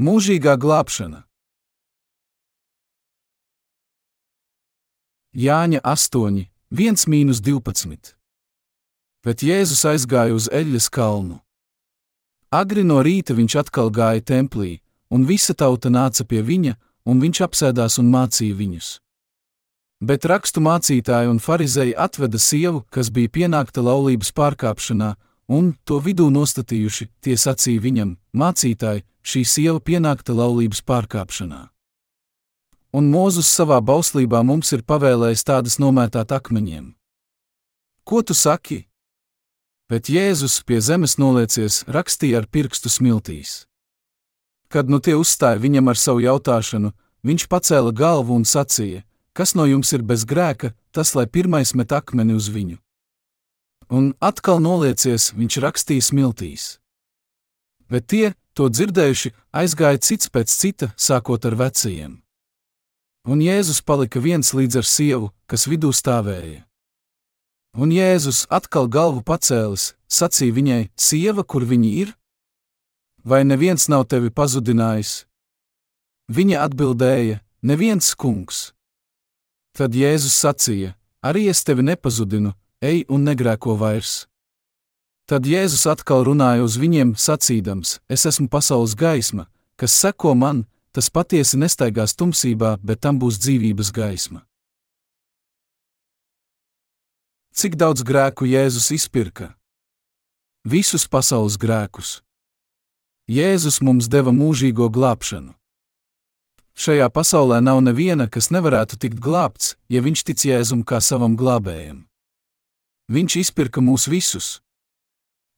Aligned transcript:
Mūžīgā 0.00 0.54
glābšana. 0.56 1.26
Jāņa 5.36 5.82
8, 5.84 6.46
1-12. 6.72 8.14
Bet 9.20 9.44
Jēzus 9.44 9.84
aizgāja 9.84 10.32
uz 10.32 10.48
Eļas 10.48 10.88
kalnu. 10.88 11.42
Agri 12.48 12.86
no 12.88 13.02
rīta 13.04 13.36
viņš 13.36 13.58
atkal 13.60 13.92
gāja 13.92 14.24
templī, 14.24 14.80
un 15.12 15.28
visa 15.28 15.52
tauta 15.52 15.92
nāca 15.92 16.24
pie 16.24 16.40
viņa, 16.40 16.74
un 17.04 17.20
viņš 17.20 17.42
apsēdās 17.44 18.00
un 18.00 18.08
mācīja 18.08 18.56
viņus. 18.56 18.96
Bet 20.00 20.24
rakstu 20.24 20.64
mācītāji 20.64 21.28
un 21.28 21.36
farizēji 21.36 21.92
atveda 22.00 22.40
sievu, 22.40 22.86
kas 22.88 23.12
bija 23.12 23.28
pienākta 23.28 23.84
laulības 23.84 24.32
pārkāpšanā, 24.32 25.14
un 25.52 25.74
to 25.84 26.00
vidū 26.00 26.32
nostatījuši, 26.32 27.10
tie 27.20 27.36
sacīja 27.36 27.84
viņam: 27.84 28.16
Mācītāji, 28.32 29.04
šī 29.22 29.42
sieva 29.46 29.80
pienākta 29.80 30.34
laulības 30.36 30.82
pārkāpšanā. 30.86 31.68
Un 32.92 33.08
Mūzus 33.08 33.48
savā 33.48 33.78
bauslībā 33.80 34.42
mums 34.44 34.72
ir 34.76 34.84
pavēlējis 34.84 35.46
tādas 35.48 35.78
nomētāt 35.80 36.34
akmeņiem. 36.36 36.92
Ko 38.04 38.20
tu 38.20 38.34
saki? 38.34 38.82
Bet 39.88 40.10
Jēzus 40.12 40.58
pie 40.66 40.80
zemes 40.80 41.16
noliecies, 41.20 41.82
rakstīja 41.88 42.42
ar 42.42 42.48
pirkstu 42.50 42.92
smiltīs. 42.92 43.64
Kad 44.72 44.88
nu 44.88 45.00
tie 45.04 45.14
uzstāja 45.16 45.60
viņam 45.60 45.88
ar 45.92 46.00
savu 46.00 46.22
jautāšanu, 46.24 46.92
viņš 47.24 47.48
pacēla 47.48 47.92
galvu 47.92 48.36
un 48.36 48.44
sacīja: 48.48 49.04
Kas 49.32 49.54
no 49.54 49.64
jums 49.68 49.92
ir 49.92 50.02
bez 50.04 50.24
grēka, 50.28 50.72
tas 50.92 51.14
lai 51.14 51.26
pirmais 51.26 51.74
met 51.74 51.92
akmeni 51.92 52.36
uz 52.36 52.48
viņu. 52.52 52.76
Un 53.92 54.12
atkal 54.20 54.60
noliecies, 54.64 55.32
viņš 55.36 55.58
rakstīja 55.60 56.04
smiltīs. 56.08 56.78
Bet 57.92 58.08
tie, 58.08 58.32
to 58.56 58.68
dzirdējuši, 58.68 59.32
aizgāja 59.52 60.00
cits 60.02 60.30
pēc 60.32 60.52
cita, 60.52 60.90
sākot 60.96 61.44
ar 61.48 61.56
vecajiem. 61.58 62.18
Un 63.28 63.38
Jēzus 63.38 63.82
palika 63.86 64.18
viens 64.18 64.50
līdz 64.50 64.80
ar 64.80 64.86
sievu, 64.88 65.28
kas 65.46 65.68
vidū 65.70 65.92
stāvēja. 65.94 66.64
Un 67.78 67.92
Jēzus 67.94 68.44
atkal 68.52 68.88
galvu 68.90 69.22
pacēlis, 69.24 69.92
sacīja 70.10 70.56
viņai: 70.58 70.80
Sieva, 70.98 71.44
kur 71.44 71.64
viņi 71.64 71.92
ir? 72.02 72.10
Vai 73.24 73.44
neviens 73.46 73.86
nav 73.88 74.08
tevi 74.10 74.28
pazudinājis? 74.34 75.22
Viņa 76.28 76.66
atbildēja: 76.66 77.38
Neviens 77.62 78.10
kungs. 78.18 78.72
Tad 79.78 79.94
Jēzus 79.94 80.34
sacīja: 80.34 80.96
Arī 81.22 81.46
es 81.48 81.62
tevi 81.62 81.86
nepazudinu, 81.86 82.52
ej 82.82 83.06
un 83.08 83.22
negrēko 83.24 83.78
vairs. 83.78 84.26
Tad 85.32 85.46
Jēzus 85.48 85.86
atkal 85.88 86.26
runāja 86.28 86.60
uz 86.60 86.74
viņiem, 86.76 87.14
sacīdams: 87.16 88.02
Es 88.04 88.26
esmu 88.28 88.50
pasaules 88.52 88.92
gaisma, 88.92 89.46
kas 89.80 89.94
seko 89.96 90.34
man, 90.36 90.66
tas 90.92 91.06
patiesi 91.08 91.56
nestaigās 91.56 92.12
tumsībā, 92.20 92.74
bet 92.84 93.00
tam 93.00 93.16
būs 93.16 93.38
dzīvības 93.40 93.88
gaisma. 93.96 94.42
Cik 97.56 97.78
daudz 97.80 98.04
grēku 98.04 98.44
Jēzus 98.44 98.90
izpirka? 98.92 99.54
Visus 100.68 101.06
pasaules 101.08 101.56
grēkus. 101.56 102.20
Jēzus 103.24 103.80
mums 103.80 104.10
deva 104.12 104.34
mūžīgo 104.36 104.90
glābšanu. 104.92 105.54
Šajā 106.76 107.08
pasaulē 107.08 107.62
nav 107.64 107.80
neviena, 107.80 108.28
kas 108.28 108.50
nevarētu 108.52 109.00
tikt 109.00 109.16
glābts, 109.16 109.78
ja 109.88 110.04
viņš 110.04 110.24
tic 110.28 110.44
Jēzum 110.44 110.84
kā 110.84 111.00
savam 111.00 111.40
glābējam. 111.40 112.04
Viņš 113.08 113.38
izpirka 113.46 113.80
mūs 113.80 114.10
visus. 114.12 114.60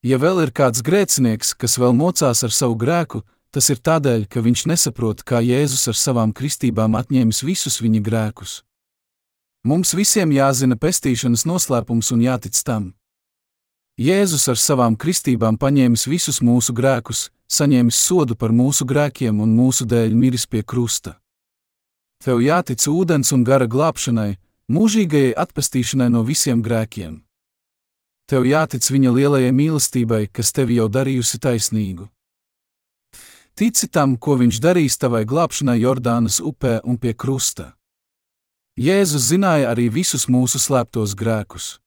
Ja 0.04 0.18
vēl 0.20 0.42
ir 0.42 0.50
kāds 0.52 0.82
grēcinieks, 0.84 1.54
kas 1.56 1.78
vēl 1.80 1.94
mocās 1.96 2.42
ar 2.44 2.52
savu 2.52 2.76
grēku, 2.76 3.22
tas 3.56 3.70
ir 3.72 3.78
tādēļ, 3.80 4.26
ka 4.28 4.42
viņš 4.44 4.66
nesaprot, 4.68 5.22
kā 5.24 5.40
Jēzus 5.40 5.88
ar 5.88 5.96
savām 5.96 6.34
kristībām 6.36 6.92
atņēmis 7.00 7.40
visus 7.48 7.80
viņa 7.80 8.02
grēkus. 8.04 8.58
Mums 9.64 9.94
visiem 9.96 10.34
jāzina 10.36 10.76
pestīšanas 10.76 11.46
noslēpums 11.48 12.12
un 12.12 12.20
jātic 12.20 12.60
tam. 12.68 12.92
Jēzus 13.96 14.44
ar 14.52 14.60
savām 14.60 14.92
kristībām 15.00 15.56
paņēmis 15.56 16.04
visus 16.12 16.42
mūsu 16.44 16.76
grēkus, 16.76 17.30
saņēmis 17.48 17.96
sodu 17.96 18.36
par 18.36 18.52
mūsu 18.52 18.84
grēkiem 18.84 19.40
un 19.40 19.56
mūsu 19.56 19.88
dēļ 19.88 20.12
miris 20.12 20.44
pie 20.44 20.60
krusta. 20.60 21.16
Tev 22.20 22.44
jātic 22.44 22.84
ūdens 22.92 23.32
un 23.32 23.40
gara 23.40 23.64
glābšanai, 23.64 24.34
mūžīgajai 24.68 25.32
atpestīšanai 25.32 26.12
no 26.12 26.28
visiem 26.28 26.60
grēkiem. 26.60 27.23
Tev 28.24 28.46
jātic 28.48 28.86
viņa 28.88 29.10
lielajai 29.12 29.52
mīlestībai, 29.52 30.26
kas 30.32 30.52
tevi 30.56 30.78
jau 30.78 30.88
darījusi 30.88 31.40
taisnīgu. 31.44 32.08
Tici 33.54 33.86
tam, 33.86 34.16
ko 34.16 34.34
viņš 34.40 34.58
darīs 34.64 34.96
tavai 34.98 35.22
glābšanai 35.28 35.76
Jordānas 35.78 36.40
upē 36.40 36.80
un 36.82 36.96
pie 36.98 37.12
krusta. 37.14 37.74
Jēzus 38.74 39.28
zināja 39.30 39.68
arī 39.70 39.86
visus 39.92 40.24
mūsu 40.26 40.58
slēptos 40.58 41.12
grēkus. 41.14 41.78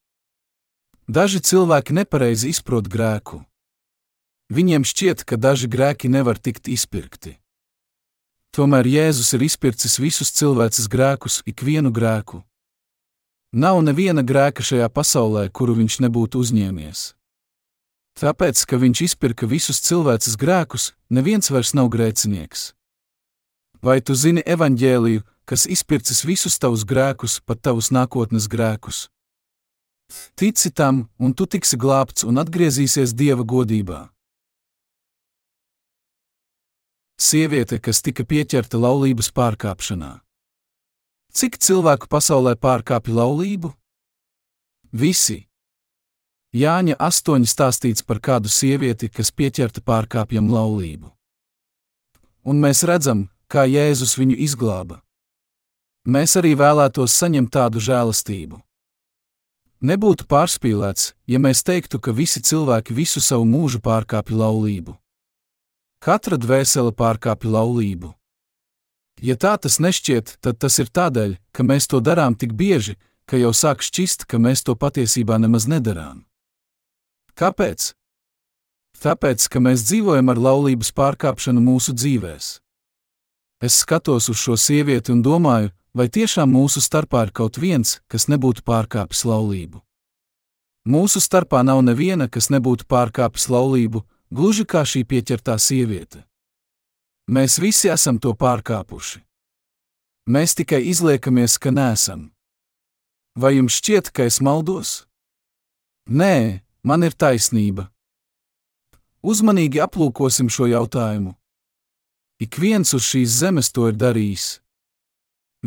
Daži 1.08 1.42
cilvēki 1.44 1.96
nepareizi 1.98 2.54
izprot 2.54 2.88
grēku. 2.88 3.42
Viņiem 4.48 4.86
šķiet, 4.88 5.26
ka 5.28 5.36
daži 5.36 5.68
grēki 5.68 6.08
nevar 6.08 6.40
tikt 6.40 6.70
izpirkti. 6.72 7.34
Tomēr 8.56 8.88
Jēzus 8.88 9.34
ir 9.36 9.44
izpircis 9.44 9.98
visus 10.00 10.32
cilvēces 10.32 10.88
grēkus, 10.88 11.42
ikvienu 11.44 11.92
grēku. 11.92 12.40
Nav 13.52 13.80
neviena 13.80 14.20
grēka 14.20 14.60
šajā 14.60 14.90
pasaulē, 14.92 15.46
kuru 15.48 15.78
viņš 15.78 16.02
nebūtu 16.04 16.42
uzņēmies. 16.44 17.14
Tāpēc, 18.18 18.60
ka 18.68 18.76
viņš 18.76 19.00
izpirka 19.06 19.46
visus 19.48 19.80
cilvēces 19.80 20.36
grēkus, 20.36 20.92
neviens 21.08 21.48
vairs 21.48 21.72
nav 21.72 21.88
grēcinieks. 21.88 22.74
Vai 23.80 24.00
tu 24.02 24.12
zini 24.18 24.42
evaņģēliju, 24.44 25.22
kas 25.48 25.64
izpircis 25.64 26.24
visus 26.26 26.58
tavus 26.58 26.84
grēkus, 26.84 27.38
pat 27.40 27.62
tavus 27.62 27.88
nākotnes 27.94 28.50
grēkus? 28.50 29.06
Tici 30.34 30.70
tam, 30.70 31.06
un 31.16 31.32
tu 31.32 31.46
tiksi 31.46 31.78
glābts 31.80 32.28
un 32.28 32.42
atgriezīsies 32.42 33.14
Dieva 33.16 33.44
godībā. 33.44 34.08
Sieviete, 37.18 37.80
kas 37.80 38.02
tika 38.04 38.28
pieķerta 38.28 38.76
laulības 38.76 39.32
pārkāpšanā. 39.32 40.18
Cik 41.38 41.54
cilvēku 41.62 42.08
pasaulē 42.10 42.56
pārkāpja 42.58 43.14
laulību? 43.14 43.68
Visi. 44.90 45.44
Jāņa 46.50 46.96
8 46.98 47.46
stāstīts 47.46 48.02
par 48.02 48.18
kādu 48.18 48.50
sievieti, 48.50 49.06
kas 49.06 49.30
pieķerta 49.30 49.84
pārkāpjam 49.86 50.48
laulību. 50.50 51.12
Un 52.42 52.58
mēs 52.58 52.82
redzam, 52.90 53.28
kā 53.46 53.68
Jēzus 53.70 54.16
viņu 54.18 54.34
izglāba. 54.48 54.98
Mēs 56.10 56.34
arī 56.42 56.56
vēlētos 56.58 57.14
saņemt 57.14 57.54
tādu 57.54 57.86
žēlastību. 57.86 58.58
Nebūtu 59.78 60.26
pārspīlēts, 60.26 61.12
ja 61.30 61.38
mēs 61.38 61.62
teiktu, 61.62 62.02
ka 62.02 62.10
visi 62.10 62.42
cilvēki 62.42 62.98
visu 62.98 63.22
savu 63.22 63.46
mūžu 63.46 63.78
pārkāpj 63.78 64.34
laulību. 64.42 64.98
Katra 66.02 66.34
dvēsele 66.34 66.90
pārkāpj 66.90 67.46
laulību. 67.46 68.17
Ja 69.22 69.34
tā 69.34 69.56
tas 69.58 69.78
nešķiet, 69.82 70.38
tad 70.40 70.58
tas 70.62 70.78
ir 70.78 70.90
tādēļ, 70.94 71.36
ka 71.52 71.66
mēs 71.66 71.90
to 71.90 72.00
darām 72.00 72.36
tik 72.38 72.54
bieži, 72.54 72.94
ka 73.26 73.36
jau 73.40 73.50
sāk 73.52 73.82
šķist, 73.82 74.24
ka 74.30 74.38
mēs 74.38 74.62
to 74.62 74.76
patiesībā 74.78 75.38
nemaz 75.42 75.66
nedarām. 75.66 76.22
Kāpēc? 77.38 77.92
Tāpēc, 78.98 79.44
ka 79.50 79.60
mēs 79.62 79.84
dzīvojam 79.86 80.30
ar 80.32 80.38
laulības 80.42 80.90
pārkāpšanu 80.94 81.62
mūsu 81.62 81.94
dzīvēs. 81.94 82.46
Es 83.62 83.82
skatos 83.82 84.28
uz 84.30 84.38
šo 84.38 84.56
sievieti 84.58 85.12
un 85.14 85.22
domāju, 85.22 85.70
vai 85.94 86.06
tiešām 86.06 86.50
mūsu 86.54 86.82
starpā 86.82 87.26
ir 87.26 87.34
kaut 87.34 87.58
viens, 87.58 87.98
kas 88.06 88.28
nebūtu 88.30 88.62
pārkāpis 88.66 89.24
laulību. 89.26 89.82
Mūsu 90.88 91.20
starpā 91.20 91.64
nav 91.66 91.82
neviena, 91.84 92.28
kas 92.30 92.48
nebūtu 92.54 92.86
pārkāpis 92.88 93.48
laulību, 93.50 94.04
gluži 94.30 94.64
kā 94.64 94.84
šī 94.86 95.02
pieķertā 95.04 95.58
sieviete. 95.58 96.22
Mēs 97.28 97.58
visi 97.60 97.90
esam 97.92 98.16
to 98.16 98.32
pārkāpuši. 98.32 99.20
Mēs 100.32 100.54
tikai 100.56 100.80
izliekamies, 100.88 101.58
ka 101.60 101.68
nesam. 101.68 102.30
Vai 103.36 103.58
jums 103.58 103.76
šķiet, 103.76 104.08
ka 104.16 104.24
es 104.24 104.40
maldos? 104.40 105.04
Nē, 106.08 106.64
man 106.88 107.04
ir 107.04 107.12
taisnība. 107.12 107.90
Uzmanīgi 109.20 109.82
aplūkosim 109.84 110.48
šo 110.48 110.70
jautājumu. 110.72 111.34
Ik 112.40 112.56
viens 112.56 112.96
uz 112.96 113.04
šīs 113.04 113.36
zemes 113.42 113.68
to 113.76 113.90
ir 113.92 114.00
darījis. 114.00 114.62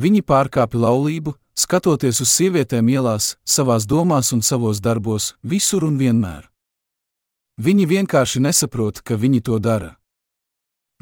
Viņi 0.01 0.25
pārkāpja 0.25 0.81
laulību, 0.81 1.35
skatoties 1.53 2.23
uz 2.25 2.33
sievietēm 2.33 2.89
ielās, 2.89 3.35
savās 3.45 3.85
domās 3.85 4.33
un 4.33 4.41
savos 4.41 4.81
darbos, 4.81 5.35
visur 5.43 5.85
un 5.85 6.01
vienmēr. 6.01 6.47
Viņi 7.61 7.85
vienkārši 7.85 8.41
nesaprot, 8.41 9.05
ka 9.05 9.13
viņi 9.13 9.45
to 9.45 9.61
dara. 9.61 10.00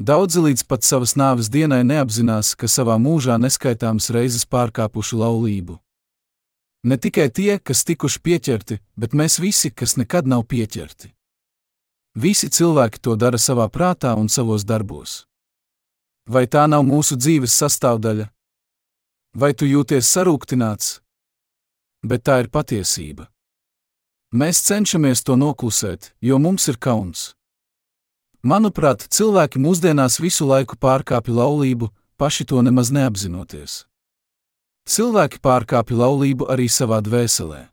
Daudzi 0.00 0.40
līdz 0.40 0.62
pat 0.64 0.80
savas 0.80 1.12
nāves 1.12 1.50
dienai 1.52 1.82
neapzinās, 1.84 2.54
ka 2.56 2.64
savā 2.72 2.94
mūžā 2.96 3.34
neskaitāmas 3.36 4.08
reizes 4.16 4.46
pārkāpuši 4.48 5.16
laulību. 5.20 5.74
Ne 6.88 6.96
tikai 6.96 7.26
tie, 7.28 7.58
kas 7.60 7.84
tikuši 7.84 8.20
pieķerti, 8.24 8.78
bet 8.96 9.12
mēs 9.12 9.36
visi, 9.44 9.68
kas 9.68 9.98
nekad 10.00 10.24
nav 10.24 10.46
pieķerti. 10.48 11.10
Visi 12.16 12.48
cilvēki 12.48 13.02
to 13.04 13.12
dara 13.20 13.36
savā 13.36 13.66
prātā 13.68 14.14
un 14.16 14.32
savos 14.32 14.64
darbos. 14.64 15.26
Vai 16.24 16.46
tā 16.48 16.64
nav 16.64 16.80
mūsu 16.88 17.18
dzīves 17.20 17.52
sastāvdaļa? 17.60 18.30
Vai 19.36 19.52
tu 19.52 19.68
jūties 19.68 20.08
sarūktināts? 20.16 21.02
Bet 22.08 22.24
tā 22.24 22.38
ir 22.40 22.48
patiesība. 22.48 23.28
Mēs 24.32 24.64
cenšamies 24.64 25.20
to 25.28 25.36
noklusēt, 25.36 26.14
jo 26.24 26.40
mums 26.40 26.70
ir 26.72 26.80
kauns. 26.80 27.34
Manuprāt, 28.40 29.04
cilvēki 29.12 29.60
mūsdienās 29.60 30.16
visu 30.16 30.46
laiku 30.48 30.78
pārkāpj 30.80 31.32
laulību, 31.36 31.90
paši 32.16 32.46
to 32.48 32.62
nemaz 32.64 32.88
neapzinoties. 32.88 33.84
Cilvēki 34.88 35.42
pārkāpj 35.44 35.92
laulību 35.92 36.48
arī 36.48 36.64
savā 36.72 37.02
dvēselē. 37.04 37.66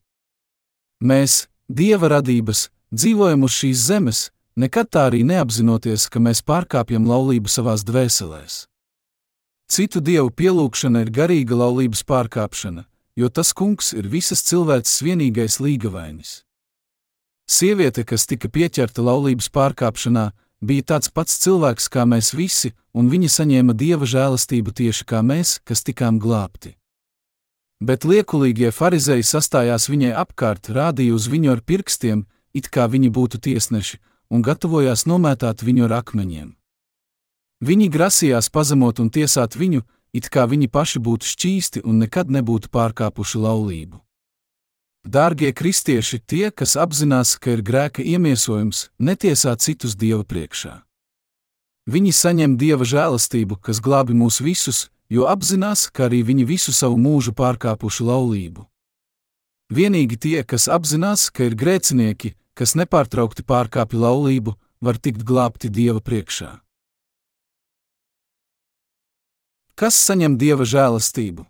Mēs, 1.00 1.48
dieva 1.72 2.10
radības, 2.18 2.68
dzīvojam 2.92 3.46
uz 3.48 3.56
šīs 3.56 3.86
zemes, 3.88 4.20
nekad 4.60 4.90
tā 4.92 5.06
arī 5.08 5.24
neapzinoties, 5.24 6.10
ka 6.12 6.20
mēs 6.20 6.44
pārkāpjam 6.44 7.08
laulību 7.08 7.48
savās 7.48 7.86
dvēselēs. 7.88 8.66
Citu 9.72 10.02
dievu 10.04 10.34
pielūgšana 10.36 11.06
ir 11.06 11.14
garīga 11.16 11.56
laulības 11.56 12.04
pārkāpšana, 12.08 12.84
jo 13.16 13.30
tas 13.32 13.54
kungs 13.56 13.94
ir 13.96 14.08
visas 14.12 14.44
cilvēces 14.44 15.00
vienīgais 15.04 15.62
līgavainis. 15.64 16.42
Sieviete, 17.48 18.04
kas 18.04 18.28
tika 18.28 18.52
pieķerta 18.52 19.00
laulības 19.04 19.48
pārkāpšanā, 19.48 20.32
bija 20.62 20.84
tāds 20.94 21.12
pats 21.14 21.38
cilvēks 21.44 21.90
kā 21.94 22.06
mēs 22.06 22.34
visi, 22.34 22.74
un 22.94 23.10
viņa 23.12 23.30
saņēma 23.30 23.74
dieva 23.78 24.06
žēlastību 24.06 24.74
tieši 24.74 25.06
kā 25.06 25.22
mēs, 25.22 25.60
kas 25.64 25.84
tikām 25.84 26.20
glābti. 26.20 26.76
Bet 27.80 28.08
liekulīgie 28.10 28.72
farizēji 28.74 29.26
sastājās 29.28 29.86
viņai 29.90 30.16
apkārt, 30.18 30.72
rādīja 30.74 31.14
uz 31.14 31.28
viņu 31.30 31.52
ar 31.54 31.62
pirkstiem, 31.62 32.26
it 32.58 32.72
kā 32.74 32.88
viņi 32.90 33.12
būtu 33.14 33.38
tiesneši, 33.38 34.00
un 34.34 34.42
gatavojās 34.42 35.06
nomētāt 35.06 35.62
viņu 35.62 35.86
ar 35.86 36.00
akmeņiem. 36.02 36.56
Viņi 37.62 37.88
grasījās 37.94 38.50
pazemot 38.50 39.00
un 39.00 39.14
tiesāt 39.14 39.56
viņu, 39.58 39.86
it 40.14 40.30
kā 40.34 40.46
viņi 40.50 40.70
paši 40.74 41.00
būtu 41.02 41.26
šķīsti 41.26 41.86
un 41.86 42.02
nekad 42.02 42.34
nebūtu 42.34 42.74
pārkāpuši 42.74 43.42
laulību. 43.46 44.02
Dārgie 45.08 45.54
kristieši, 45.56 46.20
tie, 46.20 46.52
kas 46.52 46.76
apzinās, 46.76 47.38
ka 47.40 47.54
ir 47.56 47.62
grēka 47.64 48.04
iemiesojums, 48.04 48.90
netiesā 49.00 49.54
citus 49.56 49.96
dieva 49.96 50.26
priekšā. 50.28 50.82
Viņi 51.88 52.12
saņem 52.12 52.58
dieva 52.60 52.84
žēlastību, 52.84 53.56
kas 53.64 53.80
glābi 53.80 54.12
mūs 54.12 54.42
visus, 54.44 54.90
jo 55.08 55.24
apzinās, 55.32 55.88
ka 55.88 56.10
arī 56.10 56.26
viņi 56.28 56.44
visu 56.50 56.76
savu 56.76 57.00
mūžu 57.00 57.32
pārkāpuši 57.32 58.04
laulību. 58.04 58.68
Vienīgi 59.72 60.20
tie, 60.20 60.38
kas 60.44 60.68
apzinās, 60.68 61.30
ka 61.32 61.48
ir 61.48 61.56
grēcinieki, 61.56 62.36
kas 62.52 62.76
nepārtraukti 62.76 63.48
pārkāpj 63.48 63.96
laulību, 64.04 64.58
var 64.84 65.00
tikt 65.00 65.24
glābti 65.24 65.72
Dieva 65.72 66.04
priekšā. 66.04 66.52
Kas 69.80 69.96
saņem 70.04 70.36
Dieva 70.36 70.68
žēlastību? 70.68 71.48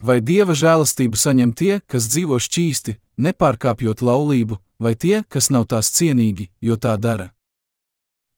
Vai 0.00 0.20
Dieva 0.24 0.54
žēlastību 0.56 1.18
saņem 1.20 1.52
tie, 1.52 1.80
kas 1.84 2.08
dzīvo 2.08 2.38
šķīsti, 2.40 2.96
nepārkāpjot 3.20 4.00
laulību, 4.00 4.56
vai 4.80 4.94
tie, 4.96 5.20
kas 5.28 5.50
nav 5.52 5.68
tās 5.68 5.92
cienīgi, 5.92 6.48
jo 6.64 6.76
tā 6.80 6.96
dara? 6.96 7.30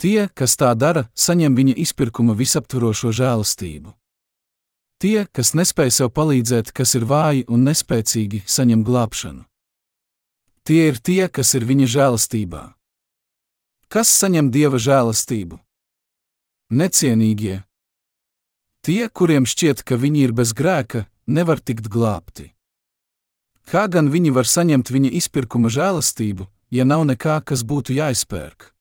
Tie, 0.02 0.26
kas 0.34 0.56
tā 0.58 0.72
dara, 0.74 1.06
saņem 1.14 1.54
viņa 1.54 1.76
izpirkuma 1.78 2.34
visaptvarošo 2.34 3.12
žēlastību. 3.14 3.94
Tie, 4.98 5.26
kas 5.30 5.54
nespēj 5.54 5.90
sev 5.94 6.10
palīdzēt, 6.14 6.72
kas 6.74 6.96
ir 6.98 7.06
vāji 7.06 7.46
un 7.46 7.62
nespēcīgi, 7.66 8.42
saņem 8.46 8.82
glābšanu. 8.82 9.46
Tie 10.66 10.88
ir 10.90 10.98
tie, 10.98 11.26
kas 11.30 11.54
ir 11.58 11.66
viņa 11.66 11.86
žēlastībā. 11.94 12.62
Kas 13.90 14.10
saņem 14.10 14.50
dieva 14.54 14.78
žēlastību? 14.82 15.58
Necienīgie. 16.74 17.62
Tie, 18.82 19.06
kuriem 19.10 19.46
šķiet, 19.46 19.82
ka 19.86 19.98
viņi 19.98 20.22
ir 20.26 20.34
bez 20.34 20.54
grēka, 20.54 21.06
nevar 21.26 21.60
tikt 21.60 21.88
glābti. 21.92 22.50
Kā 23.68 23.86
gan 23.86 24.10
viņi 24.10 24.34
var 24.34 24.48
saņemt 24.48 24.90
viņa 24.90 25.12
izpirkuma 25.20 25.70
žēlastību, 25.70 26.48
ja 26.70 26.84
nav 26.84 27.06
nekā, 27.06 27.40
kas 27.46 27.62
būtu 27.62 27.94
jāizpērk? 27.96 28.72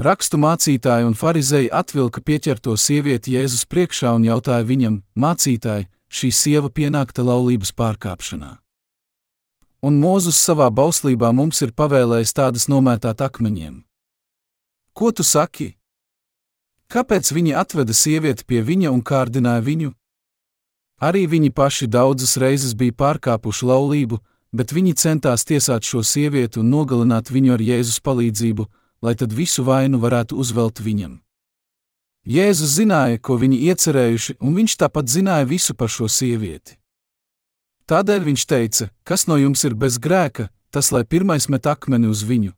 Rakstu 0.00 0.40
mācītāji 0.42 1.06
un 1.06 1.14
farizēji 1.14 1.70
atvilka 1.70 2.20
pieķerto 2.20 2.74
sievieti 2.74 3.36
Jēzus 3.36 3.68
priekšā 3.70 4.16
un 4.16 4.26
jautāja 4.26 4.66
viņam: 4.66 4.98
Mācītāji, 5.14 5.86
šī 6.10 6.32
sieva 6.34 6.72
pienākta 6.72 7.22
laulības 7.22 7.70
pārkāpšanā 7.78 8.56
un 9.84 10.00
Mūzus 10.00 10.38
savā 10.40 10.70
bauslībā 10.72 11.30
mums 11.36 11.60
ir 11.64 11.74
pavēlējis 11.76 12.32
tādas 12.38 12.68
nomētāt 12.72 13.20
akmeņiem. 13.26 13.82
Ko 14.96 15.10
tu 15.12 15.26
saki? 15.26 15.74
Kāpēc 16.88 17.32
viņi 17.34 17.56
atveda 17.58 17.96
sievieti 17.96 18.46
pie 18.48 18.62
viņa 18.64 18.92
un 18.94 19.02
kārdināja 19.04 19.64
viņu? 19.66 19.90
Arī 21.02 21.26
viņi 21.26 21.50
paši 21.50 21.88
daudzas 21.90 22.36
reizes 22.38 22.74
bija 22.78 22.94
pārkāpuši 22.94 23.66
laulību, 23.66 24.20
bet 24.54 24.72
viņi 24.72 24.94
centās 24.94 25.44
tiesāt 25.44 25.82
šo 25.82 26.04
sievieti 26.06 26.60
un 26.62 26.70
nogalināt 26.70 27.32
viņu 27.34 27.56
ar 27.56 27.62
Jēzus 27.62 27.98
palīdzību, 28.00 28.68
lai 29.02 29.14
tad 29.18 29.34
visu 29.34 29.64
vainu 29.66 29.98
varētu 29.98 30.38
uzvelt 30.38 30.80
viņam. 30.80 31.18
Jēzus 32.24 32.78
zināja, 32.78 33.18
ko 33.20 33.36
viņi 33.36 33.58
iecerējuši, 33.68 34.38
un 34.40 34.54
viņš 34.56 34.76
tāpat 34.80 35.10
zināja 35.12 35.44
visu 35.44 35.74
par 35.76 35.90
šo 35.92 36.08
sievieti. 36.08 36.78
Tādēļ 37.84 38.22
viņš 38.30 38.44
teica, 38.48 38.88
kas 39.04 39.26
no 39.28 39.36
jums 39.36 39.60
ir 39.68 39.74
bez 39.76 39.98
grēka, 40.00 40.48
tas 40.72 40.88
lai 40.94 41.04
pirmais 41.04 41.50
met 41.52 41.66
akmeni 41.68 42.08
uz 42.08 42.22
viņu. 42.24 42.54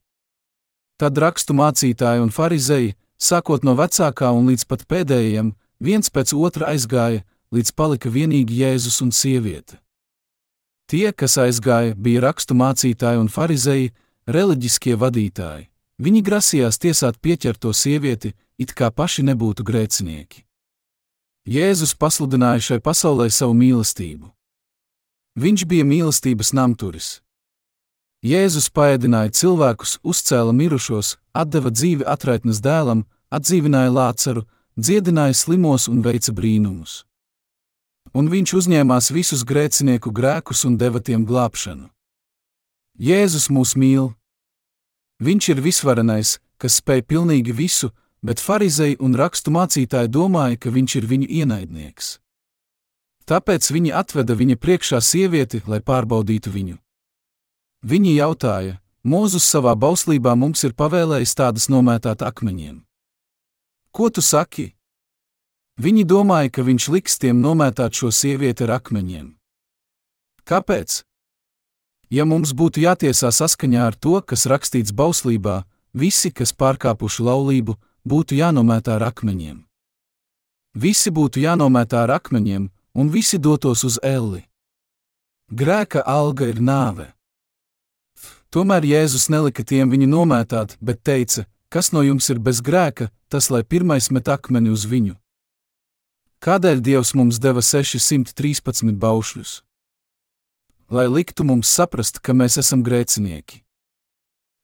Tad 1.02 1.18
rakstu 1.18 1.56
mācītāji 1.56 2.22
un 2.22 2.30
farizēji, 2.30 2.94
sākot 3.18 3.66
no 3.66 3.74
vecākā 3.74 4.30
un 4.30 4.46
līdz 4.52 4.68
pat 4.70 4.86
pēdējiem, 4.86 5.50
viens 5.82 6.12
pēc 6.14 6.30
otra 6.32 6.70
aizgāja, 6.70 7.24
līdz 7.56 7.72
palika 7.72 8.12
vienīgi 8.12 8.60
Jēzus 8.62 9.00
un 9.04 9.12
sieviete. 9.12 9.80
Tie, 10.86 11.10
kas 11.10 11.38
aizgāja, 11.42 11.96
bija 11.98 12.22
rakstu 12.28 12.54
mācītāji 12.54 13.18
un 13.18 13.30
farizēji, 13.32 13.92
reliģiskie 14.30 14.94
vadītāji. 15.00 15.66
Viņi 15.98 16.20
grasījās 16.22 16.78
tiesāt 16.78 17.18
pieķerto 17.24 17.72
sievieti, 17.72 18.34
it 18.60 18.74
kā 18.76 18.90
paši 18.92 19.24
nebūtu 19.26 19.64
grēcinieki. 19.66 20.44
Jēzus 21.46 21.94
pasludināja 21.94 22.62
šai 22.68 22.80
pasaulē 22.82 23.28
savu 23.30 23.54
mīlestību. 23.54 24.28
Viņš 25.38 25.64
bija 25.70 25.86
mīlestības 25.86 26.52
namturis. 26.56 27.08
Jēzus 28.26 28.68
paēdināja 28.74 29.34
cilvēkus, 29.40 29.98
uzcēla 30.02 30.52
mirušos, 30.52 31.16
deva 31.46 31.70
dzīvi 31.70 32.06
atraitnes 32.08 32.62
dēlam, 32.64 33.04
atdzīvināja 33.30 33.92
lāceru, 33.92 34.46
dziedināja 34.78 35.34
slimos 35.34 35.86
un 35.88 36.02
veica 36.02 36.32
brīnumus. 36.32 37.04
Un 38.14 38.30
viņš 38.30 38.54
uzņēmās 38.60 39.10
visus 39.14 39.42
grēcinieku 39.48 40.12
grēkus 40.12 40.64
un 40.68 40.76
deva 40.78 41.00
tiem 41.00 41.26
glābšanu. 41.26 41.88
Jēzus 42.98 43.50
mūs 43.50 43.74
mīl. 43.76 44.14
Viņš 45.20 45.48
ir 45.52 45.64
visvarenais, 45.64 46.38
kas 46.60 46.78
spēj 46.80 47.02
pilnīgi 47.08 47.52
visu, 47.52 47.90
bet 48.22 48.40
farizēji 48.40 49.00
un 49.00 49.16
rakstu 49.16 49.50
mācītāji 49.50 50.12
domāja, 50.12 50.56
ka 50.60 50.70
viņš 50.70 50.96
ir 51.00 51.10
viņu 51.10 51.28
ienaidnieks. 51.42 52.16
Tāpēc 53.26 53.72
viņi 53.74 53.92
atveda 53.92 54.36
viņa 54.38 54.56
priekšā 54.56 55.00
sievieti, 55.02 55.64
lai 55.66 55.82
pārbaudītu 55.82 56.52
viņu. 56.54 56.76
Viņi 57.82 58.16
jautāja, 58.16 58.78
Mūzus 59.06 59.44
savā 59.46 59.76
bauslībā 59.78 60.32
mums 60.34 60.64
ir 60.66 60.72
pavēlējis 60.74 61.36
tādas 61.38 61.68
nomētāt 61.70 62.24
akmeņiem. 62.26 62.80
Ko 63.94 64.08
tu 64.10 64.18
saki? 64.18 64.72
Viņi 65.76 66.06
domāja, 66.08 66.48
ka 66.48 66.62
viņš 66.64 66.88
liks 66.88 67.18
tiem 67.20 67.42
nomētāt 67.44 67.98
šo 67.98 68.08
sievieti 68.08 68.64
ar 68.64 68.78
akmeņiem. 68.78 69.34
Kāpēc? 70.48 71.02
Ja 72.08 72.24
mums 72.24 72.54
būtu 72.56 72.80
jātiesā 72.80 73.28
saskaņā 73.28 73.82
ar 73.90 73.96
to, 73.98 74.20
kas 74.22 74.46
rakstīts 74.48 74.94
bauslībā, 74.96 75.64
visi, 75.92 76.30
kas 76.32 76.54
pārkāpuši 76.56 77.26
laulību, 77.26 77.74
būtu 78.08 78.38
jānomētā 78.38 78.96
ar 78.96 79.10
akmeņiem. 79.10 79.58
Visi 80.76 81.10
būtu 81.10 81.42
jānomētā 81.44 82.06
ar 82.06 82.14
akmeņiem, 82.20 82.70
un 82.96 83.12
visi 83.12 83.36
dotos 83.36 83.84
uz 83.84 83.98
elli. 84.02 84.46
Grēka 85.52 86.00
alga 86.06 86.48
ir 86.48 86.62
nāve. 86.62 87.10
Tomēr 88.48 88.86
Jēzus 88.86 89.28
nelika 89.28 89.64
tiem 89.64 89.92
viņu 89.92 90.08
nomētāt, 90.08 90.78
bet 90.80 91.02
teica: 91.04 91.44
Kas 91.68 91.92
no 91.92 92.00
jums 92.00 92.30
ir 92.30 92.38
bez 92.40 92.62
grēka, 92.62 93.10
tas 93.28 93.50
lai 93.50 93.64
pirmais 93.64 94.08
met 94.10 94.28
akmeni 94.32 94.70
uz 94.70 94.86
viņu. 94.88 95.18
Kādēļ 96.46 96.78
Dievs 96.78 97.10
mums 97.18 97.40
deva 97.42 97.58
613 97.58 98.94
baušļus? 99.02 99.52
Lai 100.94 101.08
liktu 101.10 101.42
mums 101.42 101.66
saprast, 101.66 102.20
ka 102.22 102.36
mēs 102.38 102.54
esam 102.62 102.84
grēcinieki. 102.86 103.64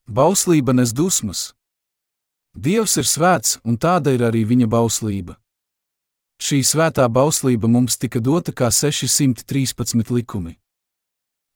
Bauslība 0.06 0.76
nes 0.78 0.92
dusmas. 0.94 1.40
Dievs 2.54 2.94
ir 3.02 3.08
svēts, 3.10 3.56
un 3.66 3.80
tāda 3.82 4.14
ir 4.14 4.22
arī 4.22 4.44
viņa 4.46 4.68
bauslība. 4.70 5.34
Šī 6.38 6.60
svētā 6.62 7.08
bauslība 7.10 7.66
mums 7.66 7.98
tika 7.98 8.22
dota 8.22 8.54
kā 8.54 8.70
613 8.70 10.14
likumi. 10.14 10.54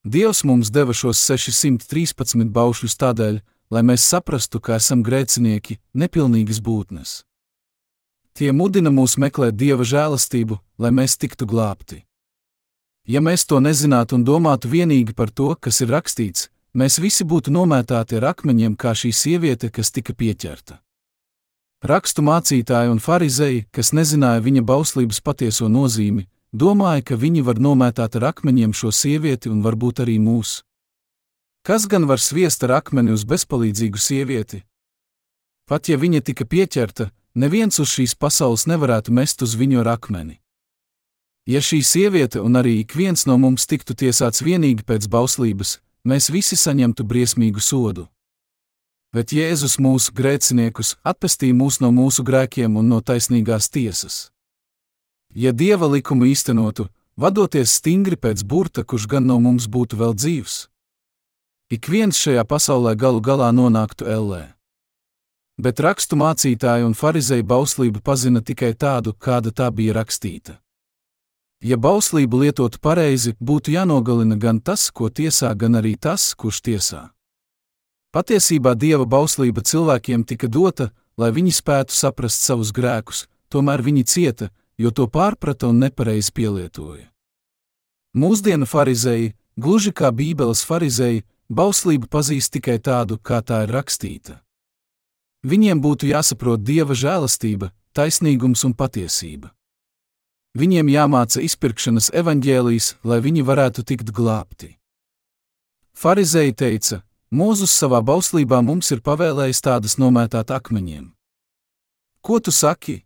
Dievs 0.03 0.43
mums 0.43 0.75
deva 0.75 0.91
šos 0.91 1.23
613 1.23 2.51
baušļus 2.51 2.99
tādēļ, 2.99 3.39
lai 3.71 3.87
mēs 3.87 4.11
saprastu, 4.11 4.59
ka 4.59 4.83
esam 4.83 5.07
grēcinieki, 5.07 5.79
nepilnīgas 5.95 6.59
būtnes. 6.59 7.21
Tie 8.37 8.51
mudina 8.53 8.91
mūs 8.93 9.15
meklēt 9.17 9.57
dieva 9.57 9.81
žēlastību, 9.81 10.59
lai 10.77 10.91
mēs 10.93 11.17
tiktu 11.17 11.47
glābti. 11.49 12.03
Ja 13.09 13.23
mēs 13.25 13.47
to 13.49 13.63
nezinātu 13.65 14.19
un 14.19 14.27
domātu 14.29 14.69
tikai 14.69 15.15
par 15.17 15.31
to, 15.31 15.55
kas 15.57 15.81
ir 15.81 15.89
rakstīts, 15.89 16.51
mēs 16.75 16.99
visi 17.01 17.25
būtu 17.25 17.51
nomētāti 17.51 18.19
ar 18.19 18.35
akmeņiem, 18.35 18.77
kā 18.77 18.93
šī 18.93 19.13
sieviete, 19.13 19.71
kas 19.71 19.91
tika 19.91 20.13
pieķerta. 20.13 20.83
Rakstu 21.81 22.21
mācītāji 22.21 22.91
un 22.93 23.01
farizēji, 23.01 23.67
kas 23.73 23.93
nezināja 23.93 24.45
viņa 24.45 24.63
bauslības 24.63 25.21
patieso 25.21 25.69
nozīmi, 25.69 26.27
domāja, 26.53 27.03
ka 27.09 27.17
viņi 27.17 27.43
var 27.47 27.57
nomētāt 27.57 28.17
ar 28.17 28.33
akmeņiem 28.35 28.73
šo 28.77 28.93
sievieti 28.93 29.49
un 29.49 29.63
varbūt 29.65 30.05
arī 30.05 30.19
mūs. 30.21 30.61
Kas 31.65 31.87
gan 31.89 32.05
var 32.05 32.21
sviest 32.21 32.65
ar 32.69 32.83
akmeni 32.83 33.17
uz 33.17 33.25
bezpalīdzīgu 33.25 33.97
sievieti? 33.97 34.65
Pat 35.67 35.89
ja 35.89 35.97
viņa 35.97 36.21
tika 36.21 36.45
pieķerta, 36.45 37.11
neviens 37.37 37.79
uz 37.79 37.93
šīs 37.93 38.17
pasaules 38.17 38.67
nevarētu 38.67 39.13
mest 39.13 39.45
uz 39.45 39.55
viņu 39.55 39.85
ar 39.85 39.93
akmeni. 39.95 40.41
Ja 41.47 41.61
šī 41.63 41.83
sieviete 41.85 42.41
un 42.43 42.59
arī 42.59 42.81
ik 42.81 42.97
viens 42.99 43.27
no 43.29 43.37
mums 43.39 43.69
tiktu 43.71 43.95
tiesāts 43.95 44.43
tikai 44.43 44.83
pēc 44.83 45.07
bauslības, 45.07 45.79
mēs 46.03 46.31
visi 46.31 46.57
saņemtu 46.57 47.05
briesmīgu 47.05 47.61
sodu. 47.61 48.09
Bet 49.15 49.31
Jēzus 49.31 49.79
mūsu 49.79 50.13
grēciniekus 50.13 50.97
atpestīja 51.05 51.55
mūs 51.55 51.81
no 51.81 51.93
mūsu 51.93 52.25
grēkiem 52.27 52.77
un 52.77 52.89
no 52.89 53.01
taisnīgās 53.01 53.71
tiesas. 53.71 54.33
Ja 55.35 55.53
dieva 55.53 55.87
likumu 55.87 56.27
īstenotu, 56.27 56.89
vadoties 57.17 57.79
stingri 57.79 58.17
pēc 58.17 58.43
burta, 58.43 58.83
kurš 58.83 59.07
gan 59.07 59.27
no 59.27 59.39
mums 59.39 59.69
būtu 59.69 59.97
vēl 59.97 60.19
dzīvs, 60.19 60.67
ik 61.71 61.89
viens 61.89 62.19
šajā 62.19 62.43
pasaulē 62.45 62.97
galu 62.97 63.21
galā 63.21 63.53
nonāktu 63.55 64.09
ellē. 64.11 64.56
Bet 65.57 65.81
rakstu 65.81 66.19
mācītāji 66.21 66.85
un 66.85 66.93
farizēji 66.93 67.45
bauslību 67.49 68.03
pazina 68.05 68.43
tikai 68.45 68.75
tādu, 68.77 69.15
kāda 69.17 69.55
tā 69.57 69.71
bija 69.73 69.95
rakstīta. 69.97 70.59
Ja 71.65 71.79
bauslību 71.81 72.43
lietotu 72.43 72.79
pareizi, 72.85 73.33
būtu 73.41 73.73
jānogalina 73.73 74.37
gan 74.37 74.61
tas, 74.61 74.91
ko 74.93 75.09
tiesā, 75.09 75.55
gan 75.57 75.81
arī 75.81 75.95
tas, 75.97 76.35
kurš 76.37 76.61
tiesā. 76.61 77.03
Patiesībā 78.13 78.75
dieva 78.77 79.09
bauslība 79.09 79.65
cilvēkiem 79.65 80.29
tika 80.29 80.49
dota, 80.49 80.91
lai 81.17 81.33
viņi 81.33 81.57
spētu 81.57 81.97
saprast 81.97 82.45
savus 82.45 82.73
grēkus, 82.77 83.25
tomēr 83.49 83.81
viņi 83.81 84.05
cieta, 84.05 84.51
jo 84.77 84.93
to 84.93 85.09
pārprata 85.09 85.73
un 85.73 85.81
nepareizi 85.81 86.33
pielietoja. 86.37 87.09
Mūsdienu 88.17 88.69
farizēji, 88.69 89.33
gluži 89.57 89.93
kā 89.97 90.13
Bībeles 90.13 90.65
farizēji, 90.69 91.25
bauslību 91.49 92.09
pazīst 92.13 92.53
tikai 92.53 92.77
tādu, 92.77 93.17
kā 93.17 93.41
tā 93.41 93.65
ir 93.65 93.73
rakstīta. 93.73 94.43
Viņiem 95.47 95.79
būtu 95.79 96.09
jāsaprot 96.11 96.65
dieva 96.67 96.97
žēlastība, 96.99 97.71
taisnīgums 97.95 98.65
un 98.67 98.75
patiesība. 98.75 99.53
Viņiem 100.57 100.89
jāmāca 100.91 101.43
izpirkšanas 101.45 102.11
evaņģēlijas, 102.17 102.97
lai 103.05 103.21
viņi 103.23 103.45
varētu 103.47 103.85
tikt 103.87 104.11
glābti. 104.17 104.73
Pharizēji 105.95 106.55
teica: 106.57 107.03
Mūzus 107.31 107.75
savā 107.77 108.01
bauslībā 108.03 108.63
mums 108.65 108.91
ir 108.91 109.05
pavēlējis 109.05 109.63
tādas 109.63 109.97
nomētāt 110.01 110.51
akmeņiem. 110.51 111.13
Ko 112.25 112.41
tu 112.41 112.51
saki? 112.51 113.05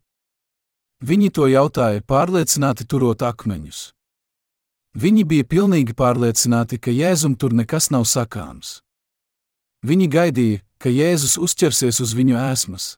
Viņi 1.00 1.30
to 1.37 1.49
jautāja, 1.50 2.00
pārliecināti 2.04 2.87
turot 2.88 3.23
akmeņus. 3.25 3.90
Viņi 4.97 5.25
bija 5.25 5.44
pilnīgi 5.44 5.94
pārliecināti, 5.97 6.78
ka 6.80 6.90
Jēzum 6.90 7.37
tur 7.37 7.52
nekas 7.52 7.90
nav 7.94 8.06
sakāms. 8.09 8.80
Viņi 9.87 10.09
gaidīja, 10.12 10.62
ka 10.80 10.88
Jēzus 10.88 11.37
uzķersies 11.37 12.00
uz 12.00 12.14
viņu 12.16 12.38
ēsmas. 12.40 12.94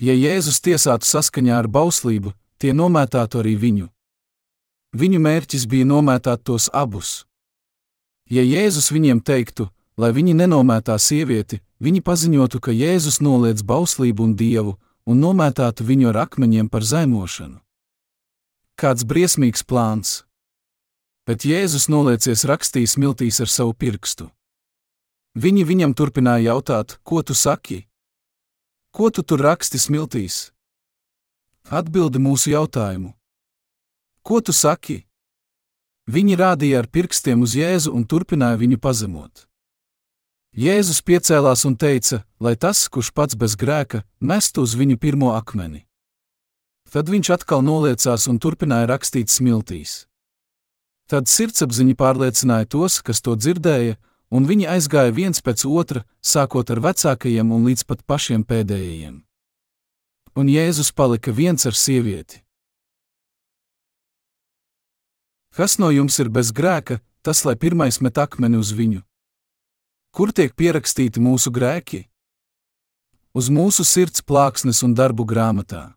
Ja 0.00 0.14
Jēzus 0.16 0.62
tiesātu 0.64 1.04
saskaņā 1.04 1.58
ar 1.60 1.68
bauslību, 1.68 2.32
tie 2.56 2.72
nomētātu 2.72 3.42
arī 3.42 3.56
viņu. 3.60 3.90
Viņu 4.96 5.20
mērķis 5.20 5.66
bija 5.68 5.86
nomētāt 5.86 6.42
tos 6.48 6.70
abus. 6.72 7.26
Ja 8.30 8.42
Jēzus 8.42 8.88
viņiem 8.94 9.20
teiktu, 9.20 9.68
lai 10.00 10.10
viņi 10.16 10.34
nenomētā 10.40 10.96
sievieti, 10.98 11.60
viņi 11.84 12.00
paziņotu, 12.00 12.60
ka 12.64 12.72
Jēzus 12.72 13.20
noliedz 13.20 13.62
bauslību 13.62 14.24
un 14.24 14.34
dievu 14.40 14.78
un 15.04 15.20
nomētātu 15.20 15.84
viņu 15.84 16.10
ar 16.10 16.24
akmeņiem 16.24 16.72
par 16.72 16.86
zaimošanu. 16.86 17.60
Kāds 18.80 19.04
briesmīgs 19.04 19.66
plāns! 19.68 20.22
Bet 21.28 21.44
Jēzus 21.44 21.90
noliecies 21.92 22.46
rakstīs 22.48 22.96
smiltīs 22.96 23.42
ar 23.44 23.50
savu 23.52 23.76
pirkstu. 23.76 24.30
Viņi 25.38 25.62
viņam 25.62 25.92
turpināja 25.94 26.50
jautāt, 26.50 26.98
ko 27.06 27.22
tu 27.22 27.34
saki? 27.34 27.84
Ko 28.90 29.10
tu 29.14 29.22
tur 29.22 29.38
raksti 29.38 29.78
smiltīs? 29.78 30.50
Atbildi 31.70 32.18
mūsu 32.18 32.50
jautājumu. 32.50 33.14
Ko 34.26 34.40
tu 34.42 34.50
saki? 34.52 35.04
Viņi 36.10 36.34
rādīja 36.34 36.82
ar 36.82 36.88
pirkstiem 36.90 37.46
uz 37.46 37.54
Jēzu 37.54 37.94
un 37.94 38.02
turpināja 38.02 38.58
viņu 38.58 38.80
pazemot. 38.82 39.46
Jēzus 40.50 40.98
piecēlās 41.06 41.62
un 41.68 41.76
teica, 41.78 42.24
lai 42.42 42.56
tas, 42.58 42.88
kurš 42.90 43.12
pats 43.14 43.38
bez 43.38 43.54
grēka, 43.54 44.02
mestu 44.18 44.66
uz 44.66 44.74
viņu 44.74 44.98
pirmo 44.98 45.30
akmeni. 45.36 45.86
Tad 46.90 47.06
viņš 47.06 47.30
atkal 47.36 47.62
noliecās 47.62 48.26
un 48.26 48.42
turpināja 48.42 48.90
rakstīt 48.90 49.30
smiltīs. 49.30 50.08
Tad 51.06 51.30
sirdsapziņa 51.30 51.94
pārliecināja 51.94 52.66
tos, 52.66 52.98
kas 52.98 53.22
to 53.22 53.36
dzirdēja, 53.38 53.94
un 54.30 54.46
viņi 54.46 54.68
aizgāja 54.76 55.14
viens 55.14 55.42
pēc 55.42 55.66
otra, 55.66 56.04
sākot 56.22 56.70
ar 56.70 56.80
vecākajiem 56.80 57.50
un 57.52 57.66
līdz 57.66 57.86
pat 57.88 58.06
pašiem 58.06 58.46
pēdējiem 58.46 59.20
un 60.34 60.48
Jēzus 60.48 60.92
palika 60.94 61.32
viens 61.32 61.66
ar 61.66 61.74
sievieti. 61.74 62.40
Kas 65.50 65.78
no 65.82 65.90
jums 65.90 66.18
ir 66.22 66.30
bez 66.30 66.52
grēka, 66.54 67.00
tas 67.22 67.42
lai 67.44 67.56
pirmais 67.58 67.98
met 68.00 68.18
akmeni 68.18 68.60
uz 68.60 68.70
viņu? 68.72 69.02
Kur 70.14 70.32
tiek 70.32 70.54
pierakstīti 70.54 71.22
mūsu 71.22 71.50
grēki? 71.50 72.06
Uz 73.34 73.50
mūsu 73.50 73.84
sirds 73.86 74.22
plāksnes 74.22 74.82
un 74.86 74.94
darbu 74.94 75.26
grāmatā. 75.26 75.94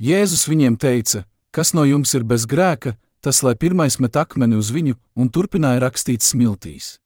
Jēzus 0.00 0.46
viņiem 0.48 0.76
teica, 0.80 1.24
kas 1.50 1.72
no 1.74 1.84
jums 1.84 2.14
ir 2.14 2.24
bez 2.24 2.46
grēka, 2.48 2.96
tas 3.20 3.42
lai 3.42 3.54
pirmais 3.56 3.98
met 4.00 4.16
akmeni 4.16 4.56
uz 4.56 4.70
viņu 4.72 4.96
un 5.16 5.30
turpināja 5.32 5.84
rakstīt 5.84 6.24
smiltīs. 6.24 6.98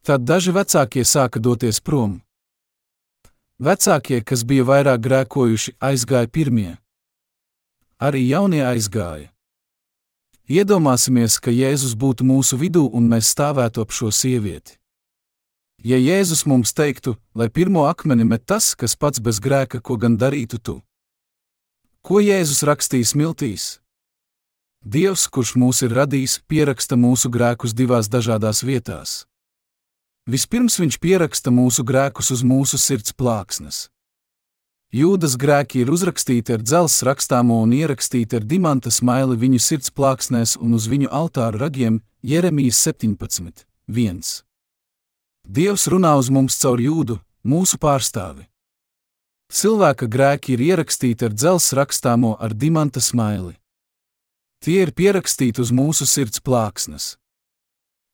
Tad 0.00 0.24
daži 0.24 0.52
vecākie 0.56 1.04
sāka 1.04 1.40
doties 1.44 1.80
prom. 1.84 2.22
Vecākie, 3.60 4.22
kas 4.24 4.46
bija 4.48 4.64
vairāk 4.64 5.02
grēkojuši, 5.04 5.74
aizgāja 5.76 6.30
pirmie. 6.32 6.78
Arī 8.00 8.22
jaunie 8.24 8.62
aizgāja. 8.64 9.28
Iedomāsimies, 10.48 11.36
ka 11.36 11.52
Jēzus 11.52 11.92
būtu 12.00 12.24
mūsu 12.24 12.56
vidū 12.56 12.86
un 12.88 13.12
mēs 13.12 13.28
stāvētu 13.36 13.84
ap 13.84 13.92
šo 13.92 14.08
sievieti. 14.08 14.80
Ja 15.84 16.00
Jēzus 16.00 16.46
mums 16.48 16.72
teiktu, 16.72 17.18
lai 17.36 17.50
pirmo 17.52 17.84
akmeni 17.84 18.24
met 18.24 18.48
tas, 18.48 18.72
kas 18.74 18.96
pats 18.96 19.20
bez 19.20 19.36
grēka, 19.38 19.84
ko 19.84 20.00
gan 20.00 20.16
darītu 20.16 20.58
tu? 20.58 20.80
Ko 22.00 22.24
Jēzus 22.24 22.64
rakstīs 22.64 23.12
miltīs? 23.12 23.78
Dievs, 24.80 25.28
kurš 25.28 25.58
mūs 25.60 25.84
ir 25.84 25.92
radījis, 25.92 26.40
pieraksta 26.48 26.96
mūsu 26.96 27.28
grēkus 27.28 27.76
divās 27.76 28.08
dažādās 28.08 28.64
vietās. 28.64 29.29
Vispirms 30.30 30.76
viņš 30.78 30.98
pieraksta 31.02 31.50
mūsu 31.50 31.82
grēkus 31.82 32.28
uz 32.30 32.44
mūsu 32.46 32.78
sirds 32.78 33.10
plāksnes. 33.18 33.88
Jūdas 34.94 35.34
grēki 35.38 35.80
ir 35.82 35.90
uzrakstīti 35.90 36.54
ar 36.54 36.62
dzelzs 36.62 37.02
rakstāmo 37.06 37.56
un 37.64 37.72
ierakstīti 37.74 38.38
ar 38.38 38.46
dimanta 38.46 38.92
smaili 38.94 39.38
viņu 39.40 39.58
sirds 39.62 39.90
plāksnēs 39.90 40.56
un 40.60 40.76
uz 40.78 40.86
viņu 40.90 41.10
altāra 41.10 41.64
ragiem 41.64 41.98
Jeremijas 42.22 42.78
17. 42.86 43.64
1. 43.90 44.20
Dievs 45.46 45.88
runā 45.90 46.14
uz 46.20 46.30
mums 46.30 46.58
caur 46.62 46.78
jūdu, 46.78 47.18
mūsu 47.42 47.78
pārstāvi. 47.82 48.46
Cilvēka 49.50 50.06
grēki 50.06 50.54
ir 50.54 50.62
ierakstīti 50.68 51.26
ar 51.26 51.34
dzelzs 51.34 51.72
rakstāmo 51.74 52.36
ar 52.38 52.54
dimanta 52.54 53.02
smaili. 53.02 53.56
Tie 54.62 54.78
ir 54.84 54.94
pierakstīti 54.94 55.58
uz 55.64 55.74
mūsu 55.74 56.06
sirds 56.06 56.38
plāksnes. 56.38 57.16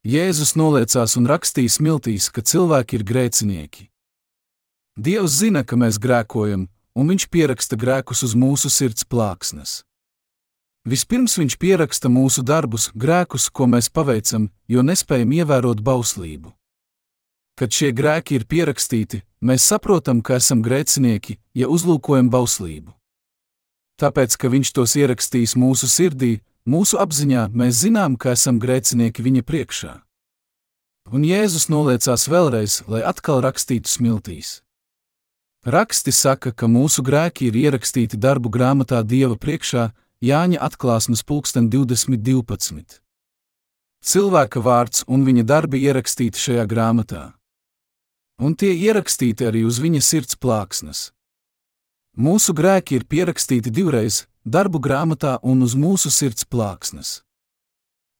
Jēzus 0.06 0.52
noliecās 0.54 1.16
un 1.18 1.24
rakstīja 1.26 1.72
smiltīs, 1.80 2.28
ka 2.30 2.38
cilvēki 2.38 3.00
ir 3.00 3.02
grēcinieki. 3.02 3.88
Dievs 4.94 5.40
zina, 5.40 5.64
ka 5.66 5.74
mēs 5.74 5.98
grēkojam, 5.98 6.68
un 6.94 7.08
Viņš 7.10 7.24
pieraksta 7.26 7.74
grēkus 7.74 8.22
uz 8.22 8.36
mūsu 8.38 8.70
sirds 8.70 9.02
plāksnes. 9.02 9.80
Vispirms 10.86 11.34
Viņš 11.40 11.56
pieraksta 11.58 12.06
mūsu 12.06 12.46
darbus, 12.46 12.92
grēkus, 12.94 13.48
ko 13.50 13.66
mēs 13.66 13.90
paveicam, 13.90 14.46
jo 14.70 14.86
nespējam 14.86 15.32
ievērot 15.40 15.82
bauslību. 15.82 16.54
Kad 17.58 17.74
šie 17.74 17.90
grēki 17.90 18.38
ir 18.38 18.46
pierakstīti, 18.46 19.24
mēs 19.42 19.66
saprotam, 19.66 20.22
ka 20.22 20.38
esam 20.38 20.62
grēcinieki, 20.62 21.40
ja 21.58 21.66
uzlūkojam 21.66 22.30
bauslību. 22.30 22.94
Tāpēc, 23.98 24.38
ka 24.38 24.54
Viņš 24.54 24.70
tos 24.70 24.94
ierakstīs 24.94 25.58
mūsu 25.58 25.90
sirdī, 25.90 26.36
Mūsu 26.66 26.98
apziņā 26.98 27.46
mēs 27.54 27.78
zinām, 27.84 28.16
ka 28.18 28.32
esam 28.34 28.58
grēcinieki 28.58 29.22
viņa 29.22 29.42
priekšā. 29.46 29.92
Un 31.14 31.22
Jēzus 31.22 31.68
noliecās 31.70 32.26
vēlreiz, 32.26 32.80
lai 32.90 33.04
atkal 33.06 33.38
rakstītu 33.44 33.86
smiltīs. 33.86 34.60
Raksti 35.66 36.10
saka, 36.10 36.50
ka 36.50 36.66
mūsu 36.66 37.02
grēki 37.06 37.48
ir 37.48 37.56
ierakstīti 37.58 38.18
darbu 38.18 38.50
grāmatā 38.50 39.04
Dieva 39.06 39.38
priekšā, 39.38 39.92
Jāņa 40.22 40.58
atklāsmes 40.66 41.22
pulksten 41.22 41.68
2012. 41.70 43.00
Cilvēka 44.02 44.62
vārds 44.62 45.04
un 45.06 45.26
viņa 45.26 45.42
darbi 45.46 45.82
ierakstīti 45.86 46.40
šajā 46.40 46.64
grāmatā. 46.70 47.24
Un 48.42 48.54
tie 48.54 48.72
ierakstīti 48.74 49.46
arī 49.46 49.62
uz 49.68 49.78
viņa 49.82 50.00
sirds 50.02 50.38
plāksnes. 50.38 51.10
Mūsu 52.16 52.54
grēki 52.56 52.96
ir 52.96 53.04
pierakstīti 53.04 53.68
divreiz, 53.68 54.24
darbu 54.44 54.80
grāmatā 54.80 55.36
un 55.44 55.60
uz 55.60 55.74
mūsu 55.76 56.08
sirds 56.08 56.46
plāksnes. 56.48 57.20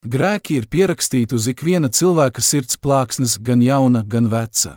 Grēki 0.05 0.59
ir 0.61 0.67
pierakstīti 0.69 1.33
uz 1.35 1.47
ikviena 1.49 1.89
cilvēka 1.89 2.45
sirds 2.45 2.77
plāksnes, 2.77 3.39
gan 3.41 3.65
jauna, 3.65 4.05
gan 4.05 4.29
veca. 4.29 4.77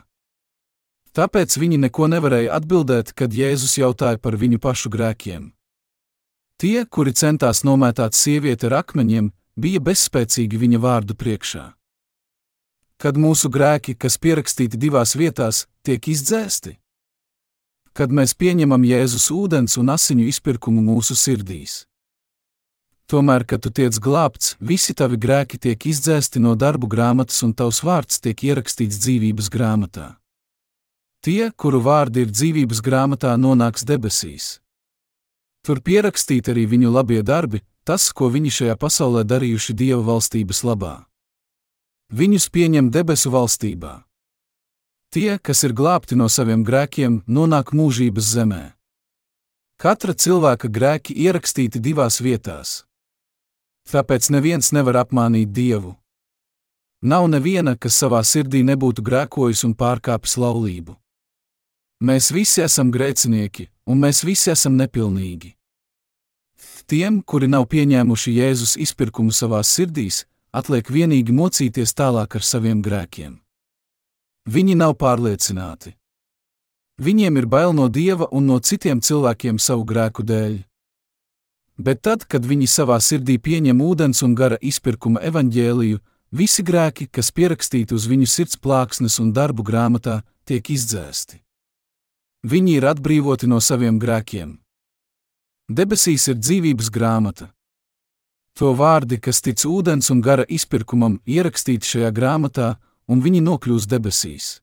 Tāpēc 1.12 1.58
viņi 1.60 1.82
neko 1.84 2.08
nevarēja 2.08 2.56
atbildēt, 2.56 3.12
kad 3.12 3.36
Jēzus 3.36 3.76
jautāja 3.82 4.22
par 4.24 4.40
viņu 4.40 4.62
pašu 4.64 4.90
grēkiem. 4.94 5.52
Tie, 6.56 6.86
kuri 6.86 7.12
centās 7.12 7.66
nomētāt 7.68 8.16
sievieti 8.16 8.72
ar 8.72 8.80
akmeņiem, 8.86 9.32
bija 9.60 9.84
bezspēcīgi 9.84 10.60
viņa 10.64 10.80
vārdu 10.80 11.20
priekšā. 11.20 11.66
Kad 13.00 13.20
mūsu 13.20 13.52
grēki, 13.52 14.00
kas 14.00 14.16
pierakstīti 14.16 14.80
divās 14.80 15.16
vietās, 15.20 15.68
tiek 15.84 16.08
izdzēsti, 16.08 16.78
kad 18.00 18.14
mēs 18.16 18.32
pieņemam 18.40 18.86
Jēzus 18.88 19.26
ūdens 19.36 19.76
un 19.82 19.92
asiņu 19.92 20.30
izpirkumu 20.32 20.80
mūsu 20.86 21.18
sirdīs. 21.20 21.82
Tomēr, 23.12 23.44
kad 23.44 23.66
tu 23.66 23.74
tiec 23.76 23.98
glābts, 24.00 24.54
visi 24.62 24.94
tavi 24.96 25.18
grēki 25.20 25.60
tiek 25.60 25.86
izdzēsti 25.92 26.40
no 26.40 26.54
darbu 26.56 26.88
grāmatas 26.88 27.42
un 27.44 27.52
tavs 27.52 27.82
vārds 27.84 28.22
tiek 28.24 28.40
ierakstīts 28.46 29.02
dzīvības 29.04 29.52
grāmatā. 29.52 30.08
Tie, 31.26 31.52
kuru 31.52 31.82
vārdi 31.84 32.24
ir 32.24 32.32
dzīvības 32.32 32.80
grāmatā, 32.86 33.36
nonāks 33.36 33.84
debesīs. 33.84 34.60
Tur 35.68 35.82
pierakstīti 35.84 36.54
arī 36.54 36.70
viņu 36.72 36.94
labie 36.96 37.20
darbi, 37.26 37.66
tas, 37.84 38.14
ko 38.16 38.30
viņi 38.32 38.54
šajā 38.62 38.80
pasaulē 38.80 39.26
darījuši 39.28 39.76
Dieva 39.76 40.06
valstības 40.14 40.64
labā. 40.64 40.94
Viņus 42.16 42.48
pieņem 42.54 42.94
debesu 42.96 43.34
valstībā. 43.36 43.98
Tie, 45.10 45.40
kas 45.42 45.64
ir 45.66 45.74
glābti 45.74 46.14
no 46.14 46.28
saviem 46.30 46.62
grēkiem, 46.62 47.24
nonāk 47.26 47.72
mūžības 47.74 48.28
zemē. 48.30 48.64
Katra 49.82 50.14
cilvēka 50.14 50.70
grēki 50.70 51.16
ierakstīti 51.26 51.82
divās 51.82 52.20
vietās. 52.22 52.84
Tāpēc 53.90 54.30
neviens 54.30 54.70
nevar 54.70 55.00
apmānīt 55.02 55.50
Dievu. 55.50 55.96
Nav 57.02 57.26
neviena, 57.32 57.74
kas 57.74 57.98
savā 57.98 58.22
sirdī 58.22 58.62
nebūtu 58.68 59.02
grēkojis 59.02 59.66
un 59.66 59.74
pārkāpis 59.74 60.38
laulību. 60.38 60.94
Mēs 62.06 62.30
visi 62.30 62.62
esam 62.62 62.94
grēcinieki, 62.94 63.66
un 63.90 64.06
mēs 64.06 64.22
visi 64.22 64.54
esam 64.54 64.78
nepilnīgi. 64.78 65.56
Tiem, 66.86 67.24
kuri 67.26 67.50
nav 67.50 67.66
pieņēmuši 67.74 68.38
Jēzus 68.38 68.78
izpirkumu 68.78 69.34
savās 69.34 69.74
sirdīs, 69.74 70.28
atliek 70.54 70.86
vienīgi 70.86 71.34
mocīties 71.34 71.98
tālāk 71.98 72.38
ar 72.38 72.46
saviem 72.46 72.86
grēkiem. 72.86 73.40
Viņi 74.50 74.74
nav 74.80 74.96
pārliecināti. 74.98 75.92
Viņiem 76.98 77.36
ir 77.38 77.46
bail 77.46 77.74
no 77.76 77.86
dieva 77.88 78.26
un 78.34 78.48
no 78.50 78.56
citiem 78.60 78.98
cilvēkiem 78.98 79.60
savu 79.62 79.84
grēku 79.86 80.24
dēļ. 80.26 80.56
Bet 81.78 82.02
tad, 82.02 82.26
kad 82.26 82.48
viņi 82.50 82.66
savā 82.68 82.98
sirdī 83.00 83.38
pieņem 83.38 83.84
ūdens 83.84 84.24
un 84.26 84.34
gara 84.36 84.58
izpirkuma 84.58 85.22
evaņģēliju, 85.30 86.02
visi 86.34 86.66
grēki, 86.66 87.08
kas 87.14 87.30
pierakstīti 87.32 87.94
uz 87.94 88.10
viņu 88.10 88.26
sirds 88.26 88.58
plāksnes 88.58 89.20
un 89.22 89.30
darbu 89.38 89.64
grāmatā, 89.70 90.24
tiek 90.50 90.66
izdzēsti. 90.66 91.40
Viņi 92.50 92.76
ir 92.80 92.90
atbrīvoti 92.90 93.48
no 93.48 93.62
saviem 93.62 94.02
grēkiem. 94.02 94.58
Debesīs 95.70 96.26
ir 96.32 96.42
dzīvības 96.42 96.90
grāmata. 96.90 97.52
To 98.58 98.74
vārdi, 98.74 99.22
kas 99.22 99.44
tic 99.46 99.62
ūdens 99.62 100.10
un 100.10 100.26
gara 100.26 100.44
izpirkumam, 100.50 101.20
ierakstīti 101.30 101.86
šajā 101.86 102.10
grāmatā, 102.12 102.80
un 103.10 103.24
viņi 103.26 103.42
nokļūs 103.44 103.88
debesīs. 103.90 104.60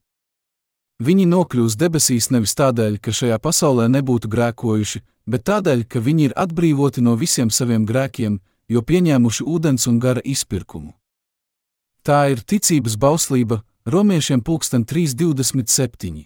Viņi 1.03 1.27
nokļūs 1.29 1.75
debesīs 1.77 2.31
nevis 2.33 2.55
tādēļ, 2.57 2.97
ka 2.97 3.13
šajā 3.13 3.37
pasaulē 3.43 3.85
nebūtu 3.91 4.31
grēkojuši, 4.33 5.03
bet 5.29 5.43
tādēļ, 5.45 5.83
ka 5.85 6.01
viņi 6.01 6.29
ir 6.29 6.37
atbrīvoti 6.39 7.03
no 7.05 7.13
visiem 7.19 7.51
saviem 7.53 7.85
grēkiem, 7.85 8.39
jo 8.71 8.81
pieņēmuši 8.81 9.45
ūdens 9.45 9.85
un 9.91 9.99
gara 9.99 10.23
izpirkumu. 10.23 10.95
Tā 12.01 12.31
ir 12.31 12.41
ticības 12.41 12.95
bauslība, 12.97 13.61
romiešiem 13.85 14.41
327. 14.41 16.25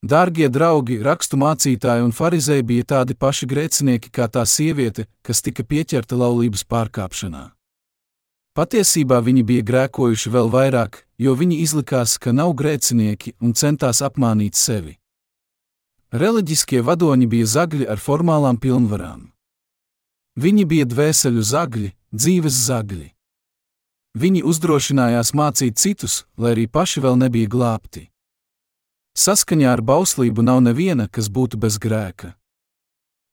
Dārgie 0.00 0.48
draugi, 0.48 0.96
rakstu 1.04 1.36
mācītāji 1.36 2.02
un 2.02 2.12
farizēji 2.16 2.64
bija 2.64 2.84
tādi 2.96 3.14
paši 3.14 3.46
grēcinieki 3.46 4.10
kā 4.10 4.26
tā 4.32 4.46
sieviete, 4.48 5.04
kas 5.22 5.44
tika 5.44 5.62
pieķerta 5.62 6.16
laulības 6.16 6.64
pārkāpšanā. 6.64 7.50
Patiesībā 8.58 9.20
viņi 9.22 9.44
bija 9.46 9.62
grēkojuši 9.62 10.30
vēl 10.34 10.48
vairāk, 10.50 11.04
jo 11.22 11.36
viņi 11.38 11.60
izlikās, 11.62 12.16
ka 12.18 12.32
nav 12.34 12.56
grēcinieki 12.58 13.36
un 13.38 13.54
centās 13.54 14.02
apmānīt 14.02 14.58
sevi. 14.58 14.96
Reliģiskie 16.10 16.82
vadoņi 16.82 17.28
bija 17.30 17.46
zagļi 17.46 17.86
ar 17.86 18.02
formālām 18.02 18.58
pilnvarām. 18.58 19.28
Viņi 20.34 20.64
bija 20.66 20.88
dvēseļu 20.90 21.42
zagļi, 21.46 21.92
dzīves 22.10 22.56
zagļi. 22.66 23.08
Viņi 24.18 24.42
uzdrošinājās 24.42 25.30
mācīt 25.38 25.78
citus, 25.78 26.24
lai 26.34 26.56
arī 26.56 26.66
paši 26.66 27.02
vēl 27.04 27.14
nebija 27.20 27.46
glābti. 27.46 28.08
Saskaņā 29.14 29.70
ar 29.70 29.82
bauslību 29.86 30.42
nav 30.42 30.58
neviena, 30.66 31.06
kas 31.06 31.30
būtu 31.30 31.58
bez 31.62 31.78
grēka. 31.78 32.34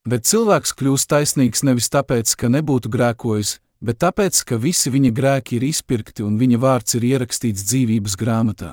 Bet 0.05 0.29
cilvēks 0.29 0.75
kļūst 0.77 1.09
taisnīgs 1.09 1.65
nevis 1.65 1.89
tāpēc, 1.89 2.29
ka 2.37 2.49
nebūtu 2.53 2.89
grēkojis, 2.93 3.57
bet 3.81 3.99
tāpēc, 4.03 4.43
ka 4.47 4.57
visi 4.61 4.91
viņa 4.93 5.11
grēki 5.13 5.57
ir 5.57 5.67
izpirkti 5.69 6.25
un 6.25 6.37
viņa 6.41 6.59
vārds 6.61 6.97
ir 6.97 7.07
ierakstīts 7.07 7.65
dzīvības 7.67 8.17
grāmatā. 8.19 8.71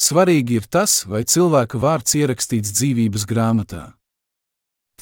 Svarīgi 0.00 0.58
ir 0.58 0.66
tas, 0.66 1.02
vai 1.06 1.22
cilvēka 1.22 1.78
vārds 1.78 2.16
ierakstīts 2.18 2.72
dzīvības 2.74 3.26
grāmatā. 3.28 3.92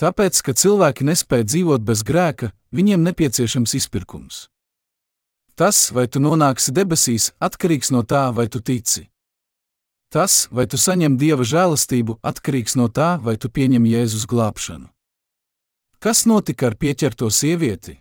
Tāpēc, 0.00 0.40
ka 0.44 0.54
cilvēki 0.56 1.06
nespēja 1.06 1.46
dzīvot 1.46 1.84
bez 1.84 2.02
grēka, 2.06 2.50
viņiem 2.72 3.04
nepieciešams 3.04 3.74
izpirkums. 3.76 4.48
Tas, 5.54 5.90
vai 5.92 6.06
tu 6.08 6.22
nonāksi 6.24 6.72
debesīs, 6.72 7.32
atkarīgs 7.36 7.90
no 7.92 8.00
tā, 8.02 8.30
vai 8.32 8.48
tu 8.48 8.62
tici. 8.64 9.10
Tas, 10.10 10.48
vai 10.50 10.64
tu 10.66 10.80
saņem 10.80 11.18
dieva 11.20 11.44
žēlastību, 11.46 12.18
atkarīgs 12.26 12.74
no 12.80 12.88
tā, 12.88 13.14
vai 13.22 13.36
tu 13.36 13.50
pieņem 13.52 13.84
Jēzus 13.86 14.24
glābšanu. 14.26 14.88
Kas 16.00 16.24
notika 16.26 16.70
ar 16.70 16.74
pieķerto 16.80 17.28
sievieti? 17.30 18.00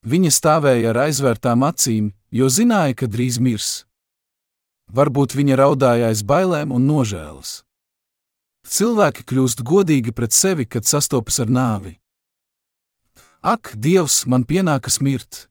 Viņa 0.00 0.30
stāvēja 0.32 0.94
ar 0.94 1.02
aizvērtām 1.06 1.60
acīm, 1.66 2.12
jo 2.32 2.48
zināja, 2.48 2.96
ka 2.96 3.06
drīz 3.06 3.36
mirs. 3.36 3.84
Varbūt 4.88 5.36
viņa 5.36 5.58
raudāja 5.60 6.08
aiz 6.08 6.22
bailēm 6.24 6.72
un 6.72 6.86
nožēlas. 6.88 7.60
Cilvēki 8.66 9.26
kļūst 9.28 9.60
godīgi 9.60 10.14
pret 10.16 10.32
sevi, 10.32 10.64
kad 10.64 10.88
sastopas 10.88 11.40
ar 11.44 11.52
nāvi. 11.52 11.98
Ak, 13.40 13.74
Dievs, 13.76 14.24
man 14.26 14.44
pienākas 14.44 15.00
mirt! 15.04 15.46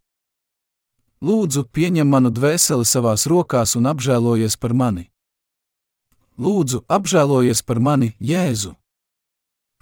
Lūdzu, 1.22 1.66
pieņem 1.70 2.08
manu 2.08 2.32
dvēseli 2.32 2.86
savās 2.88 3.26
rokās 3.28 3.76
un 3.76 3.90
apžēlojies 3.92 4.56
par 4.58 4.74
mani. 4.74 5.10
Lūdzu, 6.40 6.86
apžēlojies 6.88 7.62
par 7.68 7.82
mani, 7.84 8.14
Jēzu! 8.24 8.74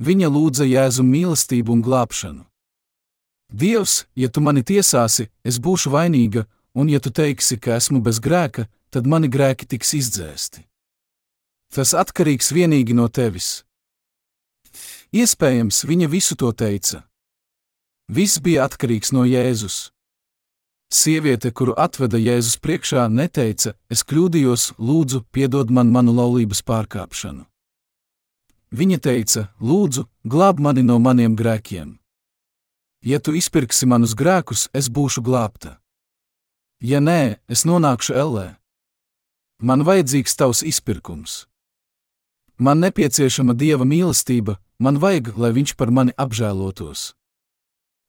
Viņa 0.01 0.29
lūdza 0.33 0.65
Jēzu 0.67 1.05
mīlestību 1.05 1.75
un 1.75 1.83
glābšanu. 1.85 2.43
Dievs, 3.47 4.05
ja 4.15 4.29
tu 4.29 4.41
mani 4.43 4.63
tiesāsi, 4.63 5.29
es 5.43 5.59
būšu 5.59 5.91
vainīga, 5.93 6.45
un 6.75 6.89
ja 6.91 6.99
tu 6.99 7.11
teiksi, 7.11 7.57
ka 7.57 7.77
esmu 7.79 8.01
bez 8.03 8.19
grēka, 8.19 8.67
tad 8.91 9.07
mani 9.07 9.29
grēki 9.31 9.67
tiks 9.67 9.93
izdzēsti. 9.93 10.65
Tas 11.73 11.93
atkarīgs 11.93 12.51
tikai 12.51 12.93
no 12.93 13.07
tevis. 13.07 13.63
Iespējams, 15.11 15.85
viņa 15.87 16.07
visu 16.07 16.35
to 16.35 16.51
teica. 16.51 17.03
Viss 18.07 18.39
bija 18.39 18.65
atkarīgs 18.67 19.11
no 19.11 19.23
Jēzus. 19.23 19.91
Sieviete, 20.91 21.51
kuru 21.51 21.73
atveda 21.75 22.17
Jēzus 22.17 22.59
priekšā, 22.63 23.07
neteica: 23.11 23.73
Es 23.89 24.03
kļūdījos, 24.07 24.73
lūdzu, 24.79 25.25
piedod 25.31 25.71
man 25.71 25.91
manu 25.91 26.13
laulības 26.15 26.63
pārkāpšanu. 26.63 27.43
Viņa 28.71 28.99
teica: 28.99 29.47
Lūdzu, 29.59 30.07
glāb 30.23 30.59
mani 30.59 30.83
no 30.83 30.99
maniem 30.99 31.35
grēkiem. 31.35 31.97
Ja 33.07 33.21
tu 33.23 33.31
izpirksi 33.39 33.87
manus 33.87 34.11
grēkus, 34.19 34.67
es 34.75 34.89
būšu 34.91 35.23
glābta. 35.23 35.77
Ja 36.83 36.99
nē, 36.99 37.39
es 37.47 37.63
nonākšu 37.63 38.15
ellē. 38.19 38.47
Man 39.63 39.85
vajadzīgs 39.87 40.35
tavs 40.35 40.63
izpirkums. 40.67 41.45
Man 42.59 42.83
nepieciešama 42.83 43.55
dieva 43.55 43.87
mīlestība, 43.87 44.57
man 44.83 44.99
vajag, 44.99 45.31
lai 45.39 45.53
viņš 45.55 45.77
par 45.79 45.93
mani 45.93 46.11
apžēlotos. 46.19 47.13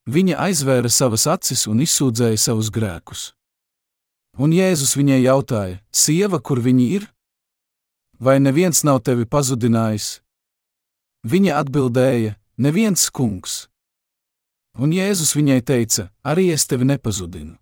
Viņa 0.08 0.40
aizvēra 0.48 0.90
savas 0.90 1.28
acis 1.30 1.68
un 1.70 1.84
izsūdzēja 1.84 2.40
savus 2.48 2.72
grēkus. 2.74 3.30
Un 4.40 4.50
Jēzus 4.56 4.96
viņai 4.98 5.20
jautāja: 5.22 5.78
Sieva, 5.92 6.40
kur 6.40 6.58
viņi 6.64 6.90
ir? 6.96 7.06
vai 8.18 8.38
neviens 8.40 8.82
nav 8.84 9.02
tevi 9.06 9.26
pazudinājis? 9.26 10.18
Viņa 11.26 11.58
atbildēja: 11.62 12.34
Neviens 12.58 13.08
kungs. 13.14 13.68
Un 14.78 14.92
Jēzus 14.94 15.34
viņai 15.34 15.60
teica: 15.66 16.08
Arī 16.22 16.50
es 16.54 16.66
tevi 16.70 16.86
nepazudinu. 16.86 17.56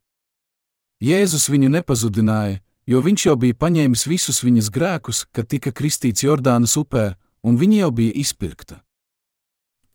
Jēzus 1.00 1.48
viņu 1.52 1.70
nepazudināja, 1.72 2.60
jo 2.88 3.00
viņš 3.04 3.26
jau 3.26 3.36
bija 3.40 3.56
paņēmis 3.56 4.06
visus 4.08 4.42
viņas 4.44 4.70
grēkus, 4.72 5.24
kad 5.32 5.48
tika 5.48 5.72
kristīts 5.72 6.24
Jordānas 6.24 6.76
upē, 6.76 7.14
un 7.44 7.56
viņa 7.60 7.82
jau 7.84 7.90
bija 8.00 8.16
izpirkta. 8.20 8.82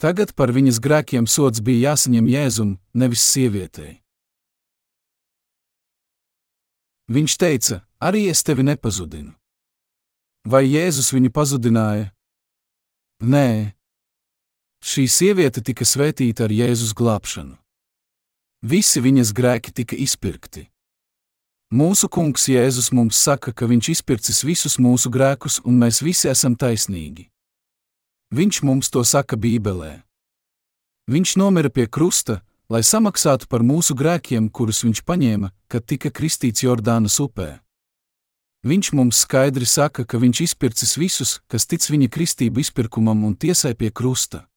Tagad 0.01 0.33
par 0.33 0.49
viņas 0.49 0.81
grēkiem 0.81 1.27
sods 1.29 1.61
bija 1.61 1.91
jāsaņem 1.91 2.29
Jēzum, 2.29 2.77
nevis 2.93 3.21
sievietei. 3.21 4.01
Viņš 7.11 7.37
teica: 7.37 7.83
Arī 8.01 8.29
es 8.31 8.41
tevi 8.41 8.65
nepazudinu. 8.65 9.35
Vai 10.47 10.63
Jēzus 10.65 11.11
viņu 11.13 11.29
pazudināja? 11.29 12.09
Nē. 13.21 13.75
Šī 14.81 15.05
sieviete 15.05 15.61
tika 15.61 15.85
svētīta 15.85 16.47
ar 16.47 16.51
Jēzus 16.51 16.95
glābšanu. 16.97 17.53
Visi 18.65 19.01
viņas 19.01 19.29
grēki 19.37 19.73
tika 19.77 19.97
izpirkti. 19.97 20.67
Mūsu 21.71 22.09
kungs 22.09 22.49
Jēzus 22.49 22.89
mums 22.91 23.15
saka, 23.21 23.53
ka 23.53 23.69
viņš 23.69 23.91
izpircis 23.93 24.41
visus 24.43 24.79
mūsu 24.81 25.13
grēkus, 25.13 25.61
un 25.63 25.77
mēs 25.77 26.01
visi 26.01 26.27
esam 26.33 26.57
taisnīgi. 26.57 27.29
Viņš 28.33 28.63
mums 28.65 28.89
to 28.89 29.05
saka 29.05 29.37
Bībelē. 29.37 30.01
Viņš 31.07 31.37
nomira 31.37 31.69
pie 31.69 31.85
krusta, 31.85 32.41
lai 32.67 32.81
samaksātu 32.81 33.47
par 33.47 33.61
mūsu 33.61 33.93
grēkiem, 33.95 34.49
kurus 34.49 34.81
viņš 34.83 35.05
paņēma, 35.05 35.53
kad 35.69 35.85
tika 35.85 36.09
kristīts 36.09 36.65
Jordānas 36.65 37.21
upē. 37.21 37.61
Viņš 38.67 38.93
mums 38.97 39.23
skaidri 39.25 39.65
saka, 39.65 40.05
ka 40.05 40.17
viņš 40.17 40.41
izpircis 40.49 40.97
visus, 40.97 41.39
kas 41.47 41.69
tic 41.69 41.85
viņa 41.85 42.09
kristību 42.13 42.61
izpirkumam 42.65 43.23
un 43.25 43.37
tiesai 43.37 43.77
pie 43.77 43.93
krusta. 43.93 44.47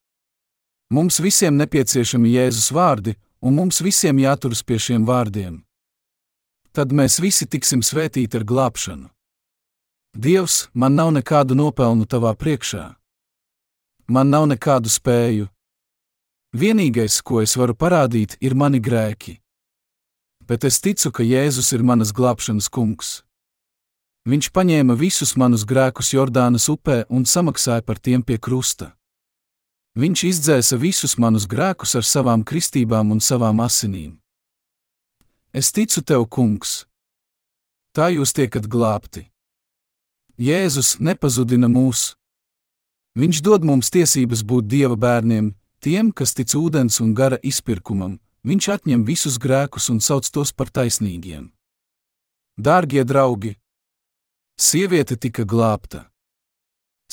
Mums 0.95 1.19
visiem 1.19 1.59
nepieciešami 1.59 2.37
Jēzus 2.37 2.71
vārdi, 2.75 3.17
un 3.43 3.57
mums 3.59 3.83
visiem 3.83 4.21
jāturas 4.23 4.63
pie 4.63 4.79
šiem 4.79 5.07
vārdiem 5.09 5.65
tad 6.75 6.91
mēs 6.91 7.21
visi 7.23 7.47
tiksim 7.47 7.85
svētīti 7.87 8.41
ar 8.41 8.45
glābšanu. 8.45 9.09
Dievs, 10.15 10.69
man 10.75 10.99
nav 10.99 11.13
nekādu 11.15 11.57
nopelnu 11.59 12.07
tavā 12.07 12.35
priekšā. 12.39 12.95
Man 14.11 14.31
nav 14.31 14.47
nekādu 14.51 14.91
spēju. 14.91 15.49
Vienīgais, 16.55 17.21
ko 17.23 17.41
es 17.43 17.57
varu 17.59 17.75
parādīt, 17.75 18.37
ir 18.43 18.55
mani 18.55 18.83
grēki. 18.83 19.39
Bet 20.45 20.67
es 20.67 20.79
ticu, 20.83 21.11
ka 21.11 21.27
Jēzus 21.27 21.73
ir 21.75 21.83
manas 21.83 22.13
glābšanas 22.15 22.69
kungs. 22.71 23.23
Viņš 24.29 24.51
paņēma 24.55 24.95
visus 24.99 25.35
manus 25.41 25.65
grēkus 25.69 26.13
Jordānas 26.15 26.69
upē 26.71 27.05
un 27.09 27.27
samaksāja 27.27 27.83
par 27.83 27.99
tiem 27.99 28.23
pie 28.23 28.39
krusta. 28.39 28.93
Viņš 29.95 30.25
izdzēsa 30.27 30.77
visus 30.83 31.15
manus 31.23 31.45
grēkus 31.47 31.95
ar 31.95 32.03
savām 32.03 32.43
kristībām 32.43 33.13
un 33.15 33.21
savām 33.23 33.61
asinīm. 33.63 34.17
Es 35.55 35.71
ticu 35.71 36.03
tev, 36.03 36.27
kungs. 36.27 36.83
Tā 37.95 38.09
jūs 38.11 38.35
tiekat 38.35 38.67
glābti. 38.67 39.29
Jēzus 40.35 40.97
nepazudina 40.99 41.71
mūs. 41.71 42.17
Viņš 43.15 43.39
dod 43.47 43.63
mums 43.63 43.93
tiesības 43.95 44.43
būt 44.43 44.67
dieva 44.67 44.97
bērniem, 44.99 45.53
tiem, 45.79 46.11
kas 46.11 46.35
tic 46.35 46.51
ūdens 46.59 46.99
un 46.99 47.15
gara 47.15 47.39
izpirkumam. 47.39 48.19
Viņš 48.43 48.69
atņem 48.75 49.05
visus 49.07 49.39
grēkus 49.39 49.87
un 49.95 50.03
sauc 50.03 50.27
tos 50.27 50.51
par 50.51 50.75
taisnīgiem. 50.75 51.53
Dārgie 52.59 53.07
draugi! 53.07 53.55
Sieviete 54.59 55.15
tika 55.17 55.47
glābta. 55.47 56.03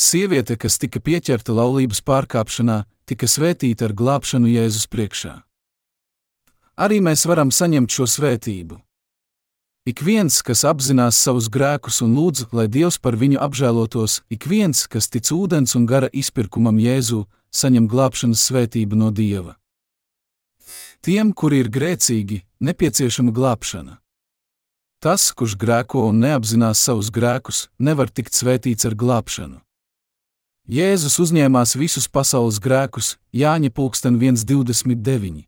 Sieviete, 0.01 0.57
kas 0.57 0.79
tika 0.81 0.99
pieķerta 0.99 1.53
laulības 1.53 2.01
pārkāpšanā, 2.01 2.81
tika 3.05 3.29
svētīta 3.29 3.89
ar 3.89 3.93
glābšanu 3.93 4.49
Jēzus 4.49 4.89
priekšā 4.89 5.37
arī 6.81 7.01
mēs 7.03 7.27
varam 7.29 7.51
saņemt 7.53 7.93
šo 7.93 8.07
svētību. 8.09 8.79
Ik 9.89 10.03
viens, 10.05 10.43
kas 10.45 10.61
apzinās 10.67 11.17
savus 11.17 11.47
grēkus 11.49 12.03
un 12.05 12.13
lūdz, 12.13 12.51
lai 12.53 12.67
Dievs 12.69 12.99
par 13.01 13.17
viņu 13.17 13.39
apžēlotos, 13.41 14.21
ik 14.29 14.45
viens, 14.45 14.85
kas 14.85 15.09
tic 15.09 15.31
ūdens 15.33 15.73
un 15.77 15.87
gara 15.89 16.09
izpirkumam 16.13 16.77
Jēzu, 16.77 17.25
saņem 17.49 17.89
glābšanas 17.89 18.45
svētību 18.49 18.99
no 18.99 19.09
Dieva. 19.09 19.57
Tiem, 21.01 21.33
kuri 21.33 21.63
ir 21.63 21.71
grēcīgi, 21.73 22.43
nepieciešama 22.61 23.33
glābšana. 23.33 23.97
Tas, 25.01 25.31
kurš 25.33 25.57
grēko 25.57 26.05
un 26.11 26.21
neapzinās 26.21 26.77
savus 26.77 27.09
grēkus, 27.09 27.71
nevar 27.81 28.13
tikt 28.13 28.37
svētīts 28.37 28.85
ar 28.85 28.93
glābšanu. 28.93 29.57
Jēzus 30.69 31.17
uzņēmās 31.17 31.73
visus 31.73 32.05
pasaules 32.05 32.59
grēkus, 32.61 33.17
Jāņa 33.33 33.71
pulksten 33.73 34.19
1,29. 34.21 35.47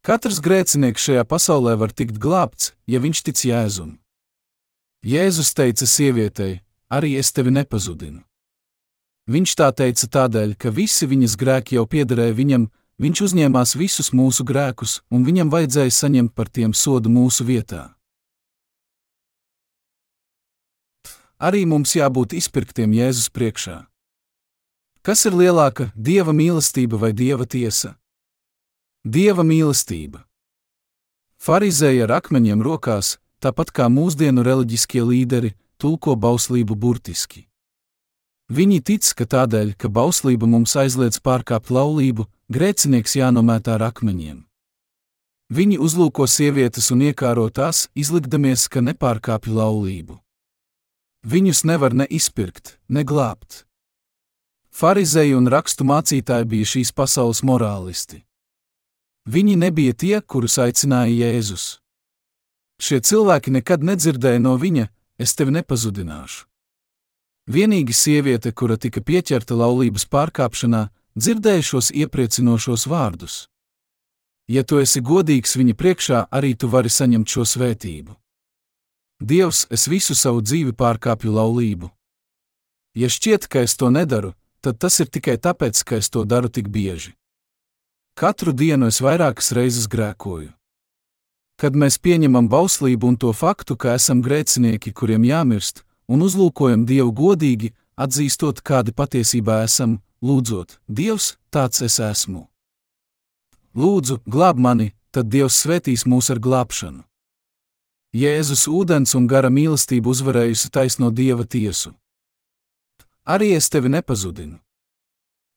Katrs 0.00 0.38
grēcinieks 0.40 1.02
šajā 1.04 1.24
pasaulē 1.28 1.74
var 1.76 1.92
tikt 1.92 2.16
glābts, 2.16 2.72
ja 2.88 2.96
viņš 3.02 3.22
tic 3.26 3.42
Jēzum. 3.44 3.98
Jēzus 5.04 5.52
teica 5.52 5.86
sievietei: 5.86 6.62
Arī 6.88 7.18
es 7.20 7.32
tevi 7.32 7.52
nepazudinu. 7.52 8.22
Viņš 9.28 9.54
tā 9.58 9.68
teica 9.74 10.06
tādēļ, 10.06 10.54
ka 10.56 10.70
visi 10.70 11.06
viņas 11.06 11.34
grēki 11.36 11.76
jau 11.76 11.84
piederēja 11.84 12.32
viņam, 12.32 12.68
viņš 13.02 13.22
uzņēmās 13.26 13.74
visus 13.76 14.12
mūsu 14.14 14.46
grēkus, 14.48 15.02
un 15.10 15.26
viņam 15.26 15.50
vajadzēja 15.52 15.92
saņemt 15.92 16.32
par 16.32 16.48
tiem 16.48 16.72
sodu 16.72 17.10
mūsu 17.10 17.44
vietā. 17.44 17.92
Arī 21.36 21.66
mums 21.66 21.92
jābūt 21.92 22.32
izpirktiem 22.32 22.96
Jēzus 22.96 23.28
priekšā. 23.28 23.84
Kas 25.06 25.22
ir 25.22 25.36
lielāka- 25.38 25.92
dieva 26.08 26.32
mīlestība 26.34 26.98
vai 26.98 27.12
dieva 27.12 27.46
tiesa? 27.46 27.94
Dieva 29.06 29.44
mīlestība. 29.46 30.24
Pharizēji 31.38 32.02
ar 32.02 32.20
akmeņiem 32.20 32.58
rokās, 32.58 33.18
tāpat 33.40 33.70
kā 33.70 33.86
mūsdienu 33.86 34.42
reliģiskie 34.42 35.04
līderi, 35.06 35.54
tulko 35.78 36.16
bauslību 36.16 36.74
burtiski. 36.74 37.46
Viņi 38.50 38.82
tic, 38.82 39.14
ka 39.14 39.24
tādēļ, 39.26 39.76
ka 39.78 39.88
bauslība 39.88 40.48
mums 40.48 40.74
aizliedz 40.74 41.20
pārkāpt 41.22 41.70
laulību, 41.70 42.26
grēcinieks 42.50 43.14
jānomētā 43.14 43.78
ar 43.78 43.92
akmeņiem. 43.92 44.42
Viņi 45.52 45.78
uzlūko 45.78 46.26
sievietes 46.26 46.90
un 46.90 47.06
iekāro 47.06 47.46
tās, 47.52 47.86
izlikdamies, 47.94 48.66
ka 48.66 48.80
nepārkāpj 48.80 49.54
laulību. 49.54 50.18
Viņus 51.22 51.62
nevar 51.62 51.94
ne 51.94 52.06
izpirkt, 52.10 52.80
ne 52.88 53.04
glābt. 53.04 53.66
Pharizēji 54.76 55.32
un 55.32 55.46
rakstu 55.48 55.86
mācītāji 55.88 56.44
bija 56.52 56.68
šīs 56.68 56.90
pasaules 56.92 57.40
morālisti. 57.48 58.18
Viņi 59.24 59.54
nebija 59.56 59.94
tie, 59.96 60.18
kurus 60.20 60.58
aicināja 60.60 61.14
Jēzus. 61.16 61.64
Šie 62.76 63.00
cilvēki 63.00 63.54
nekad 63.56 63.86
nedzirdēja 63.88 64.42
no 64.44 64.52
viņa: 64.60 64.90
Es 65.16 65.32
tevi 65.32 65.56
nepazudināšu. 65.56 66.44
Vienīgi 67.48 67.96
sieviete, 67.96 68.52
kura 68.52 68.76
tika 68.76 69.00
pieķerta 69.00 69.56
laulības 69.56 70.04
pārkāpšanā, 70.12 70.82
dzirdēja 71.16 71.62
šos 71.72 71.90
iepriecinošos 71.96 72.84
vārdus. 72.90 73.46
Ja 74.46 74.62
tu 74.62 74.76
esi 74.84 75.00
godīgs 75.00 75.56
viņa 75.56 75.74
priekšā, 75.74 76.26
arī 76.30 76.52
tu 76.52 76.68
vari 76.68 76.92
saņemt 76.92 77.32
šo 77.32 77.48
svētību. 77.48 78.12
Dievs, 79.24 79.66
es 79.72 79.88
visu 79.88 80.14
savu 80.14 80.44
dzīvi 80.44 80.76
pārkāpju 80.76 81.32
laulību. 81.32 81.88
Ja 82.92 83.08
šķiet, 83.08 83.48
ka 83.48 83.64
es 83.64 83.72
to 83.80 83.88
nedaru, 83.88 84.34
tad 84.66 84.80
tas 84.82 84.98
ir 84.98 85.06
tikai 85.06 85.36
tāpēc, 85.38 85.78
ka 85.86 86.00
es 86.02 86.10
to 86.10 86.24
daru 86.26 86.50
tik 86.50 86.66
bieži. 86.74 87.12
Katru 88.18 88.50
dienu 88.50 88.88
es 88.90 88.98
vairākas 89.04 89.52
reizes 89.54 89.86
grēkoju. 89.92 90.50
Kad 91.60 91.76
mēs 91.78 92.00
pieņemam 92.02 92.48
bauslību 92.50 93.12
un 93.12 93.16
to 93.16 93.30
faktu, 93.30 93.76
ka 93.78 93.94
esam 93.94 94.24
grēcinieki, 94.26 94.90
kuriem 94.90 95.22
jāmirst, 95.28 95.84
un 96.10 96.24
uzlūkojam 96.26 96.82
Dievu 96.88 97.12
godīgi, 97.14 97.70
atzīstot, 97.94 98.58
kādi 98.66 98.90
patiesībā 98.92 99.62
esam, 99.68 100.00
lūdzot, 100.18 100.80
Dievs, 100.88 101.36
tāds 101.54 101.84
es 101.86 102.00
esmu. 102.02 102.48
Lūdzu, 103.76 104.18
glāb 104.26 104.58
mani, 104.58 104.90
tad 105.14 105.30
Dievs 105.30 105.60
svētīs 105.62 106.08
mūs 106.10 106.32
ar 106.34 106.42
glābšanu. 106.42 107.04
Jēzus 108.16 108.66
ūdens 108.66 109.14
un 109.14 109.30
gara 109.30 109.52
mīlestība 109.52 110.10
uzvarējusi 110.10 110.72
taisno 110.74 111.12
Dieva 111.14 111.46
tiesu. 111.46 111.94
Arī 113.26 113.56
es 113.58 113.66
tevi 113.68 113.90
nepazudinu. 113.90 114.60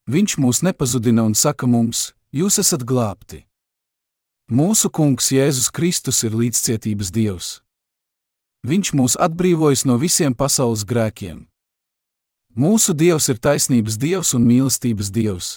Viņš 0.09 0.39
mūs 0.41 0.63
nepazudina 0.65 1.21
un 1.29 1.35
saka 1.37 1.67
mums, 1.69 2.09
Jūs 2.29 2.59
esat 2.61 2.83
glābti. 2.85 3.39
Mūsu 4.53 4.91
Kungs 4.93 5.31
Jēzus 5.33 5.71
Kristus 5.73 6.19
ir 6.27 6.35
līdzcietības 6.37 7.09
Dievs. 7.09 7.47
Viņš 8.69 8.91
mūs 8.93 9.15
atbrīvojas 9.17 9.81
no 9.89 9.95
visiem 9.97 10.35
pasaules 10.37 10.83
grēkiem. 10.85 11.47
Mūsu 12.53 12.93
Dievs 12.93 13.31
ir 13.33 13.41
taisnības 13.41 13.97
Dievs 13.97 14.35
un 14.37 14.45
mīlestības 14.45 15.09
Dievs. 15.09 15.49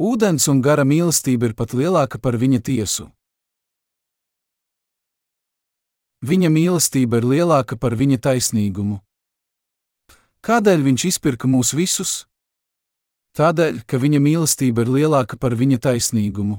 Ūdens 0.00 0.48
un 0.48 0.64
gara 0.64 0.88
mīlestība 0.88 1.52
ir 1.52 1.54
pat 1.56 1.76
lielāka 1.76 2.16
par 2.16 2.40
viņa 2.40 2.64
tiesu. 2.64 3.10
Viņa 6.24 6.48
mīlestība 6.56 7.20
ir 7.20 7.28
lielāka 7.34 7.76
par 7.76 8.00
viņa 8.00 8.16
taisnīgumu. 8.16 9.02
Kādēļ 10.44 10.82
viņš 10.84 11.04
izpirka 11.08 11.48
mūs 11.48 11.70
visus? 11.72 12.26
Tādēļ, 13.32 13.78
ka 13.88 13.96
viņa 13.96 14.18
mīlestība 14.20 14.82
ir 14.84 14.90
lielāka 14.92 15.38
par 15.40 15.54
viņa 15.56 15.78
taisnīgumu. 15.86 16.58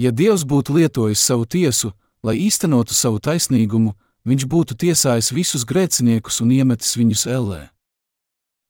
Ja 0.00 0.08
Dievs 0.08 0.46
būtu 0.48 0.78
lietojis 0.78 1.20
savu 1.20 1.44
tiesu, 1.44 1.90
lai 2.24 2.38
īstenotu 2.40 2.96
savu 2.96 3.20
taisnīgumu, 3.20 3.92
viņš 4.24 4.46
būtu 4.48 4.76
tiesājis 4.80 5.28
visus 5.36 5.66
grēciniekus 5.68 6.40
un 6.40 6.54
iemetis 6.56 6.96
viņus 6.96 7.26
ellē. 7.28 7.60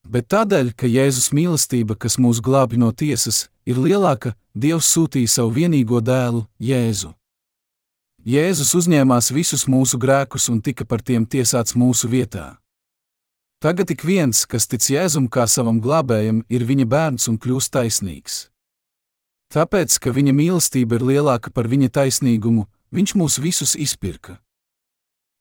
Bet 0.02 0.26
tādēļ, 0.34 0.72
ka 0.74 0.90
Jēzus 0.90 1.30
mīlestība, 1.30 1.94
kas 1.94 2.18
mūs 2.18 2.40
glābi 2.42 2.80
no 2.82 2.90
tiesas, 2.90 3.52
ir 3.62 3.78
lielāka, 3.78 4.34
Dievs 4.52 4.88
sūtīja 4.90 5.30
savu 5.30 5.54
vienīgo 5.60 6.02
dēlu, 6.02 6.42
Jēzu. 6.58 7.12
Jēzus 8.26 8.74
uzņēmās 8.82 9.30
visus 9.30 9.68
mūsu 9.70 9.94
grēkus 10.02 10.50
un 10.50 10.58
tika 10.58 10.84
par 10.84 11.06
tiem 11.06 11.22
tiesāts 11.22 11.78
mūsu 11.78 12.10
vietā. 12.10 12.61
Tagad 13.62 13.92
ik 13.94 14.02
viens, 14.02 14.42
kas 14.50 14.66
tic 14.66 14.82
Jēzum 14.90 15.28
kā 15.30 15.46
savam 15.46 15.76
glābējam, 15.78 16.40
ir 16.50 16.64
viņa 16.66 16.86
bērns 16.90 17.28
un 17.30 17.36
kļūst 17.38 17.70
taisnīgs. 17.76 18.38
Tāpēc, 19.54 20.00
ka 20.02 20.10
viņa 20.10 20.32
mīlestība 20.34 20.98
ir 20.98 21.04
lielāka 21.06 21.52
par 21.54 21.68
viņa 21.70 21.92
taisnīgumu, 21.94 22.66
viņš 22.90 23.14
mūs 23.20 23.38
visus 23.38 23.76
izpirka. 23.78 24.40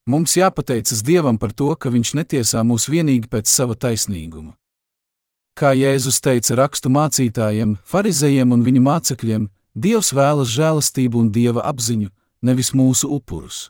Mums 0.05 0.35
jāpateicas 0.37 1.01
Dievam 1.05 1.37
par 1.37 1.53
to, 1.53 1.69
ka 1.75 1.89
Viņš 1.89 2.13
netiesā 2.17 2.61
mūs 2.65 2.89
vienīgi 2.89 3.29
pēc 3.29 3.49
sava 3.49 3.73
taisnīguma. 3.73 4.53
Kā 5.57 5.73
Jēzus 5.77 6.21
teica 6.21 6.57
rakstu 6.57 6.89
mācītājiem, 6.89 7.75
farizējiem 7.85 8.53
un 8.53 8.63
viņu 8.65 8.81
mācekļiem, 8.85 9.49
Dievs 9.73 10.11
vēlas 10.13 10.49
žēlastību 10.51 11.21
un 11.21 11.29
dieva 11.31 11.61
apziņu, 11.69 12.09
nevis 12.41 12.73
mūsu 12.75 13.07
upurus. 13.17 13.69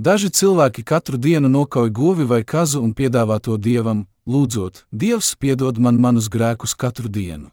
Daži 0.00 0.30
cilvēki 0.32 0.80
katru 0.80 1.18
dienu 1.20 1.48
nokauj 1.52 1.90
govi 1.92 2.24
vai 2.24 2.40
kazu 2.40 2.80
un 2.80 2.94
piedāvā 2.96 3.36
to 3.44 3.58
dievam, 3.60 4.06
lūdzot, 4.24 4.86
Dievs 4.90 5.34
piedod 5.36 5.76
man 5.76 6.00
manus 6.00 6.30
grēkus 6.32 6.72
katru 6.72 7.10
dienu. 7.12 7.50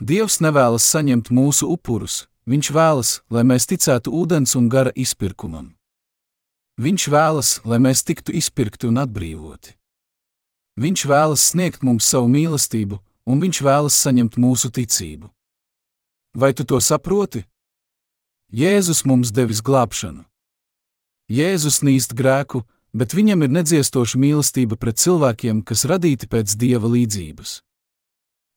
Dievs 0.00 0.40
nevēlas 0.40 0.86
saņemt 0.88 1.28
mūsu 1.28 1.68
upurus, 1.68 2.24
Viņš 2.44 2.68
vēlas, 2.76 3.10
lai 3.32 3.40
mēs 3.48 3.64
ticētu 3.64 4.12
ūdens 4.12 4.52
un 4.58 4.68
gara 4.68 4.90
izpirkumam. 4.92 5.70
Viņš 6.76 7.06
vēlas, 7.08 7.52
lai 7.64 7.78
mēs 7.80 8.04
tiktu 8.04 8.34
izpirkti 8.36 8.90
un 8.90 9.00
atbrīvoti. 9.00 9.72
Viņš 10.76 11.04
vēlas 11.08 11.44
sniegt 11.54 11.86
mums 11.86 12.04
savu 12.04 12.28
mīlestību, 12.28 12.98
un 13.24 13.40
viņš 13.40 13.62
vēlas 13.64 13.96
saņemt 13.96 14.36
mūsu 14.36 14.68
ticību. 14.76 15.30
Vai 16.36 16.52
tu 16.52 16.68
to 16.68 16.80
saproti? 16.84 17.46
Jēzus 18.52 19.04
mums 19.08 19.32
devis 19.32 19.64
glābšanu. 19.64 20.26
Jēzus 21.30 21.80
nīst 21.80 22.12
grēku, 22.12 22.62
bet 22.92 23.14
viņam 23.16 23.46
ir 23.46 23.52
nedziestoša 23.56 24.18
mīlestība 24.20 24.76
pret 24.76 25.00
cilvēkiem, 25.00 25.62
kas 25.64 25.86
radīti 25.88 26.28
pēc 26.28 26.52
dieva 26.60 26.90
līdzības. 26.90 27.62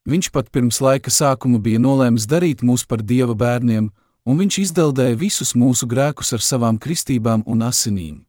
Viņš 0.08 0.30
pat 0.32 0.52
pirms 0.52 0.80
laika 0.84 1.12
sākuma 1.12 1.60
bija 1.60 1.80
nolēmis 1.84 2.28
darīt 2.28 2.64
mūs 2.64 2.86
par 2.88 3.02
dieva 3.04 3.36
bērniem, 3.36 3.90
un 4.28 4.40
viņš 4.40 4.60
izdeldēja 4.66 5.20
visus 5.20 5.56
mūsu 5.56 5.88
grēkus 5.88 6.34
ar 6.36 6.44
savām 6.44 6.80
kristībām 6.80 7.44
un 7.48 7.64
asinīm. 7.68 8.24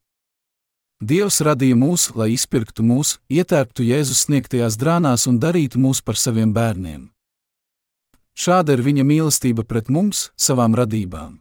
Dievs 0.99 1.39
radīja 1.47 1.79
mūs, 1.79 2.09
lai 2.19 2.33
izpirktu 2.35 2.83
mūs, 2.83 3.19
ietērptu 3.31 3.87
Jēzus 3.87 4.25
sniegtajās 4.27 4.79
drānās 4.79 5.29
un 5.31 5.39
darītu 5.39 5.79
mūs 5.79 6.03
par 6.03 6.19
saviem 6.19 6.55
bērniem. 6.55 7.11
Šāda 8.39 8.75
ir 8.75 8.83
viņa 8.87 9.07
mīlestība 9.07 9.67
pret 9.67 9.91
mums, 9.91 10.31
savām 10.39 10.75
radībām. 10.79 11.39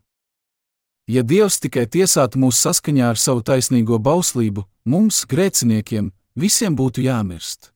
Ja 1.08 1.24
Dievs 1.24 1.62
tikai 1.64 1.86
tiesātu 1.88 2.40
mūs 2.42 2.60
saskaņā 2.60 3.14
ar 3.14 3.20
savu 3.20 3.44
taisnīgo 3.48 4.00
bauslību, 4.04 4.66
mums, 4.86 5.24
grēciniekiem, 5.30 6.12
visiem 6.36 6.76
būtu 6.76 7.06
jāmirst. 7.06 7.72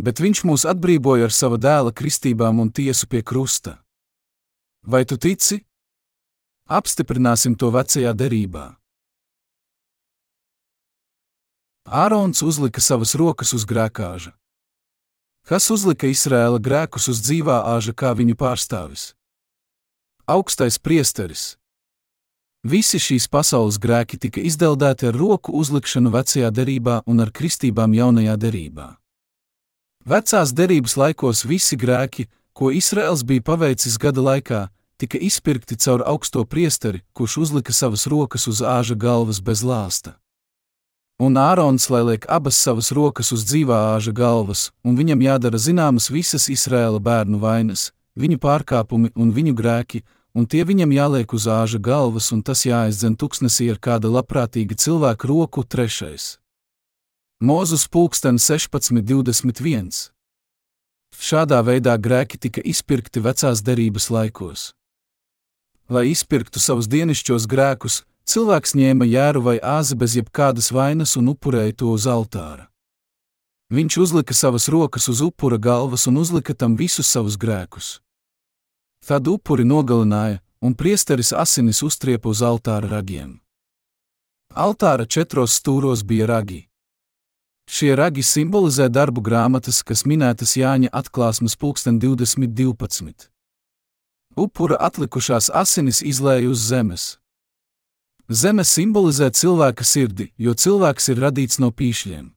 Bet 0.00 0.20
Viņš 0.24 0.44
mūs 0.48 0.64
atbrīvoja 0.64 1.28
ar 1.28 1.34
sava 1.36 1.60
dēla 1.60 1.92
kristībām 1.92 2.64
un 2.64 2.72
tiesu 2.72 3.06
pie 3.06 3.20
krusta. 3.20 3.76
Vai 4.82 5.04
tu 5.04 5.20
tici, 5.20 5.60
Apstiprināsim 6.72 7.56
to 7.58 7.68
vecajā 7.74 8.12
derībā. 8.14 8.70
Ārons 11.84 12.40
uzlika 12.46 12.80
savas 12.80 13.16
rokas 13.18 13.52
uz 13.52 13.66
grēkāža. 13.66 14.32
Kas 15.44 15.66
uzlika 15.74 16.06
Izraēla 16.06 16.62
grēkus 16.62 17.10
uz 17.10 17.18
dzīvā 17.26 17.58
āža 17.74 17.92
kā 17.92 18.14
viņu 18.14 18.38
pārstāvis? 18.38 19.10
Augstais 20.24 20.78
priesteris. 20.78 21.58
Visi 22.62 23.00
šīs 23.02 23.24
pasaules 23.26 23.74
grēki 23.82 24.20
tika 24.22 24.38
izdeldēti 24.38 25.08
ar 25.08 25.16
roku 25.18 25.50
uzlikšanu 25.58 26.12
vecajā 26.14 26.50
derībā 26.54 27.00
un 27.10 27.24
ar 27.24 27.32
kristībām 27.34 27.90
jaunajā 27.96 28.36
derībā. 28.38 28.86
Vecās 30.06 30.52
derības 30.54 30.94
laikos 30.96 31.42
visi 31.42 31.74
grēki, 31.74 32.28
ko 32.54 32.70
Izraels 32.70 33.24
bija 33.26 33.42
paveicis 33.42 33.98
gada 33.98 34.22
laikā, 34.22 34.60
tika 34.94 35.18
izpirkti 35.18 35.74
caur 35.74 36.06
augsto 36.06 36.44
priesteri, 36.46 37.02
kurš 37.12 37.36
uzlika 37.42 37.74
savas 37.74 38.06
rokas 38.06 38.46
uz 38.46 38.62
āža 38.62 38.94
galvas 38.94 39.42
bez 39.42 39.66
lāsta. 39.66 40.14
Un 41.18 41.34
Ārons 41.34 41.90
lai 41.90 42.04
liek 42.12 42.30
abas 42.30 42.62
savas 42.62 42.92
rokas 42.94 43.32
uz 43.34 43.42
dzīvā 43.42 43.96
āža 43.96 44.14
galvas, 44.14 44.70
un 44.86 44.94
viņam 44.94 45.26
jādara 45.26 45.58
zināmas 45.58 46.10
visas 46.14 46.46
Izraēla 46.46 47.02
bērnu 47.02 47.42
vainas, 47.42 47.90
viņu 48.14 48.38
pārkāpumi 48.38 49.10
un 49.18 49.34
viņu 49.34 49.58
grēki, 49.58 50.06
un 50.34 50.46
tie 50.46 50.64
viņam 50.64 50.92
jāliek 50.94 51.32
uz 51.36 51.46
āža 51.48 51.80
galvas, 51.82 52.30
un 52.32 52.42
tas 52.42 52.64
jāaizdzen 52.66 53.16
tuksnesī 53.20 53.68
ar 53.72 53.80
kāda 53.82 54.10
labprātīga 54.12 54.76
cilvēka 54.78 55.28
roku 55.28 55.64
trešais. 55.64 56.38
Mūzus 57.42 57.88
pulksten 57.90 58.38
16.21. 58.38 60.12
Šādā 61.12 61.58
veidā 61.66 61.96
grēki 61.98 62.38
tika 62.38 62.62
izpirkti 62.64 63.20
vecās 63.20 63.60
derības 63.62 64.08
laikos. 64.10 64.70
Lai 65.92 66.06
izpirktu 66.12 66.62
savus 66.62 66.88
dienasčos 66.88 67.48
grēkus, 67.50 68.02
cilvēks 68.24 68.76
ņēma 68.78 69.08
jēru 69.10 69.42
vai 69.44 69.56
āzi 69.58 69.98
bez 69.98 70.16
jebkādas 70.16 70.70
vainas 70.72 71.16
un 71.20 71.34
upurēja 71.34 71.76
to 71.82 71.90
uz 71.92 72.06
altāra. 72.06 72.70
Viņš 73.72 73.98
uzlika 74.04 74.34
savas 74.36 74.68
rokas 74.68 75.08
uz 75.08 75.20
upura 75.24 75.58
galvas 75.58 76.06
un 76.06 76.20
uzlika 76.20 76.54
tam 76.54 76.76
visus 76.76 77.08
savus 77.08 77.38
grēkus. 77.40 77.98
Tad 79.06 79.28
upuri 79.28 79.64
nogalināja, 79.64 80.38
un 80.62 80.74
priesteris 80.74 81.32
asinis 81.32 81.82
uztriepa 81.82 82.30
uz 82.30 82.42
altāra 82.42 82.88
ragiem. 82.88 83.40
Altāra 84.54 85.06
četros 85.06 85.58
stūros 85.58 86.04
bija 86.06 86.28
ragi. 86.30 86.68
Šie 87.66 87.94
ragi 87.96 88.22
simbolizē 88.22 88.88
darbu 88.88 89.22
grāmatas, 89.24 89.82
kas 89.82 90.06
minētas 90.06 90.56
Jāņa 90.58 90.92
atklāsmes 90.92 91.56
pulksten 91.56 91.98
2012 92.02 93.32
upura 94.36 94.76
atlikušās 94.80 95.50
asinis 95.54 96.02
izlēja 96.02 96.50
uz 96.50 96.60
zemes. 96.68 97.04
Zeme 98.28 98.64
simbolizē 98.64 99.30
cilvēka 99.30 99.84
sirdi, 99.84 100.30
jo 100.38 100.54
cilvēks 100.54 101.10
ir 101.12 101.20
radīts 101.20 101.60
no 101.60 101.70
pīšļiem. 101.70 102.30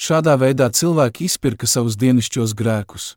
Šādā 0.00 0.36
veidā 0.40 0.70
cilvēki 0.70 1.26
izpirka 1.26 1.66
savus 1.66 1.96
dienasčos 1.96 2.54
grēkus. 2.56 3.16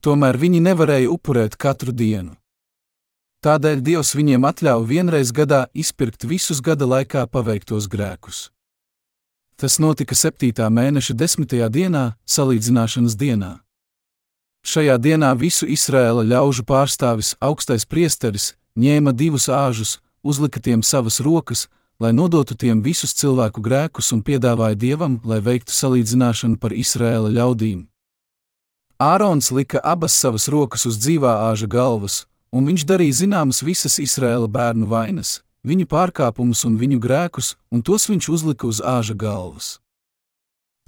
Tomēr 0.00 0.38
viņi 0.38 0.60
nevarēja 0.64 1.10
upurēt 1.10 1.56
katru 1.56 1.92
dienu. 1.92 2.36
Tādēļ 3.44 3.82
Dievs 3.86 4.16
viņiem 4.18 4.46
atļāva 4.48 4.82
vienreiz 4.82 5.30
gadā 5.30 5.68
izpirkt 5.70 6.26
visus 6.26 6.58
gada 6.58 6.88
laikā 6.90 7.26
paveiktos 7.30 7.86
grēkus. 7.86 8.48
Tas 9.58 9.78
notika 9.78 10.14
7. 10.14 10.50
mēneša 10.70 11.14
10. 11.14 11.54
dienā, 11.70 12.02
salīdzināšanas 12.26 13.14
dienā. 13.18 13.52
Šajā 14.66 14.98
dienā 14.98 15.32
visu 15.38 15.66
Izraēla 15.70 16.24
ļaužu 16.26 16.64
pārstāvis, 16.66 17.36
augstais 17.38 17.86
priesteris, 17.86 18.52
ņēma 18.78 19.14
divus 19.14 19.48
āžus, 19.48 19.98
uzlika 20.22 20.60
tiem 20.60 20.82
savas 20.82 21.20
rokas, 21.22 21.68
lai 21.98 22.12
nodotu 22.12 22.54
tiem 22.54 22.82
visus 22.82 23.14
cilvēku 23.18 23.62
grēkus 23.62 24.12
un 24.14 24.22
piedāvāja 24.22 24.78
dievam, 24.78 25.20
lai 25.24 25.38
veiktu 25.42 25.74
salīdzināšanu 25.74 26.58
par 26.58 26.74
Izraēla 26.74 27.30
ļaudīm. 27.38 27.86
Ārons 28.98 29.52
lika 29.54 29.78
abas 29.84 30.16
savas 30.18 30.48
rokas 30.50 30.82
uz 30.88 30.96
dzīvā 30.98 31.30
āža 31.52 31.68
galvas, 31.70 32.24
un 32.50 32.64
viņš 32.66 32.82
darīja 32.82 33.20
zināmas 33.20 33.60
visas 33.62 34.00
Izraēla 34.02 34.48
bērnu 34.50 34.88
vainas, 34.90 35.44
viņu 35.62 35.86
pārkāpumus 35.86 36.64
un 36.66 36.74
viņu 36.80 36.98
grēkus, 36.98 37.52
un 37.70 37.84
tos 37.86 38.08
viņš 38.10 38.26
uzlika 38.26 38.66
uz 38.66 38.80
āža 38.82 39.14
galvas. 39.14 39.76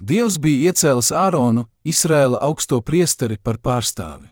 Dievs 0.03 0.41
bija 0.43 0.73
iecēlis 0.73 1.13
Āronu, 1.15 1.69
Izraēla 1.87 2.41
augsto 2.43 2.81
priesteri, 2.83 3.39
par 3.39 3.61
pārstāvi. 3.63 4.27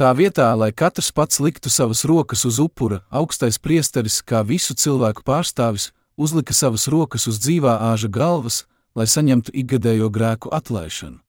Tā 0.00 0.14
vietā, 0.16 0.48
lai 0.56 0.72
katrs 0.72 1.12
pats 1.12 1.42
liktu 1.44 1.68
savas 1.68 2.00
rokas 2.08 2.46
uz 2.48 2.62
upura, 2.64 3.02
augstais 3.10 3.60
priesteris, 3.60 4.22
kā 4.24 4.40
visu 4.40 4.72
cilvēku 4.72 5.20
pārstāvis, 5.20 5.90
uzlika 6.16 6.56
savas 6.56 6.88
rokas 6.88 7.28
uz 7.28 7.42
dzīvā 7.44 7.76
āža 7.92 8.08
galvas, 8.08 8.64
lai 8.96 9.04
saņemtu 9.04 9.52
ikgadējo 9.52 10.08
grēku 10.08 10.48
atlaišanu. 10.48 11.20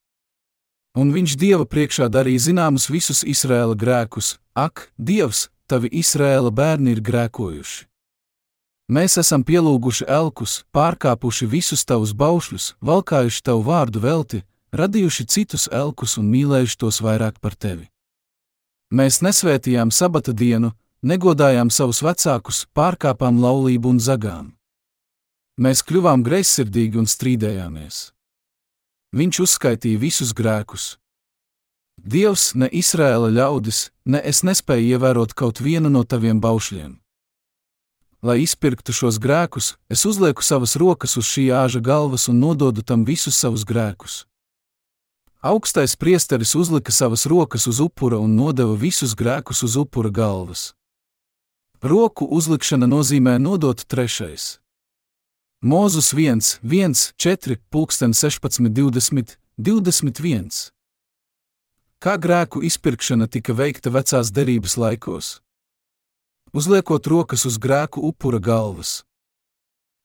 Un 0.96 1.12
viņš 1.12 1.36
Dieva 1.36 1.66
priekšā 1.68 2.08
darīja 2.08 2.48
zināmus 2.48 2.88
visus 2.88 3.24
Izraēla 3.28 3.76
grēkus: 3.76 4.38
Ak, 4.56 4.90
Dievs, 4.96 5.50
tavi 5.68 5.92
Izraēla 5.92 6.54
bērni 6.56 6.96
ir 6.96 7.04
grēkojuši! 7.04 7.84
Mēs 8.86 9.18
esam 9.18 9.42
pielūguši 9.42 10.06
elkus, 10.06 10.60
pārkāpuši 10.72 11.48
visus 11.50 11.82
tavus 11.90 12.14
baušļus, 12.14 12.76
valkājuši 12.86 13.42
tavu 13.44 13.66
vārdu 13.66 14.00
velti, 14.00 14.44
radījuši 14.78 15.26
citus 15.26 15.66
elkus 15.74 16.20
un 16.22 16.30
mīlējuši 16.30 16.78
tos 16.78 17.02
vairāk 17.02 17.42
par 17.42 17.58
tevi. 17.58 17.90
Mēs 18.94 19.24
nesvētījām 19.26 19.90
sabata 19.90 20.32
dienu, 20.38 20.72
negodājām 21.02 21.74
savus 21.74 22.04
vecākus, 22.06 22.68
pārkāpām 22.78 23.42
laulību 23.42 23.96
un 23.96 24.00
zagām. 24.00 24.54
Mēs 25.58 25.82
kļuvām 25.82 26.22
greizsirdīgi 26.22 27.02
un 27.02 27.10
strīdējāmies. 27.10 28.15
Viņš 29.16 29.38
uzskaitīja 29.46 30.00
visus 30.02 30.34
grēkus. 30.36 30.98
Dievs, 31.96 32.50
ne 32.60 32.68
Izraēla 32.68 33.30
ļaudis, 33.32 33.90
ne 34.12 34.20
es 34.20 34.44
nespēju 34.44 34.98
ievērot 34.98 35.32
kaut 35.34 35.62
vienu 35.64 35.88
no 35.90 36.04
taviem 36.04 36.42
baušļiem. 36.44 36.98
Lai 38.26 38.42
izpirktu 38.44 38.92
šos 38.92 39.20
grēkus, 39.24 39.76
es 39.88 40.04
uzlieku 40.04 40.44
savas 40.44 40.76
rokas 40.76 41.16
uz 41.16 41.30
šī 41.30 41.48
āža 41.56 41.80
galvas 41.80 42.28
un 42.28 42.42
nododu 42.44 42.84
tam 42.84 43.06
visus 43.08 43.40
savus 43.40 43.64
grēkus. 43.64 44.26
Augstais 45.46 45.96
priesteris 45.96 46.56
uzlika 46.56 46.92
savas 46.92 47.24
rokas 47.26 47.68
uz 47.72 47.80
upura 47.80 48.20
un 48.20 48.36
nodeva 48.36 48.76
visus 48.76 49.16
grēkus 49.16 49.64
uz 49.64 49.78
upura 49.78 50.10
galvas. 50.10 50.74
Roku 51.86 52.26
uzlikšana 52.26 52.90
nozīmē 52.90 53.38
nodot 53.40 53.86
trešais. 53.86 54.58
Mūzus 55.64 56.14
1, 56.14 56.60
1, 56.64 57.14
4, 57.18 57.58
16, 57.72 58.70
20, 58.70 59.38
21. 59.58 60.72
Kā 62.00 62.18
grēku 62.20 62.62
izpirkšana 62.62 63.28
tika 63.32 63.56
veikta 63.56 63.90
vecās 63.90 64.30
derības 64.36 64.76
laikos? 64.78 65.30
Uzliekot 66.54 67.08
rokas 67.08 67.46
uz 67.48 67.58
grēku 67.58 68.04
upura 68.04 68.40
galvas. 68.40 69.04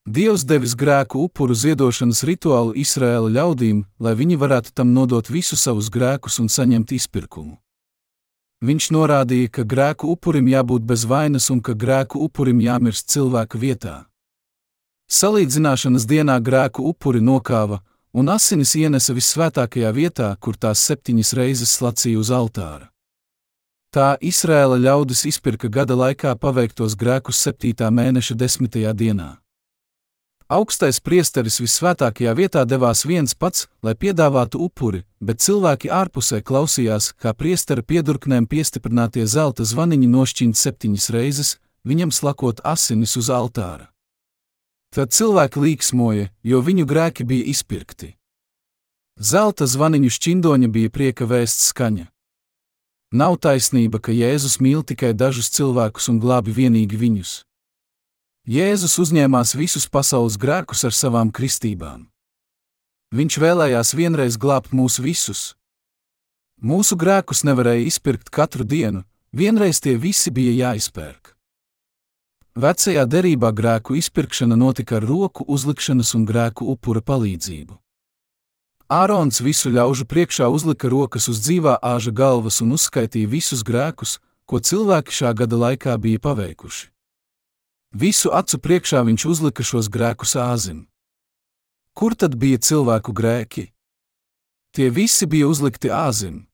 Dievs 0.08 0.46
devis 0.48 0.72
grēku 0.74 1.26
upuru 1.26 1.54
ziedošanas 1.54 2.22
rituālu 2.24 2.72
Izraēla 2.74 3.28
ļaudīm, 3.34 3.84
lai 4.00 4.14
viņi 4.16 4.38
varētu 4.40 4.72
tam 4.72 4.94
nodot 4.94 5.28
visus 5.28 5.60
savus 5.66 5.90
grēkus 5.92 6.40
un 6.40 6.48
saņemt 6.48 6.94
izpirkumu. 6.96 7.58
Viņš 8.64 8.90
norādīja, 8.96 9.50
ka 9.52 9.62
grēku 9.64 10.08
upurim 10.14 10.48
jābūt 10.48 10.88
bez 10.88 11.04
vainas 11.04 11.50
un 11.52 11.60
ka 11.60 11.76
grēku 11.76 12.22
upurim 12.24 12.60
jāmirst 12.64 13.12
cilvēka 13.12 13.60
vietā. 13.60 14.09
Salīdzināšanas 15.10 16.04
dienā 16.06 16.36
grēku 16.38 16.84
upuri 16.86 17.18
nokāva, 17.18 17.80
un 18.14 18.30
asinis 18.30 18.76
ienesa 18.78 19.14
visvētākajā 19.16 19.90
vietā, 19.90 20.28
kur 20.38 20.54
tās 20.54 20.84
septiņas 20.86 21.32
reizes 21.34 21.72
slacīja 21.80 22.20
uz 22.22 22.30
altāra. 22.30 22.86
Tā 23.90 24.14
Izrēla 24.22 24.78
ļaudis 24.78 25.24
izpirka 25.26 25.66
gada 25.66 25.96
laikā 25.98 26.36
paveiktos 26.38 26.94
grēkus 26.94 27.42
7. 27.42 27.90
mēneša 27.90 28.38
10. 28.38 28.78
dienā. 28.94 29.32
Augstais 30.50 31.02
priesteris 31.02 31.58
visvētākajā 31.62 32.34
vietā 32.38 32.62
devās 32.66 33.02
viens 33.06 33.34
pats, 33.34 33.66
lai 33.82 33.96
piedāvātu 33.98 34.62
upuri, 34.62 35.02
bet 35.18 35.42
cilvēki 35.42 35.90
ārpusē 35.90 36.38
klausījās, 36.42 37.12
kā 37.18 37.34
priestera 37.34 37.82
piedurknēm 37.82 38.46
piestiprinātie 38.46 39.26
zelta 39.26 39.66
zvaniņi 39.66 40.10
nošķīnt 40.10 40.58
septiņas 40.58 41.10
reizes, 41.14 41.56
viņam 41.82 42.14
slakot 42.14 42.62
asinis 42.62 43.18
uz 43.18 43.30
altāra. 43.30 43.89
Tad 44.90 45.12
cilvēki 45.14 45.60
līksmoja, 45.62 46.30
jo 46.42 46.60
viņu 46.66 46.86
grēki 46.90 47.22
bija 47.22 47.46
izpirkti. 47.52 48.16
Zelta 49.20 49.68
zvaniņu 49.70 50.10
šķindoņa 50.10 50.68
bija 50.74 50.90
prieka 50.90 51.28
vēsts 51.30 51.70
skaņa. 51.70 52.08
Nav 53.14 53.36
taisnība, 53.42 54.00
ka 54.02 54.14
Jēzus 54.14 54.58
mīl 54.62 54.82
tikai 54.86 55.12
dažus 55.14 55.50
cilvēkus 55.54 56.10
un 56.10 56.18
glābi 56.22 56.54
vienīgi 56.56 56.98
viņus. 56.98 57.32
Jēzus 58.50 58.98
uzņēmās 59.02 59.54
visus 59.54 59.86
pasaules 59.86 60.38
grēkus 60.40 60.82
ar 60.88 60.94
savām 60.96 61.30
kristībām. 61.30 62.08
Viņš 63.14 63.38
vēlējās 63.42 63.94
vienreiz 63.98 64.38
glābt 64.38 64.74
mūs 64.74 64.98
visus. 65.02 65.54
Mūsu 66.62 66.98
grēkus 66.98 67.44
nevarēja 67.46 67.86
izpirkt 67.86 68.30
katru 68.30 68.66
dienu, 68.66 69.04
vienreiz 69.30 69.78
tie 69.82 69.94
visi 69.98 70.30
bija 70.34 70.54
jāizpērk. 70.64 71.36
Vecajā 72.58 73.04
derībā 73.06 73.52
grēku 73.54 73.94
izpirkšana 73.94 74.56
notika 74.58 74.96
ar 74.98 75.04
roku 75.06 75.44
uzlikšanas 75.46 76.16
un 76.18 76.24
grēku 76.26 76.66
upura 76.66 76.98
palīdzību. 77.00 77.76
Ārons 78.90 79.38
visu 79.38 79.70
ļaužu 79.70 80.02
priekšā 80.10 80.48
uzlika 80.50 80.88
rokas 80.90 81.28
uz 81.30 81.38
dzīvā 81.44 81.76
āža 81.78 82.10
galvas 82.10 82.58
un 82.60 82.74
uzskaitīja 82.74 83.30
visus 83.30 83.62
grēkus, 83.62 84.18
ko 84.50 84.58
cilvēki 84.58 85.14
šā 85.14 85.30
gada 85.38 85.56
laikā 85.56 85.94
bija 85.94 86.18
paveikuši. 86.18 86.90
Visu 87.94 88.34
acu 88.34 88.58
priekšā 88.58 89.04
viņš 89.06 89.26
uzlika 89.30 89.62
šos 89.62 89.86
grēkus 89.86 90.34
āzim. 90.34 90.88
Kur 91.94 92.18
tad 92.18 92.34
bija 92.34 92.58
cilvēku 92.58 93.14
grēki? 93.14 93.70
Tie 94.74 94.90
visi 94.90 95.26
bija 95.26 95.46
uzlikti 95.46 95.90
āzim. 95.90 96.48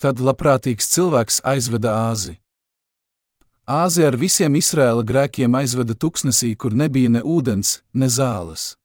Tad 0.00 0.20
labprātīgs 0.20 0.88
cilvēks 0.96 1.42
aizveda 1.44 1.92
āzi. 2.08 2.38
Āzija 3.68 4.06
ar 4.08 4.16
visiem 4.16 4.54
Izraēla 4.56 5.02
grēkiem 5.04 5.52
aizveda 5.58 5.92
tuksnesī, 5.92 6.54
kur 6.56 6.72
nebija 6.72 7.10
ne 7.12 7.20
ūdens, 7.20 7.82
ne 7.92 8.08
zāles. 8.08 8.78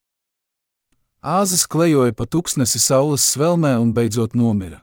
Āzis 1.24 1.63
klejoja 1.72 2.12
pa 2.12 2.28
tuksnesi 2.28 2.82
saules 2.84 3.24
svelmē 3.24 3.78
un 3.80 3.93
beidzot 3.96 4.36
nomira. 4.36 4.82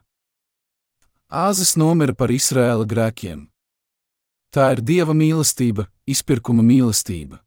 Āzis 1.28 1.74
nomira 1.76 2.16
par 2.16 2.32
Izraēla 2.32 2.88
grēkiem. 2.88 3.44
Tā 4.48 4.72
ir 4.72 4.80
dieva 4.80 5.12
mīlestība, 5.12 5.90
izpirkuma 6.08 6.64
mīlestība. 6.64 7.42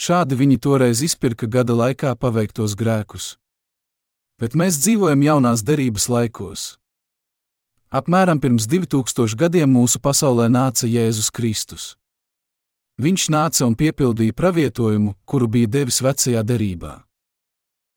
Šādi 0.00 0.40
viņi 0.40 0.56
toreiz 0.56 1.04
izpirka 1.04 1.44
gada 1.44 1.76
laikā 1.76 2.16
paveiktos 2.16 2.72
grēkus. 2.80 3.34
Bet 4.40 4.56
mēs 4.56 4.80
dzīvojam 4.80 5.20
jaunās 5.28 5.60
derības 5.60 6.08
laikos. 6.08 6.79
Apmēram 7.90 8.38
pirms 8.38 8.68
2000 8.70 9.34
gadiem 9.34 9.72
mūsu 9.74 9.98
pasaulē 9.98 10.44
nāca 10.46 10.86
Jēzus 10.86 11.26
Kristus. 11.34 11.96
Viņš 13.02 13.24
nāca 13.34 13.64
un 13.66 13.74
piepildīja 13.74 14.34
pravietojumu, 14.38 15.16
kuru 15.26 15.48
bija 15.50 15.66
devis 15.66 15.98
vecajā 15.98 16.44
derībā. 16.46 17.00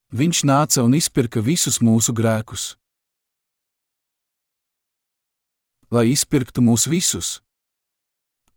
Viņš 0.10 0.39
nāca 0.49 0.82
un 0.82 0.95
izpirka 0.97 1.43
visus 1.45 1.77
mūsu 1.77 2.10
grēkus. 2.17 2.71
Lai 5.93 6.08
izpirktu 6.10 6.63
mūs 6.65 6.88
visus. 6.89 7.29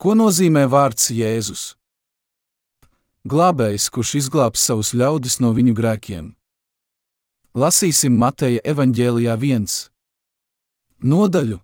Ko 0.01 0.15
nozīmē 0.17 0.63
vārds 0.73 1.11
Jēzus? 1.13 1.75
Glābējs, 3.29 3.91
kurš 3.93 4.15
izglābs 4.23 4.65
savus 4.65 4.95
ļaudis 4.97 5.37
no 5.45 5.53
viņu 5.53 5.77
grēkiem. 5.77 6.33
Lasīsim 7.53 8.17
Mateja 8.17 8.65
evaņģēlijā 8.73 9.37
1 9.37 9.96
nodaļu. 11.03 11.61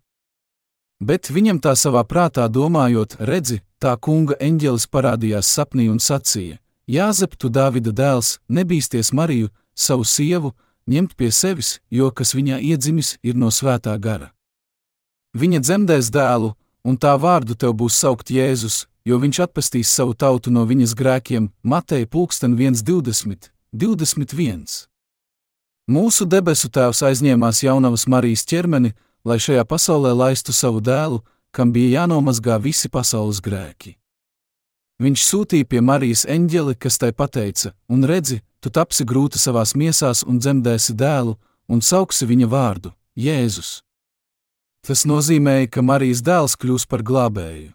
Bet 1.02 1.30
viņam 1.34 1.58
tā 1.58 1.74
savā 1.74 2.04
prātā 2.06 2.46
domājot, 2.48 3.16
redzi, 3.18 3.62
tā 3.82 3.96
kunga 3.98 4.36
eņģelis 4.38 4.86
parādījās 4.86 5.48
sapnī 5.50 5.88
un 5.90 5.98
sacīja: 5.98 6.60
Jāzep, 6.86 7.34
tu 7.36 7.48
Dāvida 7.50 7.90
dēls, 7.90 8.38
nebīsties 8.48 9.12
Mariju, 9.12 9.50
savu 9.74 10.04
sievu, 10.04 10.52
ņemt 10.86 11.16
pie 11.16 11.30
sevis, 11.30 11.80
jo 11.90 12.10
kas 12.10 12.34
viņā 12.34 12.60
iedzimis, 12.60 13.16
ir 13.22 13.34
no 13.34 13.50
svētā 13.50 13.96
gara. 13.98 14.32
Viņa 15.34 15.62
dzemdēs 15.64 16.10
dēlu, 16.12 16.54
un 16.84 16.98
tā 16.98 17.14
vārdu 17.16 17.56
tev 17.56 17.74
būs 17.80 17.96
saukt 17.96 18.30
Jēzus, 18.30 18.86
jo 19.04 19.18
viņš 19.18 19.42
atpestīs 19.46 19.90
savu 19.90 20.14
tautu 20.14 20.50
no 20.50 20.64
viņas 20.68 20.94
grēkiem, 20.98 21.50
Mateja 21.62 22.06
pulksten 22.06 22.56
1,20, 22.58 23.50
21. 23.72 24.66
Mūsu 25.90 26.26
debesu 26.26 26.68
tēvs 26.70 27.02
aizņēmās 27.08 27.62
jaunavas 27.64 28.06
Marijas 28.06 28.44
ķermeni, 28.46 28.92
lai 29.24 29.38
šajā 29.38 29.64
pasaulē 29.64 30.12
laistu 30.14 30.52
savu 30.52 30.80
dēlu, 30.80 31.22
kam 31.52 31.72
bija 31.72 32.02
jānomazgā 32.02 32.58
visi 32.62 32.88
pasaules 32.88 33.40
grēki. 33.44 33.96
Viņš 35.02 35.22
sūtīja 35.26 35.66
pie 35.66 35.80
Marijas 35.82 36.24
eņģeli, 36.30 36.76
kas 36.78 36.98
tai 36.98 37.12
teica: 37.12 37.74
Un 37.88 38.04
redzi, 38.04 38.42
tu 38.60 38.70
tapsi 38.70 39.04
grūti 39.04 39.38
savās 39.38 39.74
miesās 39.74 40.22
un 40.22 40.38
dzemdēsi 40.38 40.94
dēlu, 40.94 41.36
un 41.68 41.80
sauksi 41.80 42.26
viņa 42.26 42.46
vārdu- 42.46 42.92
Jēzus. 43.26 43.82
Tas 44.86 45.04
nozīmēja, 45.04 45.70
ka 45.70 45.82
Marijas 45.82 46.22
dēls 46.22 46.56
kļūs 46.56 46.86
par 46.88 47.02
glābēju. 47.02 47.72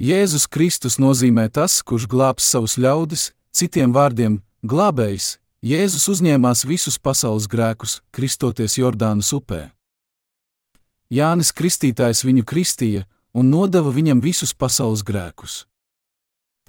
Jēzus 0.00 0.48
Kristus 0.48 0.98
nozīmē 0.98 1.50
tas, 1.52 1.82
kurš 1.82 2.06
glābs 2.06 2.42
savus 2.42 2.76
ļaudis, 2.76 3.32
citiem 3.52 3.92
vārdiem- 3.92 4.42
glābējs. 4.70 5.38
Jēzus 5.62 6.08
uzņēmās 6.08 6.66
visus 6.66 6.98
pasaules 6.98 7.46
grēkus, 7.46 8.00
kristoties 8.12 8.76
Jordānas 8.76 9.32
upē. 9.32 9.70
Jānis 11.12 11.52
Kristītājs 11.52 12.24
viņu 12.24 12.44
kristīja 12.48 13.04
un 13.34 13.50
nodeva 13.50 13.90
viņam 13.92 14.22
visus 14.24 14.54
pasaules 14.54 15.02
grēkus. 15.04 15.64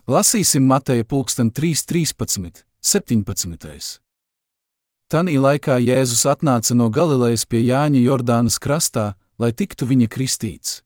Lasīsim 0.08 0.66
Mateja 0.68 1.06
pulksten 1.06 1.52
3.13, 1.52 2.64
17. 2.82 4.00
Tanī 5.10 5.38
laikā 5.38 5.78
Jēzus 5.82 6.26
atnāca 6.30 6.76
no 6.76 6.90
Galilejas 6.90 7.46
pie 7.46 7.62
Jāņa 7.66 8.02
Jordānas 8.02 8.58
krastā, 8.62 9.14
lai 9.38 9.52
tiktu 9.54 9.86
viņa 9.86 10.10
kristīts. 10.10 10.82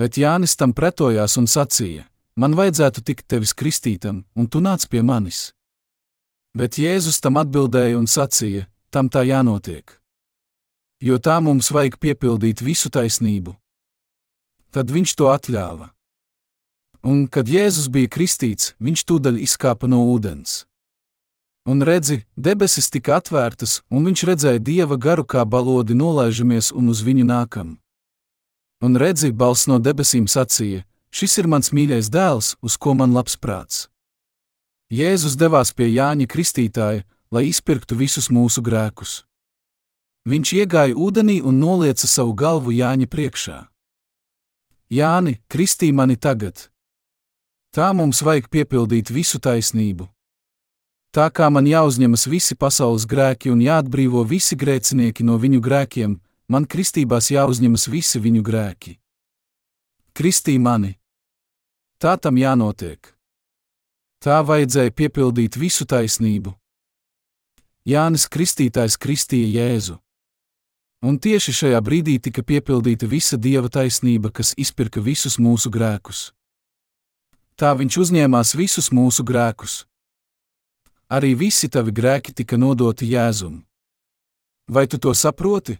Bet 0.00 0.16
Jānis 0.16 0.56
tam 0.56 0.72
pretojās 0.72 1.36
un 1.36 1.44
sacīja: 1.44 2.06
man 2.36 2.56
vajadzētu 2.56 3.04
tikt 3.04 3.28
tevis 3.28 3.52
kristītam, 3.52 4.24
un 4.34 4.48
tu 4.48 4.60
nāc 4.64 4.88
pie 4.88 5.02
manis. 5.02 5.52
Bet 6.56 6.80
Jēzus 6.80 7.20
tam 7.20 7.36
atbildēja 7.36 7.98
un 7.98 8.08
sacīja: 8.08 8.66
Tam 8.90 9.08
tā 9.08 9.22
jānotiek. 9.22 9.99
Jo 11.00 11.16
tā 11.16 11.38
mums 11.40 11.70
vajag 11.72 11.96
piepildīt 11.96 12.60
visu 12.60 12.90
taisnību. 12.92 13.54
Tad 14.70 14.90
viņš 14.92 15.14
to 15.16 15.30
atļāva. 15.32 15.88
Un, 17.00 17.24
kad 17.32 17.48
Jēzus 17.48 17.88
bija 17.88 18.10
kristīts, 18.12 18.74
viņš 18.76 19.06
tūdaļ 19.08 19.38
izkāpa 19.40 19.88
no 19.88 20.02
ūdens. 20.12 20.66
Un 21.64 21.80
redzi, 21.84 22.26
debesis 22.36 22.90
tika 22.92 23.16
atvērtas, 23.16 23.80
un 23.88 24.04
viņš 24.08 24.24
redzēja 24.28 24.60
dieva 24.60 24.96
garu 25.00 25.24
kā 25.24 25.46
balodi 25.48 25.96
nolaižamies 25.96 26.70
un 26.76 26.92
uz 26.92 27.00
viņu 27.04 27.24
nākam. 27.24 27.78
Un 28.84 28.96
redzi, 29.00 29.32
balss 29.32 29.68
no 29.68 29.80
debesīm 29.80 30.28
sacīja: 30.28 30.84
Šis 31.12 31.38
ir 31.40 31.48
mans 31.48 31.72
mīļais 31.72 32.12
dēls, 32.12 32.54
uz 32.60 32.76
ko 32.76 32.94
man 32.94 33.16
labs 33.16 33.36
prāts. 33.40 33.88
Jēzus 34.92 35.36
devās 35.40 35.72
pie 35.72 35.88
Jāņa 35.88 36.28
Kristītāja, 36.28 37.04
lai 37.32 37.48
izpirktu 37.48 37.96
visus 37.96 38.28
mūsu 38.28 38.60
grēkus. 38.64 39.24
Viņš 40.28 40.52
iegāja 40.52 40.96
ūdenī 40.96 41.40
un 41.40 41.56
nolieca 41.62 42.06
savu 42.06 42.34
galvu 42.36 42.74
Jāņa 42.76 43.08
priekšā. 43.08 43.58
Jāni, 44.90 45.38
kristī 45.48 45.92
mani 45.94 46.16
tagad! 46.16 46.68
Tā 47.70 47.92
mums 47.94 48.20
vajag 48.26 48.50
piepildīt 48.50 49.12
visu 49.14 49.38
taisnību. 49.38 50.08
Tā 51.14 51.28
kā 51.30 51.46
man 51.50 51.66
jāuzņemas 51.66 52.26
visi 52.26 52.56
pasaules 52.58 53.06
grēki 53.06 53.52
un 53.54 53.62
jāatbrīvo 53.62 54.24
visi 54.26 54.58
grēcinieki 54.58 55.24
no 55.24 55.38
viņu 55.38 55.62
grēkiem, 55.62 56.18
man 56.50 56.66
kristībās 56.66 57.30
jāuzņemas 57.30 57.86
visi 57.88 58.20
viņu 58.20 58.42
grēki. 58.42 58.98
Kristī 60.12 60.58
mani! 60.58 60.98
Tā 62.02 62.18
tam 62.18 62.36
jānotiek. 62.36 62.98
Tā 64.20 64.42
vajadzēja 64.44 64.92
piepildīt 64.92 65.56
visu 65.56 65.86
taisnību. 65.86 66.52
Jānis 67.86 68.26
Kristītājs 68.28 68.98
kristīja 69.00 69.48
Jēzu. 69.54 70.00
Un 71.00 71.16
tieši 71.16 71.54
šajā 71.56 71.78
brīdī 71.80 72.18
tika 72.20 72.42
piepildīta 72.44 73.08
visa 73.08 73.38
dieva 73.40 73.70
taisnība, 73.72 74.28
kas 74.28 74.52
izpirka 74.60 75.00
visus 75.00 75.38
mūsu 75.40 75.72
grēkus. 75.72 76.34
Tā 77.56 77.72
viņš 77.76 77.96
uzņēmās 78.02 78.52
visus 78.56 78.90
mūsu 78.92 79.24
grēkus. 79.24 79.86
Arī 81.08 81.32
visi 81.34 81.72
tavi 81.72 81.92
grēki 81.92 82.36
tika 82.36 82.60
nodoti 82.60 83.08
Jēzum. 83.14 83.62
Vai 84.68 84.86
tu 84.86 85.00
to 85.00 85.14
saproti? 85.16 85.78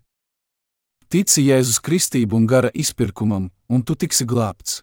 Tici 1.12 1.44
Jēzus 1.44 1.82
kristību 1.84 2.40
un 2.40 2.48
gara 2.48 2.72
izpirkumam, 2.74 3.50
un 3.68 3.84
tu 3.84 3.94
tiksi 3.94 4.24
glābts. 4.24 4.80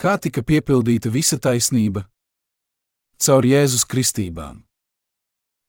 Kā 0.00 0.16
tika 0.22 0.40
piepildīta 0.40 1.10
visa 1.10 1.36
taisnība? 1.36 2.06
Caur 3.20 3.44
Jēzus 3.44 3.84
kristībām. 3.84 4.62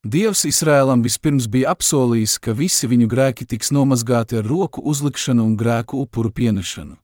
Dievs 0.02 0.48
Izrēlam 0.50 1.04
vispirms 1.06 1.46
bija 1.46 1.76
apsolījis, 1.76 2.40
ka 2.42 2.56
visi 2.58 2.88
viņu 2.90 3.06
grēki 3.06 3.46
tiks 3.46 3.70
nomazgāti 3.70 4.40
ar 4.40 4.48
roku 4.50 4.82
uzlikšanu 4.82 5.44
un 5.46 5.54
grēku 5.54 6.00
upuru 6.02 6.32
pienešanu. 6.34 6.96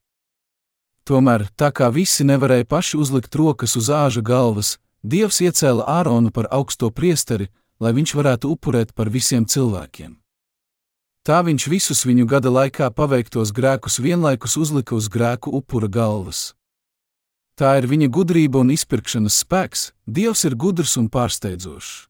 Tomēr, 1.05 1.45
tā 1.53 1.69
kā 1.69 1.91
visi 1.93 2.25
nevarēja 2.25 2.65
paši 2.65 2.97
uzlikt 2.97 3.37
rokas 3.37 3.77
uz 3.77 3.91
āža 3.93 4.25
galvas, 4.25 4.79
Dievs 5.05 5.37
iecēla 5.45 5.85
Āronu 5.85 6.33
par 6.33 6.49
augsto 6.51 6.89
priesteri, 6.89 7.51
lai 7.79 7.93
viņš 7.93 8.15
varētu 8.17 8.49
upurēt 8.49 8.95
par 8.97 9.13
visiem 9.13 9.45
cilvēkiem. 9.45 10.17
Tā 11.21 11.43
viņš 11.45 11.67
visus 11.69 12.01
viņu 12.01 12.25
gada 12.25 12.49
laikā 12.49 12.89
paveiktos 12.97 13.53
grēkus 13.53 14.01
vienlaikus 14.01 14.57
uzlika 14.57 14.97
uz 14.97 15.05
grēku 15.05 15.53
upura 15.53 15.87
galvas. 15.87 16.55
Tā 17.53 17.77
ir 17.77 17.85
viņa 17.85 18.09
gudrība 18.09 18.65
un 18.65 18.73
izpirkšanas 18.73 19.37
spēks, 19.45 19.91
Dievs 20.09 20.47
ir 20.49 20.57
gudrs 20.57 20.97
un 20.97 21.13
pārsteidzošs. 21.13 22.06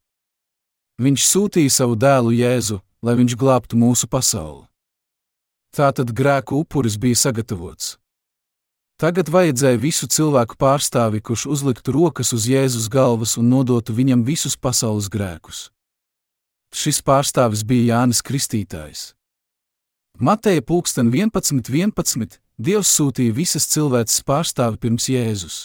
Viņš 0.98 1.26
sūtīja 1.30 1.70
savu 1.70 1.94
dēlu 1.94 2.32
Jēzu, 2.34 2.80
lai 3.06 3.14
viņš 3.20 3.36
glābtu 3.38 3.78
mūsu 3.78 4.10
pasauli. 4.10 4.66
Tātad 5.70 6.10
grēku 6.10 6.58
upuris 6.64 6.96
bija 6.98 7.20
sagatavots. 7.22 7.98
Tagad 8.98 9.30
vajadzēja 9.30 9.78
visu 9.78 10.08
cilvēku 10.10 10.58
pārstāvi, 10.58 11.22
kurš 11.22 11.44
uzliktu 11.54 11.94
rokas 11.94 12.34
uz 12.34 12.48
Jēzus 12.50 12.88
galvas 12.90 13.36
un 13.38 13.52
nodotu 13.52 13.94
viņam 13.94 14.24
visus 14.26 14.58
pasaules 14.58 15.06
grēkus. 15.14 15.68
Šis 16.74 17.04
pārstāvis 17.06 17.62
bija 17.62 17.94
Jānis 17.94 18.24
Kristītājs. 18.26 19.12
Mateja 20.18 20.66
pulksten 20.66 21.12
11, 21.14 21.62
11, 21.70 22.40
Dievs 22.58 22.90
sūtīja 22.90 23.36
visas 23.38 23.70
cilvēces 23.70 24.26
pārstāvi 24.26 24.82
pirms 24.82 25.06
Jēzus. 25.14 25.58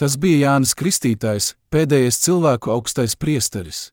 Tas 0.00 0.16
bija 0.16 0.46
Jānis 0.46 0.72
Kristītājs, 0.72 1.52
pēdējais 1.68 2.22
cilvēku 2.24 2.72
augstais 2.72 3.18
priesteris. 3.20 3.90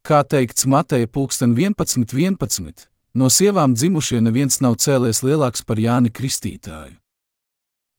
Kā 0.00 0.22
teikts 0.24 0.64
Mateja 0.64 1.06
pulksten 1.06 1.52
11, 1.52 2.08
11, 2.08 2.86
no 3.14 3.28
sievām 3.28 3.74
dzimušie 3.76 4.22
neviens 4.24 4.60
nav 4.64 4.78
cēlies 4.80 5.20
lielāks 5.20 5.60
par 5.66 5.76
Jāni 5.76 6.08
Kristītāju. 6.08 6.96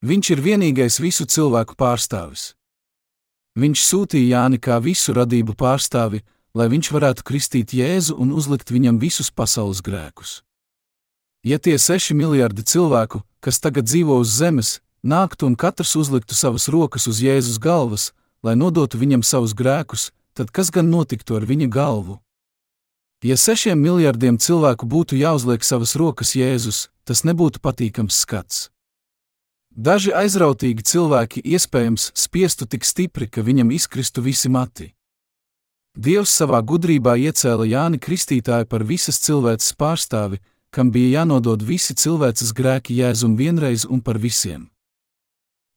Viņš 0.02 0.32
ir 0.34 0.41
vienīgais 0.41 0.97
visu 0.97 1.28
cilvēku 1.30 1.78
pārstāvis. 1.78 2.56
Viņš 3.54 3.84
sūtīja 3.86 4.39
Jāni 4.39 4.58
kā 4.58 4.80
visu 4.82 5.14
radību 5.14 5.54
pārstāvi, 5.54 6.24
lai 6.58 6.68
viņš 6.74 6.89
varētu 6.89 7.26
kristīt 7.28 7.76
Jēzu 7.78 8.18
un 8.18 8.32
uzlikt 8.34 8.74
viņam 8.74 8.97
visus 8.97 9.30
pasaules 9.30 9.84
grēkus. 9.86 10.41
Ja 11.45 11.60
tie 11.62 11.78
seši 11.78 12.18
miljardi 12.18 12.66
cilvēku, 12.66 13.22
kas 13.41 13.62
tagad 13.62 13.86
dzīvo 13.86 14.18
uz 14.22 14.34
zemes, 14.34 14.80
nāktu 15.06 15.45
un 15.45 15.56
katrs 15.56 15.93
uzliktu 15.97 16.34
savas 16.34 16.66
rokas 16.70 17.06
uz 17.06 17.22
Jēzus 17.22 17.62
galvas, 17.62 18.10
lai 18.41 18.58
nodotu 18.58 18.97
viņam 18.97 19.22
savus 19.22 19.54
grēkus, 19.54 20.10
tad 20.34 20.51
kas 20.51 20.71
gan 20.71 20.89
notiktu 20.89 21.36
ar 21.38 21.45
viņa 21.47 21.67
galvu? 21.71 22.19
Ja 23.21 23.38
sešiem 23.38 23.77
miljardiem 23.77 24.39
cilvēku 24.41 24.88
būtu 24.89 25.19
jāuzliek 25.19 25.63
savas 25.63 25.93
rokas 25.95 26.34
Jēzus, 26.34 26.88
tas 27.05 27.21
nebūtu 27.21 27.61
patīkams 27.61 28.17
skats. 28.23 28.69
Daži 29.71 30.11
aizrautīgi 30.11 30.84
cilvēki 30.84 31.43
iespējams 31.45 32.09
spiestu 32.17 32.65
tik 32.65 32.84
stipri, 32.84 33.29
ka 33.29 33.43
viņam 33.45 33.71
izkristu 33.71 34.23
visi 34.25 34.49
mati. 34.49 34.89
Dievs 35.95 36.34
savā 36.34 36.59
gudrībā 36.63 37.13
iecēla 37.19 37.67
Jāni 37.67 37.99
Kristītāju 37.99 38.67
par 38.67 38.84
visas 38.88 39.19
cilvēces 39.23 39.75
pārstāvi, 39.79 40.41
kam 40.71 40.91
bija 40.91 41.21
jānodod 41.21 41.63
visi 41.63 41.93
cilvēces 41.93 42.53
grēki 42.55 42.95
Jēzum 42.99 43.36
vienreiz 43.36 43.86
un 43.86 44.01
par 44.01 44.17
visiem. 44.17 44.69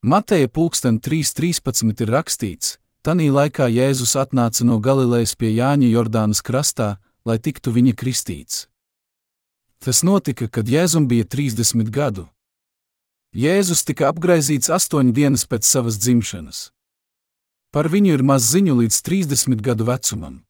Mateja 0.02 0.48
pulksten 0.48 1.00
3.13 1.00 2.02
ir 2.04 2.12
rakstīts, 2.14 2.78
tanī 3.04 3.28
laikā 3.28 3.68
Jēzus 3.68 4.16
atnāca 4.16 4.64
no 4.64 4.78
Galilejas 4.80 5.34
pie 5.36 5.52
Jāņa 5.52 5.90
Jordānas 5.92 6.40
krastā, 6.40 6.96
lai 7.28 7.36
tiktu 7.38 7.72
viņa 7.76 7.92
kristīts. 8.00 8.66
Tas 9.84 10.00
notika, 10.00 10.48
kad 10.48 10.68
Jēzum 10.68 11.04
bija 11.08 11.28
30 11.28 11.92
gadu. 11.92 12.24
Jēzus 13.36 13.84
tika 13.84 14.08
apgaizīts 14.08 14.70
astoņas 14.72 15.12
dienas 15.12 15.44
pēc 15.50 15.68
savas 15.68 15.98
dzimšanas. 16.00 16.70
Par 17.74 17.90
viņu 17.92 18.14
ir 18.14 18.22
maz 18.22 18.46
ziņu 18.54 18.78
līdz 18.80 19.00
30 19.04 19.60
gadu 19.60 19.84
vecumam. 19.90 20.40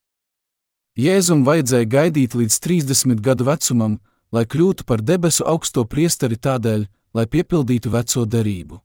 Jēzum 0.94 1.42
vajadzēja 1.48 1.88
gaidīt 1.90 2.36
līdz 2.38 2.60
30 2.62 3.22
gadu 3.24 3.48
vecumam, 3.48 3.98
lai 4.30 4.44
kļūtu 4.46 4.86
par 4.86 5.02
debesu 5.02 5.42
augsto 5.42 5.82
priesteri 5.88 6.36
tādēļ, 6.38 6.86
lai 7.16 7.26
piepildītu 7.26 7.90
veco 7.90 8.26
derību. 8.28 8.83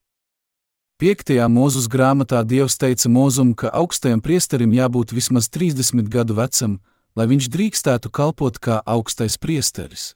Piektajā 0.99 1.45
mūzus 1.47 1.85
grāmatā 1.87 2.41
Dievs 2.43 2.75
teica 2.75 3.07
mūzum, 3.07 3.53
ka 3.55 3.69
augstajam 3.71 4.19
priesterim 4.19 4.73
jābūt 4.75 5.13
vismaz 5.15 5.47
30 5.47 6.09
gadu 6.11 6.35
vecam, 6.35 6.73
lai 7.15 7.25
viņš 7.31 7.47
drīkstētu 7.53 8.11
kalpot 8.11 8.59
kā 8.59 8.81
augstais 8.83 9.37
priesteris. 9.39 10.15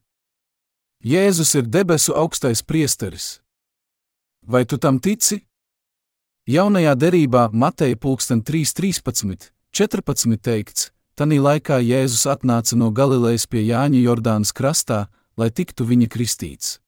Jēzus 0.99 1.55
ir 1.55 1.69
debesu 1.71 2.11
augstais 2.19 2.59
priesteris. 2.67 3.39
Vai 4.43 4.65
tu 4.67 4.75
tam 4.75 4.99
tici? 4.99 5.45
Jaunajā 6.51 6.97
derībā 6.99 7.45
Mateja 7.53 7.95
3.13, 7.95 9.51
14 9.71 10.37
teikts, 10.43 10.91
Tanī 11.15 11.37
laikā 11.37 11.77
Jēzus 11.77 12.25
atnāca 12.25 12.75
no 12.75 12.89
Galilejas 12.91 13.45
pie 13.47 13.61
Jāņa 13.67 13.99
Jordānas 14.01 14.51
krastā, 14.51 15.05
lai 15.37 15.51
tiktu 15.53 15.85
viņa 15.85 16.09
kristīts. 16.09 16.79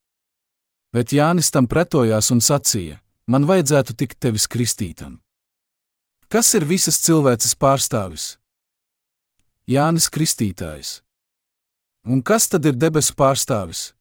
Bet 0.91 1.13
Jānis 1.13 1.51
tam 1.53 1.67
pretojās 1.69 2.31
un 2.33 2.41
sacīja: 2.41 3.04
Man 3.25 3.47
vajadzētu 3.49 3.95
tikt 3.97 4.19
tevis 4.21 4.45
kristītam. 4.45 5.17
Kas 6.29 6.51
ir 6.57 6.65
visas 6.69 6.99
cilvēces 7.01 7.55
pārstāvis? 7.57 8.35
Jānis 9.65 10.11
Kristītājs. 10.13 10.99
Un 12.05 12.21
kas 12.21 12.45
tad 12.51 12.67
ir 12.69 12.77
debesu 12.77 13.15
pārstāvis? 13.17 13.95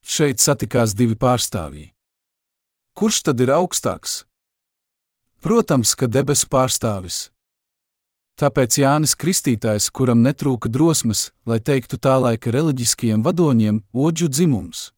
Šeit 0.00 0.40
satikās 0.40 0.94
divi 0.96 1.12
pārstāvji. 1.12 1.90
Kurš 2.96 3.20
tad 3.28 3.44
ir 3.44 3.52
augstāks? 3.52 4.22
Protams, 5.44 5.92
ka 5.92 6.08
debesu 6.08 6.48
pārstāvis. 6.48 7.28
Tāpēc 8.40 8.78
Jānis 8.80 9.12
Kristītājs, 9.12 9.90
kuram 9.92 10.24
netrūka 10.24 10.72
drosmes, 10.72 11.30
lai 11.44 11.60
teiktu 11.60 12.00
tā 12.00 12.16
laika 12.16 12.52
reliģiskajiem 12.54 13.20
vadoņiem, 13.26 13.82
odžu 13.92 14.32
dzimums. 14.32 14.88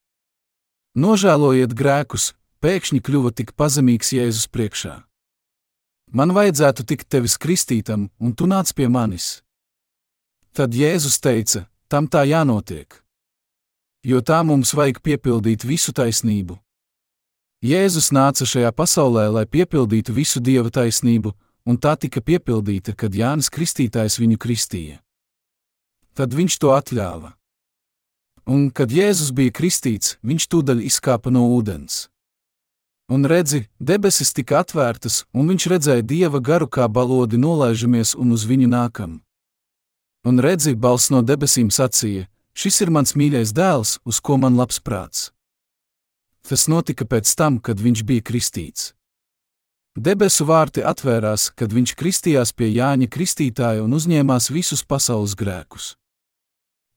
Nožēlojiet 0.94 1.74
grēkus, 1.74 2.30
pēkšņi 2.64 3.02
kļuva 3.04 3.34
tik 3.36 3.52
pazemīgs 3.60 4.14
Jēzus 4.16 4.48
priekšā. 4.48 4.94
Man 6.16 6.32
vajadzētu 6.32 6.86
tikt 6.88 7.10
tevis 7.12 7.36
kristītam, 7.36 8.08
un 8.16 8.32
tu 8.32 8.48
nāc 8.48 8.70
pie 8.72 8.88
manis. 8.88 9.42
Tad 10.56 10.72
Jēzus 10.72 11.18
teica: 11.20 11.66
Tam 11.92 12.08
tā 12.08 12.22
jānotiek. 12.24 13.02
Jo 14.04 14.20
tā 14.20 14.40
mums 14.46 14.72
vajag 14.76 15.02
piepildīt 15.04 15.66
visu 15.68 15.92
taisnību. 15.92 16.56
Jēzus 17.64 18.12
nāca 18.12 18.46
šajā 18.48 18.72
pasaulē, 18.76 19.26
lai 19.32 19.44
piepildītu 19.44 20.12
visu 20.16 20.40
dieva 20.40 20.72
taisnību, 20.72 21.34
un 21.68 21.80
tā 21.80 21.96
tika 22.00 22.20
piepildīta, 22.20 22.94
kad 22.96 23.12
Jānis 23.12 23.48
Kristītājs 23.52 24.20
viņu 24.20 24.40
kristīja. 24.40 24.98
Tad 26.14 26.32
viņš 26.36 26.58
to 26.60 26.72
atļāva. 26.76 27.34
Un, 28.46 28.68
kad 28.70 28.92
Jēzus 28.92 29.32
bija 29.36 29.52
kristīts, 29.52 30.18
viņš 30.22 30.48
tūdaļ 30.52 30.84
izkāpa 30.84 31.32
no 31.32 31.48
ūdens. 31.56 32.04
Un 33.12 33.26
redzi, 33.28 33.66
debesis 33.78 34.32
tika 34.32 34.62
atvērtas, 34.62 35.26
un 35.36 35.50
viņš 35.52 35.66
redzēja 35.68 36.04
dieva 36.08 36.40
garu 36.40 36.64
kā 36.64 36.86
balodi 36.88 37.36
nolaižamies 37.36 38.14
un 38.16 38.32
uz 38.32 38.46
viņu 38.48 38.70
nākam. 38.72 39.18
Un 40.24 40.40
redzi, 40.40 40.72
balss 40.72 41.10
no 41.12 41.20
debesīm 41.20 41.68
sacīja: 41.68 42.24
Šis 42.56 42.80
ir 42.80 42.92
mans 42.94 43.12
mīļais 43.12 43.52
dēls, 43.52 43.98
uz 44.08 44.20
ko 44.24 44.38
man 44.40 44.56
labs 44.56 44.80
prāts. 44.80 45.28
Tas 46.48 46.64
notika 46.68 47.04
pēc 47.04 47.28
tam, 47.36 47.58
kad 47.60 47.76
viņš 47.76 48.04
bija 48.08 48.24
kristīts. 48.24 48.94
Debesu 49.94 50.46
vārti 50.48 50.80
atvērās, 50.80 51.50
kad 51.52 51.72
viņš 51.76 51.92
kristījās 52.00 52.54
pie 52.56 52.70
Jāņa 52.72 53.10
Kristītāja 53.12 53.84
un 53.84 53.92
uzņēmās 53.94 54.48
visus 54.50 54.82
pasaules 54.82 55.36
grēkus. 55.36 55.92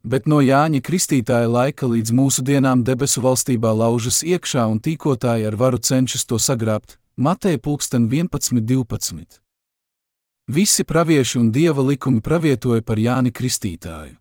Bet 0.07 0.23
no 0.31 0.37
Jāņa 0.39 0.79
Kristītāja 0.87 1.49
laika 1.51 1.87
līdz 1.91 2.13
mūsu 2.15 2.43
dienām 2.47 2.85
debesu 2.87 3.19
valstībā 3.25 3.73
laužas 3.75 4.21
iekšā 4.23 4.63
un 4.71 4.77
tīkotāji 4.79 5.43
ar 5.49 5.57
varu 5.59 5.81
cenšas 5.83 6.23
to 6.29 6.39
sagrābt, 6.39 6.95
Mateja 7.17 7.59
pulksten 7.59 8.05
11.12. 8.07 9.41
Visi 10.47 10.85
pravieši 10.87 11.41
un 11.41 11.51
dieva 11.51 11.83
likumi 11.83 12.21
pravietoja 12.23 12.85
par 12.87 13.01
Jāni 13.03 13.33
Kristītāju. 13.35 14.15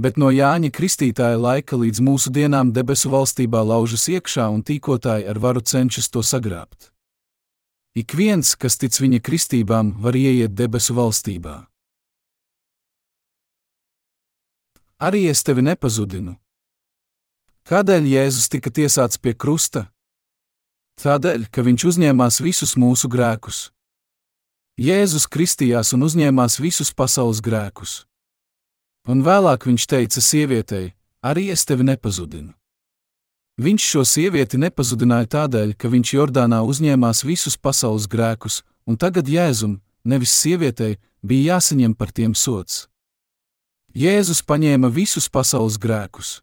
Bet 0.00 0.16
no 0.16 0.30
Jāņa 0.32 0.70
Kristītāja 0.72 1.36
laika 1.36 1.76
līdz 1.76 2.00
mūsu 2.00 2.32
dienām 2.32 2.72
debesu 2.72 3.12
valstībā 3.12 3.60
laužas 3.60 4.08
iekšā 4.08 4.48
un 4.48 4.62
tīkotāji 4.64 5.28
ar 5.28 5.42
varu 5.44 5.60
cenšas 5.60 6.08
to 6.08 6.24
sagrābt. 6.24 6.88
Ik 7.92 8.16
viens, 8.16 8.54
kas 8.56 8.80
tic 8.80 8.96
viņa 8.96 9.20
kristībām, 9.20 9.98
var 10.00 10.16
ieiet 10.16 10.56
debesu 10.56 10.96
valstībā. 10.96 11.69
Arī 15.00 15.30
es 15.32 15.40
tevi 15.40 15.62
nepazudinu. 15.64 16.34
Kādēļ 17.64 18.04
Jēzus 18.04 18.50
tika 18.52 18.68
tiesāts 18.68 19.16
pie 19.16 19.32
krusta? 19.32 19.86
Tādēļ, 21.00 21.46
ka 21.48 21.64
viņš 21.64 21.84
uzņēmās 21.88 22.40
visus 22.44 22.74
mūsu 22.76 23.08
grēkus. 23.08 23.70
Jēzus 24.76 25.24
kristījās 25.24 25.94
un 25.96 26.04
uzņēmās 26.04 26.58
visus 26.60 26.92
pasaules 26.92 27.40
grēkus. 27.40 28.02
Un 29.08 29.24
vēlāk 29.24 29.64
viņš 29.70 29.86
teica 29.88 30.20
sievietei: 30.20 30.92
Arī 31.24 31.48
es 31.48 31.64
tevi 31.64 31.88
nepazudinu. 31.88 32.52
Viņš 33.56 33.88
šo 33.94 34.04
sievieti 34.04 34.60
nepazudināja 34.60 35.32
tādēļ, 35.38 35.74
ka 35.80 35.88
viņš 35.88 36.12
Jordānā 36.12 36.60
uzņēmās 36.60 37.24
visus 37.24 37.56
pasaules 37.56 38.04
grēkus, 38.04 38.60
un 38.84 39.00
tagad 39.00 39.28
Jēzum, 39.28 39.80
nevis 40.04 40.36
sievietei, 40.36 40.98
bija 41.24 41.56
jāsaņem 41.56 41.96
par 41.96 42.12
tiem 42.12 42.36
sots. 42.36 42.89
Jēzus 43.90 44.44
paņēma 44.46 44.86
visus 44.94 45.26
pasaules 45.26 45.74
grēkus. 45.82 46.40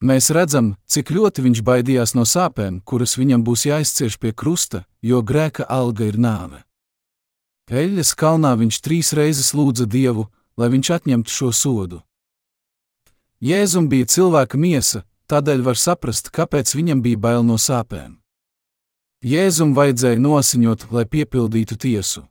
Mēs 0.00 0.30
redzam, 0.32 0.76
cik 0.88 1.10
ļoti 1.12 1.42
viņš 1.44 1.60
baidījās 1.60 2.14
no 2.16 2.24
sāpēm, 2.24 2.78
kuras 2.88 3.18
viņam 3.18 3.42
būs 3.44 3.66
jāizcieš 3.66 4.16
pie 4.16 4.32
krusta, 4.32 4.86
jo 5.02 5.20
grēka 5.20 5.66
alga 5.68 6.06
ir 6.08 6.16
nāve. 6.16 6.62
Eļļas 7.68 8.14
kalnā 8.16 8.54
viņš 8.56 8.80
trīs 8.80 9.12
reizes 9.12 9.52
lūdza 9.52 9.84
Dievu, 9.84 10.30
lai 10.56 10.70
viņš 10.72 10.90
atņemtu 10.96 11.34
šo 11.34 11.50
sodu. 11.52 12.00
Jēzum 13.44 13.90
bija 13.92 14.08
cilvēka 14.08 14.56
miesa, 14.56 15.04
tādēļ 15.28 15.60
var 15.66 15.76
saprast, 15.76 16.32
kāpēc 16.32 16.72
viņam 16.74 17.04
bija 17.04 17.20
bail 17.20 17.44
no 17.44 17.58
sāpēm. 17.60 18.16
Jēzum 19.20 19.76
vajadzēja 19.76 20.16
nosiņot, 20.16 20.88
lai 20.96 21.04
piepildītu 21.04 21.76
tiesu. 21.76 22.24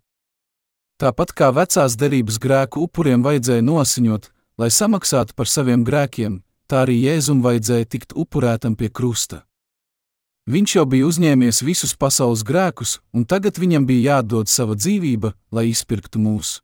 Tāpat 0.97 1.33
kā 1.37 1.51
vecās 1.53 1.93
derības 1.93 2.39
grēku 2.41 2.81
upuriem 2.87 3.21
vajadzēja 3.21 3.61
nosiņot, 3.61 4.31
lai 4.57 4.69
samaksātu 4.73 5.35
par 5.37 5.45
saviem 5.45 5.83
grēkiem, 5.85 6.39
tā 6.65 6.87
arī 6.87 6.95
Jēzum 7.03 7.43
vajadzēja 7.45 7.85
tikt 7.85 8.15
upurētam 8.17 8.73
pie 8.73 8.89
krusta. 8.89 9.43
Viņš 10.49 10.75
jau 10.77 10.85
bija 10.89 11.05
uzņēmies 11.05 11.61
visus 11.67 11.93
pasaules 11.93 12.41
grēkus, 12.47 12.97
un 13.13 13.27
tagad 13.29 13.59
viņam 13.61 13.85
bija 13.85 14.15
jādod 14.15 14.49
sava 14.49 14.73
dzīvība, 14.79 15.35
lai 15.51 15.67
izpirktu 15.69 16.23
mūs. 16.23 16.61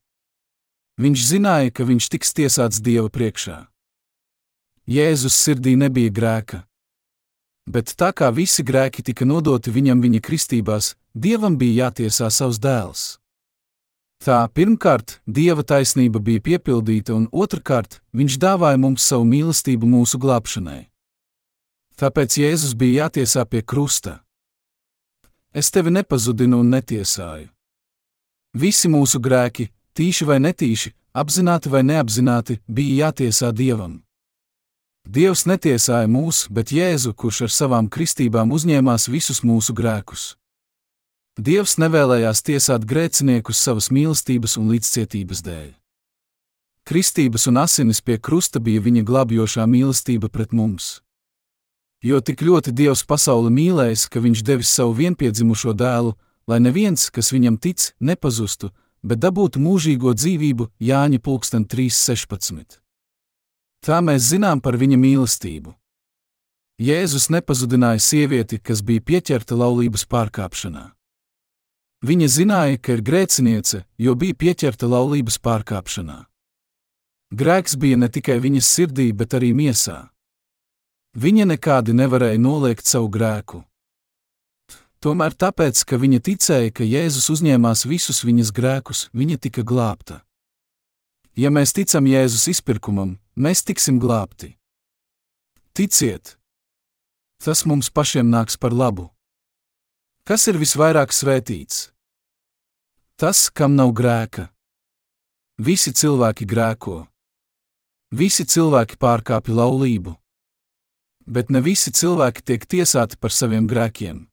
Viņš 0.98 1.30
zināja, 1.30 1.70
ka 1.70 1.86
viņš 1.86 2.10
tiks 2.16 2.34
tiesāts 2.34 2.82
Dieva 2.82 3.14
priekšā. 3.14 3.68
Jēzus 4.90 5.36
sirdī 5.38 5.78
nebija 5.78 6.10
grēka. 6.10 6.66
Bet 7.70 7.94
tā 8.00 8.10
kā 8.18 8.34
visi 8.34 8.66
grēki 8.66 9.04
tika 9.06 9.26
nodoti 9.30 9.72
viņam 9.72 10.02
viņa 10.02 10.22
kristībās, 10.26 10.96
Dievam 11.14 11.58
bija 11.58 11.86
jātiesā 11.86 12.32
savs 12.34 12.58
dēls. 12.58 13.23
Tā 14.24 14.46
pirmkārt, 14.56 15.18
Dieva 15.28 15.66
taisnība 15.68 16.22
bija 16.24 16.40
piepildīta, 16.40 17.12
un 17.12 17.28
otrkārt, 17.28 18.00
Viņš 18.16 18.38
dāvāja 18.40 18.80
mums 18.80 19.04
savu 19.04 19.26
mīlestību 19.28 19.90
mūsu 19.90 20.20
glābšanai. 20.22 20.86
Tāpēc 22.00 22.38
Jēzus 22.40 22.72
bija 22.78 23.04
jātiesā 23.04 23.44
pie 23.46 23.62
krusta. 23.62 24.22
Es 25.54 25.70
tevi 25.72 25.92
nepazudinu 25.92 26.62
un 26.64 26.72
netiesāju. 26.72 27.50
Visi 28.54 28.90
mūsu 28.90 29.20
grēki, 29.20 29.68
tīši 29.98 30.28
vai 30.30 30.40
netīši, 30.40 30.94
apzināti 31.14 31.70
vai 31.74 31.84
neapzināti, 31.84 32.60
bija 32.68 33.08
jātiesā 33.08 33.52
Dievam. 33.52 34.00
Dievs 35.04 35.44
netiesāja 35.50 36.08
mūs, 36.08 36.46
bet 36.50 36.72
Jēzu, 36.72 37.12
kurš 37.12 37.42
ar 37.50 37.52
savām 37.52 37.90
kristībām 37.92 38.56
uzņēmās 38.56 39.10
visus 39.12 39.44
mūsu 39.44 39.76
grēkus. 39.76 40.38
Dievs 41.34 41.80
nevēlējās 41.82 42.44
tiesāt 42.46 42.84
grēciniekus 42.86 43.58
savas 43.58 43.88
mīlestības 43.90 44.54
un 44.62 44.68
līdzcietības 44.70 45.42
dēļ. 45.42 45.72
Kristības 46.86 47.48
un 47.50 47.58
asinis 47.58 48.04
pie 48.06 48.20
krusta 48.22 48.60
bija 48.60 48.84
viņa 48.86 49.02
glābjošā 49.08 49.66
mīlestība 49.66 50.30
pret 50.30 50.54
mums. 50.54 51.02
Jo 52.04 52.22
tik 52.22 52.44
ļoti 52.46 52.76
Dievs 52.76 53.02
pasauli 53.08 53.50
mīlējis, 53.50 54.10
ka 54.14 54.22
viņš 54.22 54.46
devis 54.46 54.70
savu 54.70 54.94
vienpiedzimušo 54.94 55.74
dēlu, 55.74 56.14
lai 56.46 56.60
neviens, 56.60 57.10
kas 57.10 57.32
viņam 57.34 57.58
tic, 57.58 57.94
nepazustu, 58.00 58.70
bet 59.02 59.18
dabūtu 59.18 59.58
mūžīgo 59.58 60.14
dzīvību 60.14 60.70
Jāņa 60.80 61.18
3.16. 61.18 62.80
Tā 63.82 64.02
mēs 64.06 64.30
zinām 64.30 64.62
par 64.62 64.78
viņa 64.78 64.98
mīlestību. 65.02 65.74
Jēzus 66.78 67.32
nepazudināja 67.34 68.00
sievieti, 68.00 68.60
kas 68.60 68.82
bija 68.86 69.02
pieķerta 69.02 69.56
laulības 69.56 70.06
pārkāpšanā. 70.06 70.92
Viņa 72.04 72.28
zināja, 72.28 72.78
ka 72.84 72.98
ir 72.98 73.02
grēciniece, 73.08 73.86
jo 73.96 74.14
bija 74.20 74.36
pieķerta 74.36 74.90
laulības 74.92 75.38
pārkāpšanā. 75.40 76.26
Grēks 77.32 77.78
bija 77.80 77.96
ne 77.98 78.10
tikai 78.12 78.42
viņas 78.44 78.72
sirdī, 78.76 79.06
bet 79.16 79.34
arī 79.38 79.54
miesā. 79.56 80.10
Viņa 81.16 81.48
nekādi 81.54 81.96
nevarēja 81.96 82.42
noliegt 82.44 82.90
savu 82.90 83.08
grēku. 83.14 83.62
Tomēr 85.00 85.32
tāpēc, 85.32 85.80
ka 85.88 86.00
viņa 86.00 86.20
ticēja, 86.28 86.74
ka 86.76 86.84
Jēzus 86.84 87.30
uzņēmās 87.32 87.86
visus 87.88 88.20
viņas 88.28 88.52
grēkus, 88.52 89.06
viņa 89.16 89.40
tika 89.48 89.64
glābta. 89.64 90.20
Ja 91.40 91.54
mēs 91.56 91.72
ticam 91.72 92.04
Jēzus 92.10 92.50
izpirkumam, 92.52 93.16
mēs 93.40 93.64
tiksim 93.64 93.96
glābti. 94.04 94.58
Ticiet! 95.72 96.36
Tas 97.40 97.64
mums 97.64 97.90
pašiem 97.90 98.28
nāks 98.28 98.60
par 98.60 98.76
labu. 98.76 99.08
Kas 100.28 100.48
ir 100.52 100.60
visvairāk 100.60 101.16
svētīts? 101.16 101.93
Tas, 103.14 103.46
kam 103.54 103.76
nav 103.78 103.92
grēka. 103.94 104.48
Visi 105.62 105.92
cilvēki 105.94 106.48
grēko. 106.50 107.04
Visi 108.10 108.42
cilvēki 108.42 108.98
pārkāpj 108.98 109.54
laulību. 109.54 110.16
Bet 111.30 111.54
ne 111.54 111.62
visi 111.62 111.94
cilvēki 111.94 112.42
tiek 112.42 112.66
tiesāti 112.66 113.20
par 113.22 113.30
saviem 113.30 113.70
grēkiem. 113.70 114.26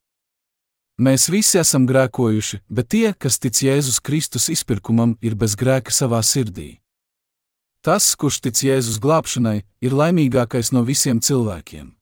Mēs 0.96 1.28
visi 1.28 1.60
esam 1.60 1.84
grēkojuši, 1.88 2.62
bet 2.72 2.88
tie, 2.96 3.12
kas 3.12 3.36
tic 3.38 3.60
Jēzus 3.60 4.00
Kristus 4.00 4.48
izpirkumam, 4.48 5.14
ir 5.20 5.36
bez 5.36 5.60
grēka 5.60 5.92
savā 5.92 6.24
sirdī. 6.24 6.80
Tas, 7.84 8.14
kurš 8.16 8.40
tic 8.48 8.64
Jēzus 8.64 8.96
glābšanai, 9.00 9.60
ir 9.84 9.96
laimīgākais 9.96 10.72
no 10.72 10.84
visiem 10.88 11.20
cilvēkiem. 11.20 11.99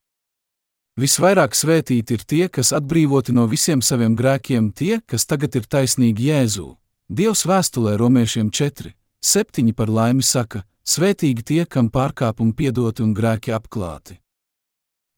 Visvairāk 0.99 1.55
svētīti 1.55 2.17
ir 2.17 2.23
tie, 2.27 2.45
kas 2.51 2.73
atbrīvoti 2.75 3.31
no 3.31 3.45
visiem 3.47 3.79
saviem 3.87 4.17
grēkiem, 4.19 4.73
tie, 4.75 4.99
kas 5.07 5.29
tagad 5.31 5.55
ir 5.55 5.69
taisnīgi 5.71 6.27
Jēzū. 6.33 6.73
Dievs 7.09 7.45
vēstulē 7.47 7.93
romiešiem 8.01 8.49
4, 8.51 8.91
7 9.23 9.75
par 9.79 9.93
laimi 9.95 10.27
saka: 10.27 10.65
Svētīgi 10.83 11.45
tie, 11.45 11.61
kam 11.67 11.91
pārkāpumi 11.95 12.55
piedoti 12.57 13.05
un 13.05 13.13
grēki 13.15 13.55
apklāti. 13.55 14.19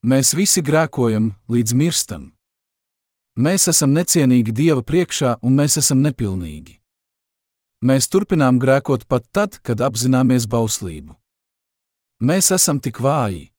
Mēs 0.05 0.35
visi 0.37 0.61
grēkojam 0.61 1.33
līdz 1.49 1.75
mirstam. 1.77 2.33
Mēs 3.39 3.69
esam 3.73 3.95
necienīgi 3.97 4.53
Dieva 4.53 4.83
priekšā 4.83 5.39
un 5.41 5.57
mēs 5.57 5.79
esam 5.81 6.01
nepilnīgi. 6.05 6.81
Mēs 7.81 8.09
turpinām 8.13 8.59
grēkot 8.61 9.07
pat 9.09 9.25
tad, 9.33 9.61
kad 9.63 9.81
apzināmies 9.81 10.45
bauslību. 10.45 11.15
Mēs 12.21 12.51
esam 12.53 12.81
tik 12.81 13.01
vāji. 13.01 13.50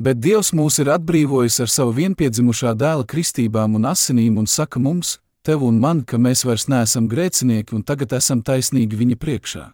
Bet 0.00 0.16
Dievs 0.24 0.54
mūs 0.56 0.78
ir 0.80 0.88
atbrīvojis 0.88 1.58
ar 1.60 1.68
savu 1.68 1.92
vienpiedzimušā 1.98 2.70
dēla 2.80 3.04
kristībām 3.04 3.74
un 3.76 3.84
asinīm 3.90 4.38
un 4.40 4.46
saka 4.48 4.80
mums, 4.80 5.18
tev 5.44 5.60
un 5.66 5.76
man, 5.82 6.00
ka 6.08 6.16
mēs 6.16 6.46
vairs 6.48 6.70
neesam 6.72 7.04
grēcinieki 7.08 7.76
un 7.76 7.82
tagad 7.84 8.14
esam 8.16 8.40
taisnīgi 8.40 8.96
viņa 8.96 9.18
priekšā. 9.20 9.64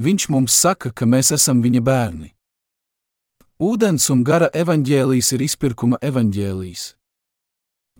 Viņš 0.00 0.26
mums 0.32 0.56
saka, 0.56 0.88
ka 0.96 1.04
mēs 1.04 1.34
esam 1.36 1.60
viņa 1.60 1.82
bērni. 1.84 2.30
Ūdens 3.60 4.08
un 4.08 4.22
gara 4.24 4.48
evaņģēlijas 4.56 5.34
ir 5.36 5.44
izpirkuma 5.44 6.00
evaņģēlijas. 6.00 6.86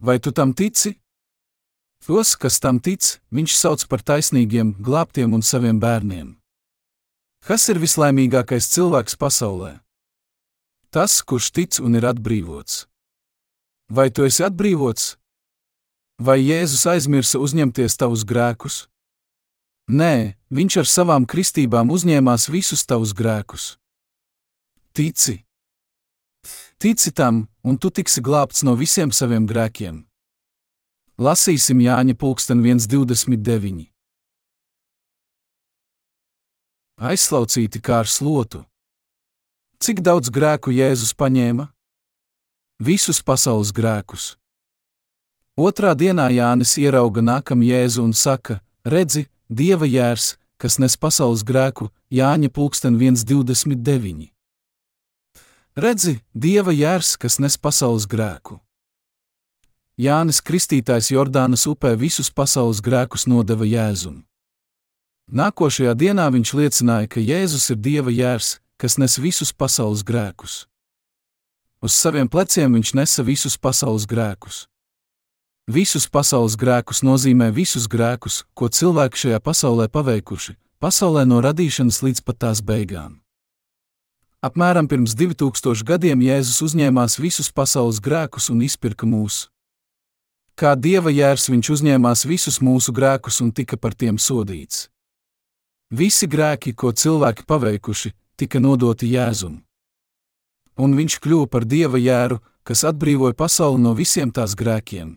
Vai 0.01 0.17
tu 0.25 0.33
tam 0.33 0.57
tici? 0.57 0.95
Tos, 2.01 2.33
kas 2.41 2.57
tam 2.65 2.81
tic, 2.81 3.19
viņš 3.29 3.59
sauc 3.61 3.85
par 3.93 4.01
taisnīgiem, 4.01 4.73
glābtiem 4.81 5.37
un 5.37 5.45
saviem 5.45 5.77
bērniem. 5.85 6.33
Kas 7.45 7.69
ir 7.69 7.77
vislaimīgākais 7.85 8.73
cilvēks 8.73 9.21
pasaulē? 9.21 9.77
Tas, 10.91 11.21
kurš 11.23 11.51
tic 11.55 11.79
un 11.79 11.95
ir 11.95 12.07
atbrīvots. 12.09 12.87
Vai 13.91 14.11
tu 14.11 14.27
esi 14.27 14.43
atbrīvots? 14.43 15.17
Vai 16.19 16.41
Jēzus 16.43 16.83
aizmirsa 16.91 17.39
uzņemties 17.39 17.95
tavus 17.97 18.25
grēkus? 18.27 18.85
Nē, 19.91 20.35
viņš 20.51 20.77
ar 20.83 20.89
savām 20.91 21.27
kristībām 21.31 21.91
uzņēmās 21.95 22.49
visus 22.51 22.83
tavus 22.87 23.15
grēkus. 23.15 23.77
Tici! 24.93 25.41
Tici 26.79 27.13
tam, 27.13 27.45
un 27.63 27.79
tu 27.79 27.91
tiksi 27.91 28.23
glābts 28.23 28.63
no 28.67 28.75
visiem 28.75 29.11
saviem 29.15 29.47
grēkiem. 29.47 30.03
Lasīsim 31.21 31.83
Jāņa 31.85 32.15
pulksten 32.17 32.63
1.29. 32.65 33.91
Aizslaucīti 37.01 37.83
kā 37.85 38.03
ar 38.03 38.09
slotu. 38.09 38.65
Cik 39.81 40.03
daudz 40.05 40.29
grēku 40.29 40.75
Jēzus 40.77 41.15
paņēma? 41.17 41.65
Visus 42.85 43.23
pasaules 43.25 43.71
grēkus. 43.73 44.35
Otrā 45.57 45.95
dienā 45.97 46.27
Jānis 46.35 46.75
ierauga 46.77 47.25
nākam 47.25 47.65
Jēzu 47.65 48.05
un 48.05 48.13
saka: 48.13 48.59
Redzi, 48.85 49.25
Dieva 49.49 49.89
jērs, 49.89 50.35
kas 50.61 50.77
nes 50.77 50.99
pasaules 51.01 51.41
grēku, 51.49 51.89
Jāņa 52.13 52.53
pulksten 52.53 53.01
1.29. 53.01 54.29
Redzi, 55.81 56.17
Dieva 56.37 56.77
jērs, 56.77 57.17
kas 57.17 57.41
nes 57.41 57.57
pasaules 57.57 58.05
grēku. 58.05 58.61
Jānis 59.97 60.45
Kristītājs 60.45 61.09
Jordānas 61.17 61.65
upē 61.65 61.97
visus 61.97 62.29
pasaules 62.29 62.85
grēkus 62.85 63.25
nodeva 63.25 63.65
Jēzum. 63.65 64.27
Nākošajā 65.33 65.97
dienā 65.97 66.29
viņš 66.37 66.59
liecināja, 66.59 67.09
ka 67.09 67.25
Jēzus 67.25 67.73
ir 67.73 67.81
Dieva 67.81 68.13
jērs, 68.13 68.59
kas 68.81 68.97
nes 68.97 69.19
visus 69.21 69.53
pasaules 69.53 70.01
grēkus. 70.07 70.65
Uz 71.85 71.93
saviem 71.93 72.29
pleciem 72.29 72.73
viņš 72.79 72.95
nesa 72.97 73.25
visus 73.25 73.59
pasaules 73.61 74.07
grēkus. 74.09 74.65
Visus 75.69 76.09
pasaules 76.09 76.57
grēkus 76.57 77.05
nozīmē 77.05 77.51
visus 77.53 77.85
grēkus, 77.89 78.43
ko 78.57 78.69
cilvēki 78.73 79.21
šajā 79.23 79.41
pasaulē 79.45 79.87
paveikuši, 79.93 80.57
pasaulē 80.81 81.27
no 81.29 81.43
radīšanas 81.45 82.01
līdz 82.07 82.25
pat 82.25 82.41
tās 82.47 82.63
beigām. 82.65 83.21
Apmēram 84.41 84.89
pirms 84.89 85.13
2000 85.21 85.85
gadiem 85.85 86.23
Jēzus 86.25 86.63
uzņēmās 86.65 87.19
visus 87.21 87.53
pasaules 87.53 88.01
grēkus 88.01 88.49
un 88.49 88.63
izpirka 88.65 89.05
mūs. 89.05 89.51
Kā 90.57 90.73
dieva 90.77 91.13
jērs 91.13 91.51
viņš 91.53 91.69
uzņēmās 91.77 92.25
visus 92.29 92.59
mūsu 92.65 92.93
grēkus 92.97 93.43
un 93.45 93.53
tika 93.53 93.77
par 93.77 93.93
tiem 93.93 94.17
sodīts. 94.17 94.89
Visi 95.93 96.29
grēki, 96.31 96.73
ko 96.73 96.93
cilvēki 96.93 97.45
paveikuši, 97.45 98.13
tika 98.41 98.61
nodoti 98.63 99.13
Jēzum. 99.13 99.61
Un 100.81 100.97
viņš 100.97 101.19
kļuva 101.21 101.49
par 101.53 101.67
dieva 101.69 102.01
jēru, 102.01 102.41
kas 102.65 102.87
atbrīvoja 102.89 103.37
pasauli 103.37 103.83
no 103.85 103.93
visiem 103.99 104.33
tās 104.33 104.57
grēkiem. 104.57 105.17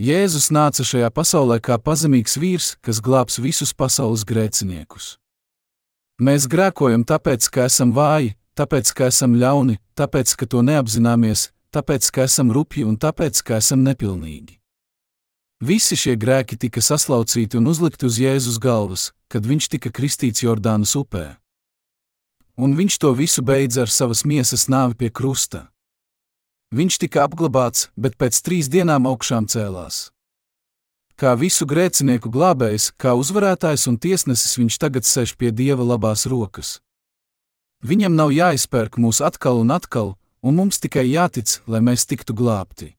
Jēzus 0.00 0.48
nāca 0.48 0.84
šajā 0.86 1.10
pasaulē 1.12 1.58
kā 1.60 1.76
pazemīgs 1.76 2.38
vīrs, 2.40 2.68
kas 2.80 3.02
glābs 3.04 3.36
visus 3.42 3.74
pasaules 3.76 4.24
grēciniekus. 4.24 5.18
Mēs 6.20 6.46
grēkojam 6.48 7.04
tāpēc, 7.04 7.48
ka 7.52 7.66
esam 7.68 7.92
vāji, 7.96 8.32
tāpēc, 8.56 8.92
ka 8.96 9.10
esam 9.12 9.36
ļauni, 9.40 9.76
tāpēc, 9.96 10.32
ka 10.40 10.48
to 10.48 10.62
neapzināmies, 10.64 11.50
tāpēc, 11.72 12.08
ka 12.16 12.24
esam 12.28 12.52
rupji 12.52 12.86
un 12.88 12.96
tāpēc, 13.00 13.42
ka 13.44 13.60
esam 13.60 13.84
nepilnīgi. 13.84 14.56
Visi 15.60 15.96
šie 16.00 16.16
grēki 16.16 16.56
tika 16.56 16.80
saslaucīti 16.80 17.60
un 17.60 17.68
uzlikti 17.68 18.08
uz 18.08 18.16
Jēzus 18.16 18.56
galvas, 18.56 19.10
kad 19.28 19.44
viņš 19.44 19.68
tika 19.76 19.92
kristīts 19.92 20.40
Jordānas 20.40 20.96
upē. 20.96 21.36
Un 22.60 22.76
viņš 22.76 23.00
to 23.00 23.14
visu 23.16 23.42
beidza 23.42 23.86
ar 23.86 23.90
savas 23.90 24.26
miesas 24.28 24.68
nāvi 24.68 24.98
pie 25.00 25.08
krusta. 25.08 25.70
Viņš 26.76 27.00
tika 27.02 27.24
apglabāts, 27.24 27.88
bet 27.96 28.20
pēc 28.20 28.44
trīs 28.44 28.68
dienām 28.68 29.08
augšām 29.08 29.48
cēlās 29.48 30.10
kā 31.20 31.34
visu 31.36 31.66
grēcinieku 31.68 32.30
glābējs, 32.32 32.94
kā 32.96 33.12
uzvarētājs 33.18 33.84
un 33.90 33.98
tiesnesis 34.00 34.56
viņš 34.56 34.78
tagad 34.80 35.04
sēž 35.04 35.34
pie 35.36 35.50
dieva 35.52 35.84
labās 35.84 36.24
rokas. 36.30 36.78
Viņam 37.84 38.16
nav 38.16 38.32
jāizpērk 38.32 38.96
mūs 39.00 39.20
atkal 39.24 39.60
un 39.60 39.74
atkal, 39.76 40.14
un 40.40 40.56
mums 40.56 40.80
tikai 40.80 41.04
jātic, 41.10 41.58
lai 41.68 41.82
mēs 41.84 42.06
tiktu 42.08 42.36
glābti. 42.36 42.94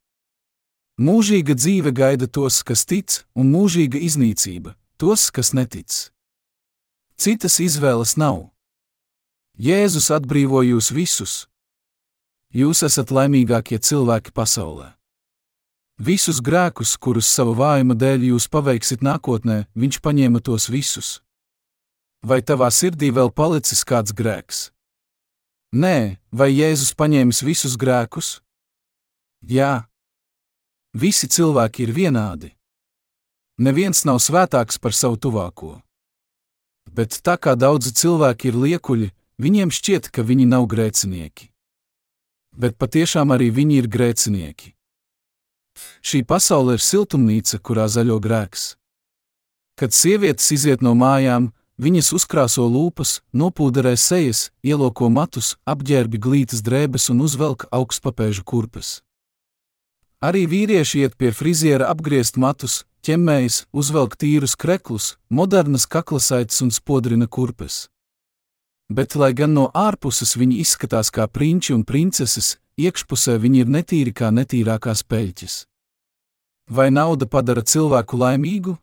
Mūžīga 1.01 1.55
dzīve 1.57 1.93
gaida 1.97 2.27
tos, 2.29 2.61
kas 2.61 2.85
tic, 2.85 3.23
un 3.33 3.49
mūžīga 3.53 3.97
iznīcība 3.97 4.75
tos, 5.01 5.31
kas 5.33 5.49
netic. 5.57 5.89
Citas 7.17 7.57
izvēles 7.57 8.19
nav. 8.21 8.50
Jēzus 9.59 10.07
atbrīvo 10.15 10.61
jūs 10.63 10.91
visus. 10.95 11.47
Jūs 12.55 12.83
esat 12.87 13.11
laimīgākie 13.11 13.79
cilvēki 13.79 14.31
pasaulē. 14.31 14.93
Visus 16.01 16.39
grēkus, 16.41 16.95
kurus 16.97 17.27
sava 17.29 17.53
vājuma 17.53 17.95
dēļ 17.95 18.31
jūs 18.31 18.47
paveiksiet 18.49 19.03
nākotnē, 19.05 19.67
viņš 19.75 19.99
paņēma 20.01 20.41
tos 20.41 20.69
visus. 20.71 21.19
Vai 22.25 22.41
tavā 22.41 22.71
sirdī 22.71 23.11
vēl 23.13 23.29
palicis 23.29 23.83
kāds 23.85 24.15
grēks? 24.15 24.71
Nē, 25.71 26.17
vai 26.31 26.49
Jēzus 26.51 26.95
paņēmis 26.97 27.43
visus 27.45 27.77
grēkus? 27.77 28.41
Jā, 29.47 29.85
visi 30.93 31.27
cilvēki 31.27 31.85
ir 31.85 31.93
vienādi. 31.95 32.51
Neviens 33.61 34.03
nav 34.09 34.19
svētāks 34.19 34.81
par 34.81 34.95
savu 34.97 35.19
tuvāko. 35.21 35.77
Bet 36.89 37.21
tā 37.21 37.37
kā 37.37 37.53
daudzi 37.55 37.93
cilvēki 37.93 38.49
ir 38.49 38.57
liekuļi, 38.57 39.11
viņiem 39.41 39.71
šķiet, 39.73 40.11
ka 40.13 40.21
viņi 40.21 40.45
nav 40.49 40.67
grēcinieki. 40.69 41.49
Bet 42.51 42.77
patiešām 42.77 43.33
arī 43.33 43.49
viņi 43.49 43.81
ir 43.81 43.87
grēcinieki. 43.89 44.75
Šī 46.03 46.21
pasaule 46.27 46.75
ir 46.77 46.83
siltumnīca, 46.83 47.59
kurā 47.63 47.87
zaļo 47.89 48.19
grēks. 48.21 48.75
Kad 49.79 49.95
sievietes 49.95 50.51
iziet 50.53 50.83
no 50.85 50.93
mājām, 50.93 51.49
viņas 51.81 52.11
uzkrāso 52.17 52.67
lūpas, 52.69 53.21
nopūderē 53.33 53.95
sejas, 53.97 54.49
ieloko 54.61 55.09
matus, 55.09 55.55
apģērbi 55.65 56.19
glītas 56.21 56.61
drēbes 56.61 57.09
un 57.13 57.23
uzvelk 57.25 57.65
augstpapēžu 57.71 58.43
kurpes. 58.45 58.99
Arī 60.21 60.45
vīrieši 60.45 61.01
iet 61.01 61.15
pie 61.17 61.31
friziera 61.33 61.87
apgriezt 61.89 62.37
matus, 62.37 62.83
ķemmējas, 63.01 63.63
uzvelk 63.73 64.19
tīrus 64.21 64.53
kreklus, 64.53 65.15
modernas 65.29 65.87
kaklasaites 65.89 66.61
un 66.61 66.69
spodrina 66.69 67.25
kurpes. 67.25 67.87
Bet, 68.91 69.15
lai 69.15 69.31
gan 69.31 69.53
no 69.55 69.69
ārpuses 69.71 70.33
viņi 70.35 70.57
izskatās 70.65 71.13
kā 71.15 71.23
prinči 71.31 71.71
un 71.71 71.85
princeses, 71.87 72.57
iekšpusē 72.75 73.37
viņi 73.39 73.63
ir 73.63 73.69
netīri 73.71 74.11
kā 74.11 74.33
netīrākās 74.35 75.05
peļķes. 75.07 75.55
Vai 76.67 76.89
nauda 76.91 77.27
padara 77.27 77.63
cilvēku 77.63 78.19
laimīgu? 78.19 78.75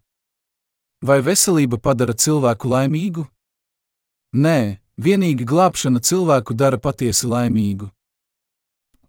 Vai 1.04 1.20
veselība 1.20 1.76
padara 1.76 2.16
cilvēku 2.16 2.72
laimīgu? 2.72 3.26
Nē, 4.32 4.80
vienīgi 4.96 5.44
glābšana 5.44 6.00
cilvēku 6.00 6.56
dara 6.56 6.80
patiesi 6.80 7.28
laimīgu. 7.28 7.92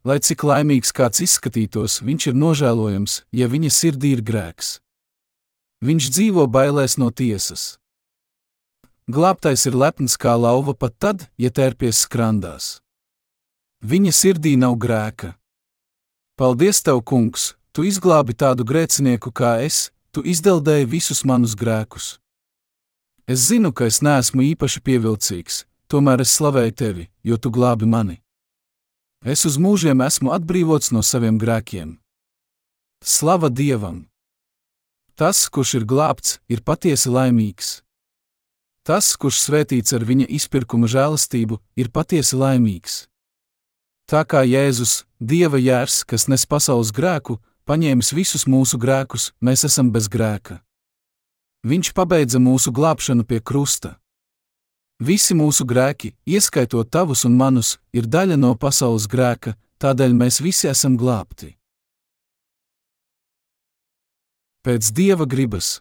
Lai 0.04 0.20
cik 0.20 0.44
laimīgs 0.44 0.92
kāds 0.96 1.24
izskatītos, 1.24 2.02
viņš 2.04 2.30
ir 2.32 2.40
nožēlojams, 2.44 3.24
ja 3.32 3.48
viņa 3.48 3.72
sirdī 3.72 4.14
ir 4.18 4.24
grēks. 4.24 4.80
Viņš 5.80 6.12
dzīvo 6.12 6.48
bailēs 6.52 7.00
no 7.00 7.08
tiesas. 7.12 7.79
Glābtais 9.10 9.64
ir 9.66 9.74
lepns 9.74 10.14
kā 10.22 10.36
lauva 10.38 10.76
pat 10.78 10.94
tad, 11.02 11.24
ja 11.34 11.50
tērpies 11.50 12.04
skrandās. 12.06 12.66
Viņa 13.82 14.12
sirdī 14.14 14.52
nav 14.54 14.76
grēka. 14.78 15.32
Paldies, 16.38 16.84
Tev, 16.86 17.02
Kungs, 17.02 17.56
Tu 17.74 17.88
izglābi 17.90 18.36
tādu 18.38 18.62
grēcinieku 18.70 19.34
kā 19.34 19.56
es, 19.66 19.90
Tu 20.14 20.22
izdeldēji 20.30 20.86
visus 20.94 21.24
manus 21.26 21.58
grēkus. 21.58 22.20
Es 23.26 23.50
zinu, 23.50 23.74
ka 23.74 23.90
es 23.90 24.02
neesmu 24.06 24.46
īpaši 24.52 24.86
pievilcīgs, 24.86 25.64
tomēr 25.90 26.22
es 26.22 26.38
slavēju 26.38 26.78
Tevi, 26.78 27.10
jo 27.26 27.42
Tu 27.42 27.50
glābi 27.50 27.90
mani. 27.90 28.22
Es 29.26 29.42
uz 29.50 29.58
mūžiem 29.58 30.06
esmu 30.06 30.38
atbrīvots 30.38 30.94
no 30.94 31.02
saviem 31.02 31.42
grēkiem. 31.42 31.98
Slava 33.02 33.50
Dievam! 33.50 34.06
Tas, 35.18 35.48
kurš 35.50 35.80
ir 35.82 35.90
glābts, 35.90 36.38
ir 36.46 36.62
patiesi 36.62 37.10
laimīgs. 37.10 37.80
Tas, 38.88 39.14
kurš 39.20 39.44
svētīts 39.44 39.94
ar 39.94 40.06
viņa 40.08 40.30
izpirkuma 40.40 40.88
žēlastību, 40.90 41.60
ir 41.78 41.92
patiesi 41.94 42.40
laimīgs. 42.40 43.06
Tā 44.10 44.24
kā 44.26 44.42
Jēzus, 44.48 45.04
Dieva 45.20 45.60
jērs, 45.60 46.02
kas 46.08 46.30
nes 46.32 46.46
pasaules 46.50 46.90
grēku, 46.96 47.38
paņēmis 47.70 48.14
visus 48.16 48.48
mūsu 48.50 48.80
grēkus, 48.82 49.34
mēs 49.44 49.66
esam 49.68 49.92
bez 49.94 50.08
grēka. 50.10 50.62
Viņš 51.68 51.92
pabeidza 51.94 52.40
mūsu 52.40 52.72
glābšanu 52.72 53.28
pie 53.28 53.42
krusta. 53.44 53.98
Visi 55.00 55.36
mūsu 55.36 55.68
grēki, 55.68 56.14
ieskaitot 56.26 56.90
tavus 56.90 57.26
un 57.28 57.36
manus, 57.36 57.78
ir 57.92 58.08
daļa 58.08 58.40
no 58.40 58.56
pasaules 58.56 59.06
grēka, 59.12 59.54
tādēļ 59.80 60.16
mēs 60.16 60.40
visi 60.42 60.72
esam 60.72 60.96
glābti. 61.00 61.54
Pēc 64.64 64.90
dieva 64.96 65.28
gribas. 65.28 65.80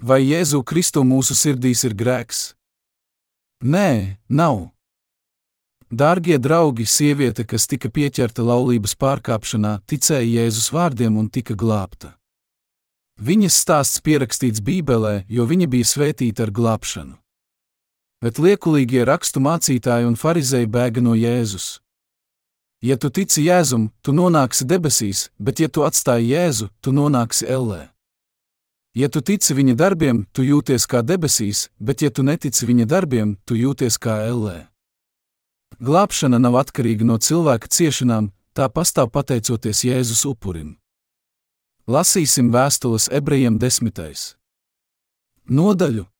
Vai 0.00 0.22
Jēzu 0.24 0.62
Kristu 0.64 1.04
mūsu 1.04 1.36
sirdīs 1.36 1.84
ir 1.84 1.94
grēks? 1.94 2.54
Nē, 3.60 4.16
nav. 4.28 4.70
Dārgie 5.90 6.38
draugi, 6.40 6.86
sieviete, 6.86 7.44
kas 7.44 7.66
tika 7.68 7.90
pieķerta 7.92 8.44
laulības 8.46 8.96
pārkāpšanā, 8.96 9.80
ticēja 9.84 10.44
Jēzus 10.44 10.70
vārdiem 10.72 11.18
un 11.20 11.28
tika 11.28 11.56
glābta. 11.58 12.14
Viņas 13.20 13.62
stāsts 13.64 14.00
pierakstīts 14.00 14.64
Bībelē, 14.64 15.24
jo 15.28 15.44
viņa 15.44 15.68
bija 15.68 15.92
svētīta 15.92 16.46
ar 16.46 16.54
glābšanu 16.54 17.20
bet 18.20 18.38
liekulīgie 18.38 19.04
rakstu 19.08 19.40
mācītāji 19.40 20.08
un 20.08 20.18
farizēji 20.20 20.68
bēga 20.68 21.02
no 21.04 21.16
Jēzus. 21.16 21.80
Ja 22.84 22.96
tu 23.00 23.10
tici 23.12 23.44
Jēzum, 23.44 23.90
tu 24.04 24.12
nonāksi 24.16 24.64
debesīs, 24.68 25.28
bet 25.40 25.60
ja 25.60 25.68
tu 25.68 25.84
atstāji 25.84 26.32
Jēzu, 26.32 26.70
tu 26.80 26.92
nonāksi 26.96 27.48
ellē. 27.48 27.88
Ja 28.94 29.08
tu 29.08 29.22
tici 29.22 29.54
viņa 29.54 29.76
darbiem, 29.78 30.24
tu 30.32 30.42
jūties 30.42 30.86
kā 30.90 31.04
debesīs, 31.06 31.68
bet 31.78 32.02
ja 32.02 32.10
tu 32.10 32.24
netici 32.26 32.66
viņa 32.66 32.86
darbiem, 32.90 33.36
tu 33.46 33.54
jūties 33.54 33.98
kā 34.02 34.16
ellē. 34.26 34.66
Glābšana 35.78 36.40
nav 36.42 36.58
atkarīga 36.64 37.06
no 37.06 37.18
cilvēka 37.18 37.70
ciešanām, 37.70 38.32
tā 38.52 38.66
pastāv 38.68 39.12
pateicoties 39.14 39.84
Jēzus 39.86 40.26
upurim. 40.26 40.74
Lasīsim 41.86 42.50
vēstules 42.50 43.06
ebrejiem 43.14 43.58
desmitais. 43.62 44.34
Nodaļu 45.46 46.10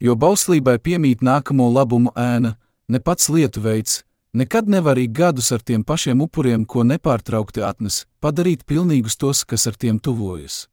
jo 0.00 0.16
bauslībai 0.16 0.78
piemīt 0.82 1.24
nākamo 1.24 1.68
labumu 1.72 2.12
ēna, 2.16 2.56
ne 2.88 3.00
pats 3.00 3.30
lietu 3.32 3.62
veids, 3.64 4.02
nekad 4.36 4.68
nevar 4.68 4.98
ik 5.00 5.12
gadus 5.16 5.52
ar 5.52 5.64
tiem 5.64 5.84
pašiem 5.84 6.20
upuriem, 6.20 6.66
ko 6.66 6.84
nepārtraukti 6.84 7.64
atnes, 7.64 8.04
padarīt 8.20 8.66
pilnīgus 8.66 9.16
tos, 9.16 9.44
kas 9.44 9.66
ar 9.66 9.76
tiem 9.76 9.98
tuvojas. 9.98 10.66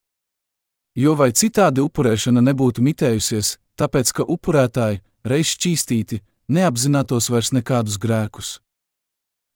Jo 0.93 1.15
vai 1.17 1.31
citādi 1.33 1.81
upurēšana 1.81 2.43
nebūtu 2.45 2.83
mitējusies, 2.85 3.57
tāpēc 3.81 4.11
ka 4.13 4.25
upurētāji, 4.29 5.01
reiz 5.25 5.53
šķīstīti, 5.55 6.21
neapzinātos 6.53 7.31
vairs 7.33 7.49
nekādus 7.55 7.97
grēkus. 7.97 8.59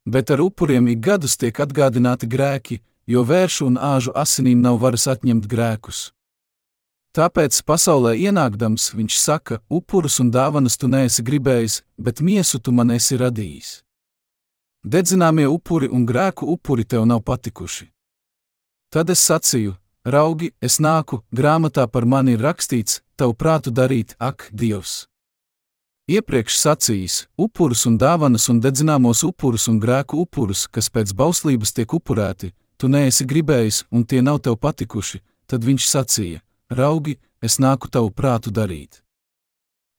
Bet 0.08 0.32
ar 0.32 0.42
upuriem 0.42 0.88
ik 0.88 1.02
gadus 1.04 1.38
tiek 1.38 1.60
atgādināti 1.60 2.30
grēki, 2.32 2.80
jo 3.06 3.24
vēršu 3.28 3.68
un 3.70 3.78
āžu 3.78 4.14
asinīm 4.16 4.64
nav 4.64 4.80
varas 4.82 5.08
atņemt 5.14 5.46
grēkus. 5.52 6.12
Tāpēc 7.18 7.62
pasaulē 7.66 8.14
ienākdams 8.18 8.92
viņš 8.94 9.18
saka, 9.18 9.60
upurus 9.70 10.20
un 10.22 10.30
dāvanas 10.32 10.78
tu 10.78 10.90
neesi 10.90 11.24
gribējis, 11.26 11.82
bet 11.98 12.22
miesu 12.22 12.60
tu 12.60 12.72
man 12.72 12.94
esi 12.94 13.18
radījis. 13.18 13.82
Dedzināmie 14.86 15.48
upuri 15.50 15.90
un 15.90 16.06
grēku 16.06 16.48
upuri 16.54 16.86
tev 16.86 17.08
nav 17.10 17.24
patikuši. 17.26 17.88
Tad 18.94 19.10
es 19.10 19.24
sacīju, 19.26 19.74
raugi, 20.08 20.53
es 20.64 20.80
nāku, 20.80 21.22
grāmatā 21.36 21.88
par 21.91 22.08
mani 22.08 22.38
ir 22.38 22.43
rakstīts, 22.45 23.01
tavu 23.20 23.36
prātu 23.36 23.74
darīt, 23.76 24.16
ak, 24.20 24.49
Dievs! 24.51 25.05
Iepriekš 26.08 26.55
sacījis, 26.62 27.16
upurus 27.36 27.84
un 27.89 27.97
dāvanas 27.99 28.47
un 28.47 28.62
dedzināmos 28.64 29.26
upurus 29.28 29.68
un 29.68 29.82
grēku 29.84 30.22
upurus, 30.24 30.64
kas 30.72 30.88
pēc 30.88 31.12
bauslības 31.12 31.76
tiek 31.76 31.93
upurēti, 31.99 32.53
tu 32.80 32.88
neesi 32.88 33.28
gribējis 33.28 33.84
un 33.91 34.08
tie 34.08 34.22
nav 34.24 34.39
tev 34.45 34.55
patikuši, 34.55 35.20
tad 35.51 35.68
viņš 35.68 35.89
sacīja, 35.91 36.39
Raugi, 36.72 37.18
es 37.43 37.60
nāku 37.60 37.91
tavu 37.91 38.12
prātu 38.12 38.51
darīt. 38.51 39.01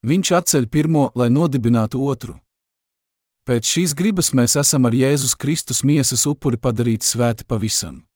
Viņš 0.05 0.33
atceļ 0.41 0.67
pirmo, 0.73 1.09
lai 1.17 1.29
nodibinātu 1.29 2.01
otru. 2.05 2.37
Pēc 3.49 3.65
šīs 3.65 3.95
gribas 3.97 4.35
mēs 4.37 4.57
esam 4.61 4.85
ar 4.85 4.97
Jēzus 4.97 5.37
Kristus 5.37 5.81
miesas 5.85 6.27
upuri 6.29 6.61
padarīti 6.61 7.09
svēti 7.09 7.49
pavisam. 7.49 8.08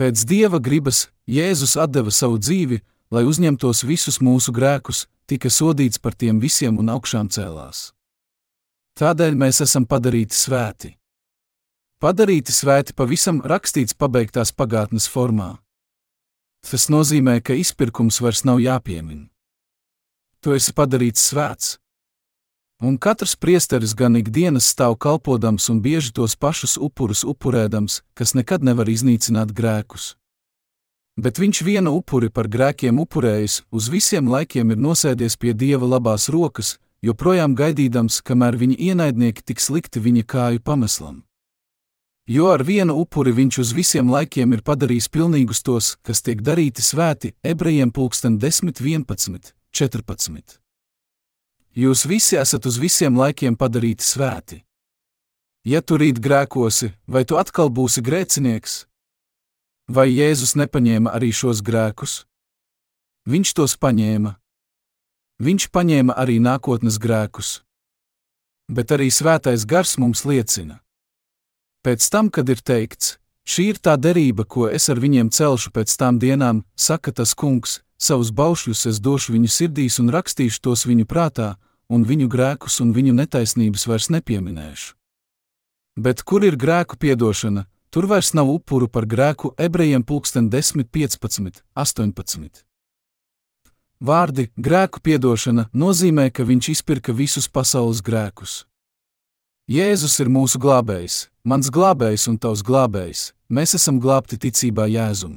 Pēc 0.00 0.22
Dieva 0.24 0.56
gribas 0.64 1.10
Jēzus 1.28 1.74
deva 1.92 2.08
savu 2.08 2.38
dzīvi, 2.40 2.78
lai 3.12 3.20
uzņemtos 3.28 3.82
visus 3.84 4.16
mūsu 4.24 4.48
grēkus, 4.56 5.04
tika 5.28 5.50
sodīts 5.52 6.00
par 6.00 6.14
tiem 6.16 6.38
visiem 6.40 6.78
un 6.80 6.88
augšām 6.88 7.28
cēlās. 7.28 7.90
Tādēļ 8.96 9.36
mēs 9.36 9.60
esam 9.60 9.84
padarīti 9.84 10.32
svēti. 10.32 10.94
Padarīti 12.00 12.52
svēti 12.52 12.96
pavisam 12.96 13.42
rakstīts 13.44 13.92
pabeigtās 13.92 14.54
pagātnes 14.56 15.04
formā. 15.04 15.58
Tas 16.64 16.88
nozīmē, 16.88 17.42
ka 17.44 17.52
izpirkums 17.52 18.22
vairs 18.24 18.46
nav 18.48 18.60
jāpiemin. 18.64 19.28
Tu 20.40 20.56
esi 20.56 20.72
padarīts 20.72 21.28
svēts. 21.28 21.76
Un 22.80 22.96
katrs 22.96 23.36
priesteris 23.36 23.92
gan 23.94 24.16
ikdienas 24.16 24.70
stāv 24.72 24.96
kalpodams 24.96 25.68
un 25.68 25.82
bieži 25.84 26.14
tos 26.16 26.36
pašus 26.36 26.78
upurus 26.80 27.24
upurēdams, 27.28 28.00
kas 28.16 28.34
nekad 28.34 28.64
nevar 28.64 28.88
iznīcināt 28.88 29.52
grēkus. 29.52 30.14
Bet 31.20 31.36
viņš 31.42 31.62
vienu 31.66 31.92
upuri 31.98 32.30
par 32.32 32.48
grēkiem 32.48 33.00
upurējis, 33.04 33.62
uz 33.70 33.88
visiem 33.92 34.30
laikiem 34.32 34.72
ir 34.72 34.80
nosēdies 34.80 35.36
pie 35.36 35.52
dieva 35.52 35.84
labās 35.86 36.30
rokas, 36.32 36.78
joprojām 37.04 37.56
gaidīdams, 37.58 38.22
kamēr 38.24 38.56
viņa 38.56 38.78
ienaidnieki 38.90 39.44
tiks 39.44 39.68
likti 39.68 40.00
viņa 40.00 40.24
kāju 40.24 40.64
pameslam 40.64 41.20
jo 42.30 42.46
ar 42.54 42.62
vienu 42.62 42.94
upuri 43.02 43.32
viņš 43.34 43.58
uz 43.64 43.72
visiem 43.74 44.10
laikiem 44.14 44.54
ir 44.54 44.62
padarījis 44.62 45.10
pilnīgus 45.10 45.64
tos, 45.66 45.96
kas 46.06 46.22
tiek 46.22 46.44
darīti 46.46 46.84
svēti, 46.86 47.34
ebrejiem 47.42 47.90
pulksten 47.90 48.38
10, 48.38 48.78
11, 48.78 49.54
14. 49.74 50.59
Jūs 51.76 52.06
visi 52.08 52.36
esat 52.40 52.66
uz 52.66 52.80
visiem 52.82 53.16
laikiem 53.18 53.56
padarīti 53.56 54.04
svēti. 54.04 54.58
Ja 55.64 55.82
tu 55.82 56.00
rīt 56.00 56.18
grēkosi, 56.18 56.90
vai 57.06 57.24
tu 57.24 57.38
atkal 57.38 57.70
būsi 57.70 58.02
grēcinieks? 58.02 58.86
Vai 59.90 60.08
Jēzus 60.10 60.56
nepaņēma 60.56 61.12
arī 61.14 61.30
šos 61.34 61.62
grēkus? 61.62 62.24
Viņš 63.28 63.54
tos 63.54 63.76
paņēma. 63.76 64.36
Viņš 65.40 65.70
paņēma 65.70 66.16
arī 66.16 66.38
nākotnes 66.42 66.98
grēkus. 66.98 67.60
Bet 68.70 68.92
arī 68.94 69.10
svētais 69.10 69.66
gars 69.66 69.98
mums 69.98 70.24
liecina, 70.24 70.80
Pēc 71.80 72.10
tam, 72.12 72.28
kad 72.28 72.44
ir 72.52 72.60
teikts, 72.60 73.14
šī 73.50 73.70
ir 73.72 73.80
tā 73.82 73.96
derība, 73.98 74.44
ko 74.46 74.68
es 74.70 74.88
ar 74.92 75.00
viņiem 75.02 75.32
celšu 75.34 75.72
pēc 75.74 75.94
tām 75.98 76.20
dienām, 76.22 76.62
saka 76.76 77.12
tas 77.12 77.34
kungs, 77.34 77.80
savus 77.98 78.30
baušļus 78.30 78.86
es 78.90 79.02
došu 79.02 79.34
viņu 79.34 79.50
sirdīs 79.50 79.98
un 80.02 80.12
rakstīšu 80.14 80.62
tos 80.66 80.86
viņu 80.86 81.08
prātā, 81.10 81.56
un 81.90 82.06
viņu 82.06 82.30
grēkus 82.30 82.80
un 82.84 82.94
viņu 82.94 83.16
netaisnības 83.18 83.86
vairs 83.90 84.08
nepieminēšu. 84.14 84.94
Bet 85.98 86.22
kur 86.22 86.46
ir 86.46 86.56
grēku 86.56 86.96
piedošana, 86.96 87.66
tur 87.90 88.06
vairs 88.06 88.32
nav 88.38 88.48
upuru 88.48 88.88
par 88.88 89.04
grēku 89.10 89.52
ebrejiem 89.58 90.06
pulksten 90.06 90.48
10, 90.50 90.86
15, 90.86 91.62
18. 91.74 92.64
Vārdi 94.00 94.48
grēku 94.56 95.02
piedošana 95.04 95.66
nozīmē, 95.76 96.30
ka 96.32 96.46
viņš 96.46 96.70
izpirka 96.72 97.12
visus 97.12 97.50
pasaules 97.52 98.00
grēkus. 98.00 98.64
Jēzus 99.70 100.16
ir 100.18 100.26
mūsu 100.26 100.58
glābējs, 100.58 101.28
mans 101.46 101.68
glābējs 101.70 102.24
un 102.26 102.40
tavs 102.42 102.64
glābējs, 102.66 103.20
mēs 103.46 103.76
esam 103.78 104.00
glābti 104.02 104.34
ticībā 104.42 104.88
Jēzum. 104.90 105.36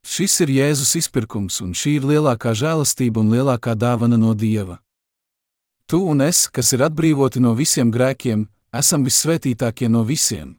Šis 0.00 0.38
ir 0.46 0.52
Jēzus 0.54 0.94
izpirkums, 0.96 1.58
un 1.60 1.74
šī 1.76 1.98
ir 1.98 2.06
lielākā 2.08 2.54
žēlastība 2.56 3.20
un 3.20 3.28
lielākā 3.34 3.74
dāvana 3.76 4.16
no 4.16 4.32
Dieva. 4.32 4.78
Tu 5.84 6.00
un 6.00 6.24
es, 6.24 6.46
kas 6.48 6.72
ir 6.72 6.86
atbrīvoti 6.88 7.44
no 7.44 7.52
visiem 7.52 7.92
grēkiem, 7.92 8.46
esam 8.72 9.04
vissvētītākie 9.04 9.92
no 9.92 10.06
visiem. 10.08 10.56